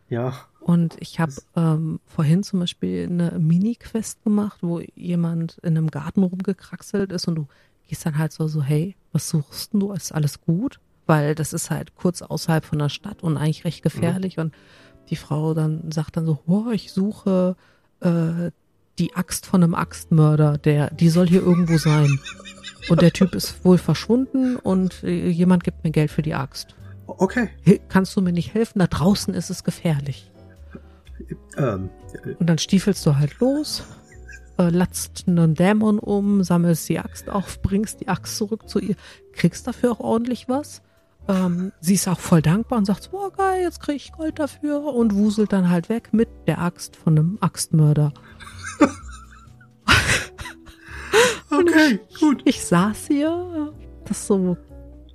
Ja. 0.07 0.33
Und 0.61 0.95
ich 0.99 1.19
habe 1.19 1.33
ähm, 1.55 1.99
vorhin 2.05 2.41
zum 2.41 2.61
Beispiel 2.61 3.03
eine 3.03 3.37
Mini-Quest 3.37 4.23
gemacht, 4.23 4.59
wo 4.61 4.79
jemand 4.95 5.57
in 5.61 5.77
einem 5.77 5.91
Garten 5.91 6.23
rumgekraxelt 6.23 7.11
ist 7.11 7.27
und 7.27 7.35
du 7.35 7.47
gehst 7.87 8.05
dann 8.05 8.17
halt 8.17 8.31
so, 8.31 8.47
so, 8.47 8.63
hey, 8.63 8.95
was 9.17 9.29
suchst 9.29 9.73
du? 9.73 9.93
Ist 9.93 10.11
alles 10.11 10.41
gut? 10.41 10.79
Weil 11.07 11.33
das 11.33 11.51
ist 11.51 11.71
halt 11.71 11.95
kurz 11.95 12.21
außerhalb 12.21 12.63
von 12.63 12.77
der 12.77 12.89
Stadt 12.89 13.23
und 13.23 13.35
eigentlich 13.35 13.65
recht 13.65 13.81
gefährlich. 13.81 14.37
Und 14.37 14.53
die 15.09 15.15
Frau 15.15 15.55
dann 15.55 15.91
sagt 15.91 16.17
dann 16.17 16.27
so, 16.27 16.37
oh, 16.45 16.69
ich 16.71 16.91
suche 16.91 17.55
äh, 18.01 18.51
die 18.99 19.15
Axt 19.15 19.47
von 19.47 19.63
einem 19.63 19.73
Axtmörder, 19.73 20.59
der, 20.59 20.91
die 20.91 21.09
soll 21.09 21.27
hier 21.27 21.41
irgendwo 21.41 21.79
sein. 21.79 22.19
Und 22.89 23.01
der 23.01 23.11
Typ 23.11 23.33
ist 23.33 23.65
wohl 23.65 23.79
verschwunden 23.79 24.55
und 24.55 25.03
äh, 25.03 25.29
jemand 25.29 25.63
gibt 25.63 25.83
mir 25.83 25.91
Geld 25.91 26.11
für 26.11 26.21
die 26.21 26.35
Axt. 26.35 26.75
Okay. 27.07 27.49
Kannst 27.89 28.15
du 28.15 28.21
mir 28.21 28.33
nicht 28.33 28.53
helfen? 28.53 28.77
Da 28.77 28.85
draußen 28.87 29.33
ist 29.33 29.49
es 29.49 29.63
gefährlich. 29.63 30.29
Ähm, 31.57 31.89
Und 32.37 32.47
dann 32.47 32.59
stiefelst 32.59 33.03
du 33.05 33.15
halt 33.15 33.39
los, 33.39 33.83
äh, 34.57 34.69
latzt 34.69 35.25
einen 35.27 35.55
Dämon 35.55 35.99
um, 35.99 36.43
sammelst 36.43 36.89
die 36.89 36.99
Axt 36.99 37.29
auf, 37.29 37.61
bringst 37.61 38.01
die 38.01 38.07
Axt 38.07 38.37
zurück 38.37 38.67
zu 38.69 38.79
ihr, 38.79 38.95
kriegst 39.33 39.67
dafür 39.67 39.91
auch 39.91 39.99
ordentlich 39.99 40.49
was. 40.49 40.81
Ähm, 41.27 41.71
sie 41.81 41.95
ist 41.95 42.07
auch 42.07 42.19
voll 42.19 42.41
dankbar 42.41 42.79
und 42.79 42.85
sagt, 42.85 43.03
so, 43.03 43.09
oh 43.13 43.29
geil, 43.29 43.63
jetzt 43.63 43.81
krieg 43.81 43.97
ich 43.97 44.13
Gold 44.13 44.39
dafür 44.39 44.83
und 44.83 45.13
wuselt 45.13 45.51
dann 45.51 45.69
halt 45.69 45.89
weg 45.89 46.09
mit 46.13 46.29
der 46.47 46.59
Axt 46.61 46.95
von 46.95 47.17
einem 47.17 47.37
Axtmörder. 47.41 48.13
okay, 51.51 51.99
gut. 52.19 52.41
Ich 52.45 52.63
saß 52.63 53.07
hier, 53.07 53.73
das 54.05 54.25
so 54.25 54.57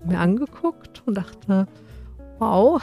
mir 0.04 0.18
angeguckt 0.18 1.02
und 1.06 1.14
dachte, 1.14 1.66
wow, 2.38 2.82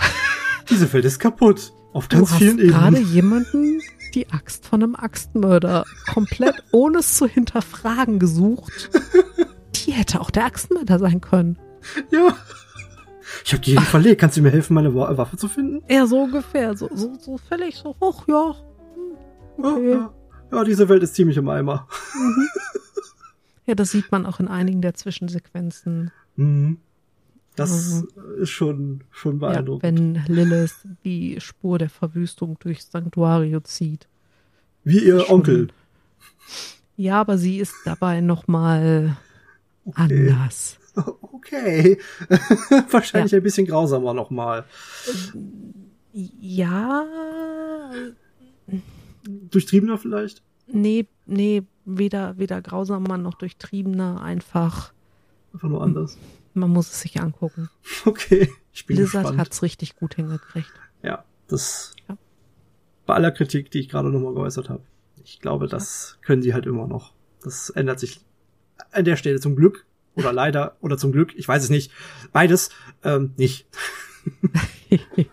Diese 0.70 0.92
Welt 0.94 1.06
ist 1.06 1.20
kaputt. 1.20 1.74
Auf 1.94 2.08
du 2.08 2.18
ganz 2.18 2.32
hast 2.32 2.38
vielen 2.38 2.58
gerade 2.58 2.98
Ebenen. 2.98 3.14
jemanden 3.14 3.82
die 4.12 4.30
Axt 4.32 4.66
von 4.66 4.84
einem 4.84 4.96
Axtmörder 4.96 5.86
komplett 6.14 6.64
ohne 6.72 7.00
es 7.00 7.16
zu 7.16 7.28
hinterfragen 7.28 8.20
gesucht. 8.20 8.90
Die 9.76 9.92
hätte 9.92 10.20
auch 10.22 10.32
der 10.32 10.46
Axtmörder 10.46 11.00
sein 11.00 11.22
können. 11.22 11.58
Ja. 12.12 12.36
Ich 13.46 13.54
habe 13.54 13.62
die 13.62 13.72
eben 13.74 13.82
verlegt. 13.84 14.20
Kannst 14.22 14.38
du 14.38 14.42
mir 14.42 14.50
helfen, 14.50 14.74
meine 14.74 14.94
Wa- 14.96 15.16
Waffe 15.18 15.38
zu 15.38 15.48
finden? 15.48 15.84
Eher 15.88 16.08
so 16.08 16.22
ungefähr, 16.24 16.76
so, 16.76 16.90
so, 16.94 17.14
so 17.20 17.38
völlig 17.38 17.76
so, 17.78 17.96
hoch, 18.02 18.28
ja. 18.28 18.56
Okay. 19.58 19.90
Ja, 19.92 19.96
ja. 19.98 20.14
ja, 20.52 20.64
diese 20.64 20.90
Welt 20.90 21.04
ist 21.04 21.16
ziemlich 21.16 21.38
im 21.38 21.48
Eimer. 21.50 21.88
Ja, 23.66 23.76
das 23.76 23.92
sieht 23.92 24.12
man 24.12 24.26
auch 24.26 24.40
in 24.40 24.48
einigen 24.48 24.82
der 24.82 24.96
Zwischensequenzen. 24.96 26.12
Mhm. 26.36 26.80
Das 27.60 28.04
ist 28.40 28.50
schon, 28.50 29.04
schon 29.12 29.36
Mhm. 29.38 29.42
Ja, 29.42 29.48
beeindruckend. 29.50 29.84
wenn 29.84 30.24
Lilith 30.28 30.88
die 31.04 31.40
Spur 31.40 31.78
der 31.78 31.90
Verwüstung 31.90 32.58
durchs 32.60 32.90
Sanktuario 32.92 33.60
zieht. 33.62 34.08
Wie 34.84 35.00
ihr 35.06 35.20
Schon- 35.22 35.36
Onkel. 35.36 35.68
Ja, 36.98 37.22
aber 37.22 37.38
sie 37.38 37.60
ist 37.60 37.74
dabei 37.86 38.22
nochmal 38.22 39.18
Okay. 39.86 40.30
anders. 40.32 40.78
Okay. 41.22 41.98
Wahrscheinlich 42.92 43.34
ein 43.34 43.42
bisschen 43.44 43.66
grausamer 43.66 44.14
nochmal. 44.14 44.66
Ja, 46.12 47.06
Durchtriebener 49.50 49.98
vielleicht? 49.98 50.42
nee, 50.68 51.08
nee, 51.26 51.64
weder, 51.86 52.38
weder 52.38 52.62
grausamer 52.62 53.18
noch 53.18 53.36
durchtriebener, 53.36 54.22
einfach, 54.22 54.92
Einfach 55.54 55.70
nur 55.70 55.82
anders. 55.82 56.18
Man 56.54 56.70
muss 56.70 56.92
es 56.92 57.02
sich 57.02 57.20
angucken. 57.22 57.70
Okay. 58.06 58.50
Ich 58.72 58.86
bin 58.86 58.96
Blizzard 58.98 59.24
gespannt. 59.24 59.40
hat's 59.40 59.62
richtig 59.62 59.96
gut 59.96 60.16
hingekriegt. 60.16 60.72
Ja, 61.04 61.24
das 61.48 61.94
Ja. 62.08 62.18
bei 63.06 63.16
aller 63.16 63.32
Kritik, 63.32 63.72
die 63.72 63.80
ich 63.80 63.90
gerade 63.90 64.10
nochmal 64.10 64.34
geäußert 64.34 64.70
habe. 64.70 64.84
Ich 65.24 65.40
glaube, 65.42 65.68
das 65.68 66.18
können 66.22 66.42
sie 66.42 66.54
halt 66.54 66.66
immer 66.66 66.88
noch. 66.88 67.14
Das 67.42 67.70
ändert 67.72 68.00
sich 68.00 68.22
an 68.92 69.06
der 69.06 69.16
Stelle 69.18 69.40
zum 69.40 69.56
Glück 69.56 69.86
oder 70.16 70.32
leider 70.34 70.78
oder 70.82 70.98
zum 70.98 71.12
Glück, 71.12 71.34
ich 71.36 71.48
weiß 71.48 71.64
es 71.64 71.70
nicht. 71.70 71.92
Beides 72.32 72.70
ähm, 73.04 73.34
nicht. 73.38 73.68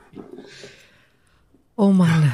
Oh 1.76 1.92
Mann. 1.92 2.32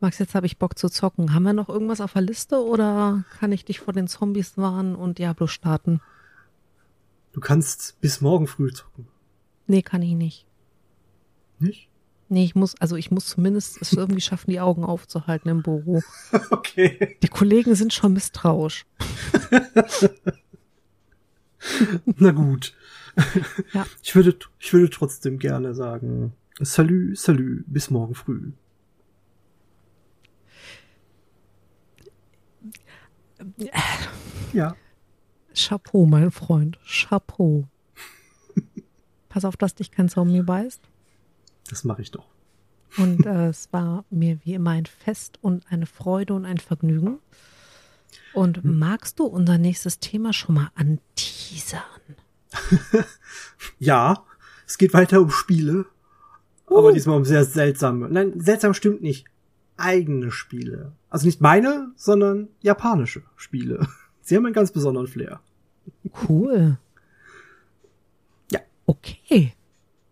Max, 0.00 0.18
jetzt 0.18 0.34
habe 0.34 0.46
ich 0.46 0.58
Bock 0.58 0.76
zu 0.76 0.88
zocken. 0.88 1.32
Haben 1.32 1.44
wir 1.44 1.52
noch 1.52 1.68
irgendwas 1.68 2.00
auf 2.00 2.12
der 2.14 2.22
Liste 2.22 2.60
oder 2.60 3.24
kann 3.38 3.52
ich 3.52 3.64
dich 3.64 3.78
vor 3.78 3.94
den 3.94 4.08
Zombies 4.08 4.56
warnen 4.58 4.96
und 4.96 5.18
Diablo 5.18 5.46
starten? 5.46 6.00
Du 7.32 7.40
kannst 7.40 8.00
bis 8.00 8.20
morgen 8.20 8.46
früh 8.46 8.70
zocken, 8.72 9.06
Nee, 9.66 9.82
kann 9.82 10.02
ich 10.02 10.12
nicht. 10.14 10.46
nicht? 11.58 11.88
Nee, 12.28 12.44
ich 12.44 12.54
muss, 12.54 12.74
also 12.80 12.96
ich 12.96 13.10
muss 13.10 13.26
zumindest 13.26 13.80
es 13.80 13.92
irgendwie 13.92 14.20
schaffen, 14.20 14.50
die 14.50 14.60
Augen 14.60 14.84
aufzuhalten 14.84 15.48
im 15.50 15.62
Büro. 15.62 16.02
Okay. 16.50 17.18
Die 17.22 17.28
Kollegen 17.28 17.74
sind 17.74 17.92
schon 17.92 18.14
misstrauisch. 18.14 18.86
Na 22.16 22.30
gut. 22.32 22.74
Ja. 23.72 23.86
Ich 24.02 24.14
würde, 24.14 24.36
ich 24.58 24.72
würde 24.72 24.88
trotzdem 24.90 25.38
gerne 25.38 25.74
sagen, 25.74 26.32
Salü, 26.60 27.14
Salü, 27.14 27.64
bis 27.66 27.90
morgen 27.90 28.14
früh. 28.14 28.52
Ja. 34.52 34.76
Chapeau, 35.54 36.06
mein 36.06 36.30
Freund. 36.30 36.78
Chapeau. 36.86 37.64
Pass 39.28 39.44
auf, 39.44 39.56
dass 39.56 39.74
dich 39.74 39.90
kein 39.90 40.08
Zombie 40.08 40.42
beißt. 40.42 40.80
Das 41.70 41.84
mache 41.84 42.02
ich 42.02 42.10
doch. 42.10 42.26
Und 42.98 43.24
äh, 43.24 43.48
es 43.48 43.72
war 43.72 44.04
mir 44.10 44.38
wie 44.44 44.54
immer 44.54 44.70
ein 44.70 44.86
Fest 44.86 45.38
und 45.40 45.64
eine 45.70 45.86
Freude 45.86 46.34
und 46.34 46.44
ein 46.44 46.58
Vergnügen. 46.58 47.18
Und 48.34 48.64
magst 48.64 49.18
du 49.18 49.24
unser 49.24 49.58
nächstes 49.58 49.98
Thema 49.98 50.32
schon 50.32 50.56
mal 50.56 50.70
anteasern? 50.74 51.82
Ja, 53.78 54.24
es 54.66 54.78
geht 54.78 54.94
weiter 54.94 55.20
um 55.20 55.30
Spiele. 55.30 55.86
Aber 56.66 56.92
diesmal 56.92 57.16
um 57.16 57.24
sehr 57.24 57.44
seltsame. 57.44 58.08
Nein, 58.08 58.40
seltsam 58.40 58.74
stimmt 58.74 59.02
nicht. 59.02 59.26
Eigene 59.76 60.30
Spiele. 60.30 60.92
Also 61.10 61.26
nicht 61.26 61.40
meine, 61.40 61.92
sondern 61.96 62.48
japanische 62.60 63.22
Spiele. 63.36 63.86
Sie 64.22 64.36
haben 64.36 64.46
einen 64.46 64.54
ganz 64.54 64.72
besonderen 64.72 65.06
Flair. 65.08 65.40
Cool. 66.28 66.78
Ja. 68.50 68.60
Okay. 68.86 69.52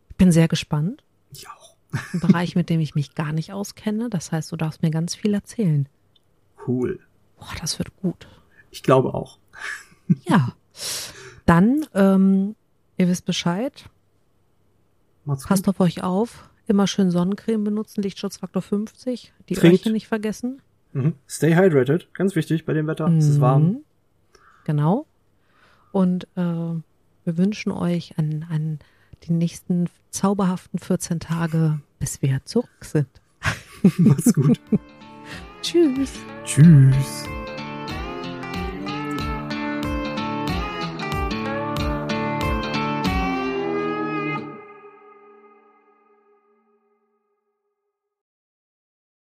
Ich 0.08 0.16
bin 0.16 0.32
sehr 0.32 0.48
gespannt. 0.48 1.02
Ich 1.32 1.48
auch. 1.48 1.76
Ein 2.12 2.20
Bereich, 2.20 2.56
mit 2.56 2.68
dem 2.70 2.80
ich 2.80 2.94
mich 2.94 3.14
gar 3.14 3.32
nicht 3.32 3.52
auskenne. 3.52 4.10
Das 4.10 4.32
heißt, 4.32 4.50
du 4.52 4.56
darfst 4.56 4.82
mir 4.82 4.90
ganz 4.90 5.14
viel 5.14 5.32
erzählen. 5.34 5.88
Cool. 6.66 7.00
Boah, 7.38 7.54
das 7.60 7.78
wird 7.78 7.96
gut. 7.96 8.28
Ich 8.70 8.82
glaube 8.82 9.14
auch. 9.14 9.38
Ja. 10.28 10.54
Dann, 11.46 11.86
ähm, 11.94 12.54
ihr 12.96 13.08
wisst 13.08 13.24
Bescheid. 13.24 13.88
Macht's 15.24 15.46
Passt 15.46 15.64
gut. 15.64 15.74
auf 15.76 15.80
euch 15.80 16.02
auf. 16.02 16.50
Immer 16.66 16.86
schön 16.86 17.10
Sonnencreme 17.10 17.64
benutzen, 17.64 18.02
Lichtschutzfaktor 18.02 18.62
50. 18.62 19.32
Die 19.48 19.54
Trinkt. 19.54 19.80
Öhrchen 19.80 19.92
nicht 19.92 20.06
vergessen. 20.06 20.62
Mhm. 20.92 21.14
Stay 21.28 21.54
hydrated. 21.56 22.12
Ganz 22.14 22.36
wichtig 22.36 22.64
bei 22.64 22.72
dem 22.72 22.86
Wetter. 22.86 23.06
Es 23.08 23.26
ist 23.26 23.40
warm. 23.40 23.78
Genau. 24.70 25.04
Und 25.90 26.28
äh, 26.36 26.44
wir 26.44 26.84
wünschen 27.24 27.72
euch 27.72 28.16
an, 28.18 28.46
an 28.48 28.78
die 29.24 29.32
nächsten 29.32 29.88
zauberhaften 30.10 30.78
14 30.78 31.18
Tage, 31.18 31.80
bis 31.98 32.22
wir 32.22 32.44
zurück 32.44 32.84
sind. 32.84 33.08
Macht's 33.98 34.32
gut. 34.32 34.60
Tschüss. 35.62 36.12
Tschüss. 36.44 37.24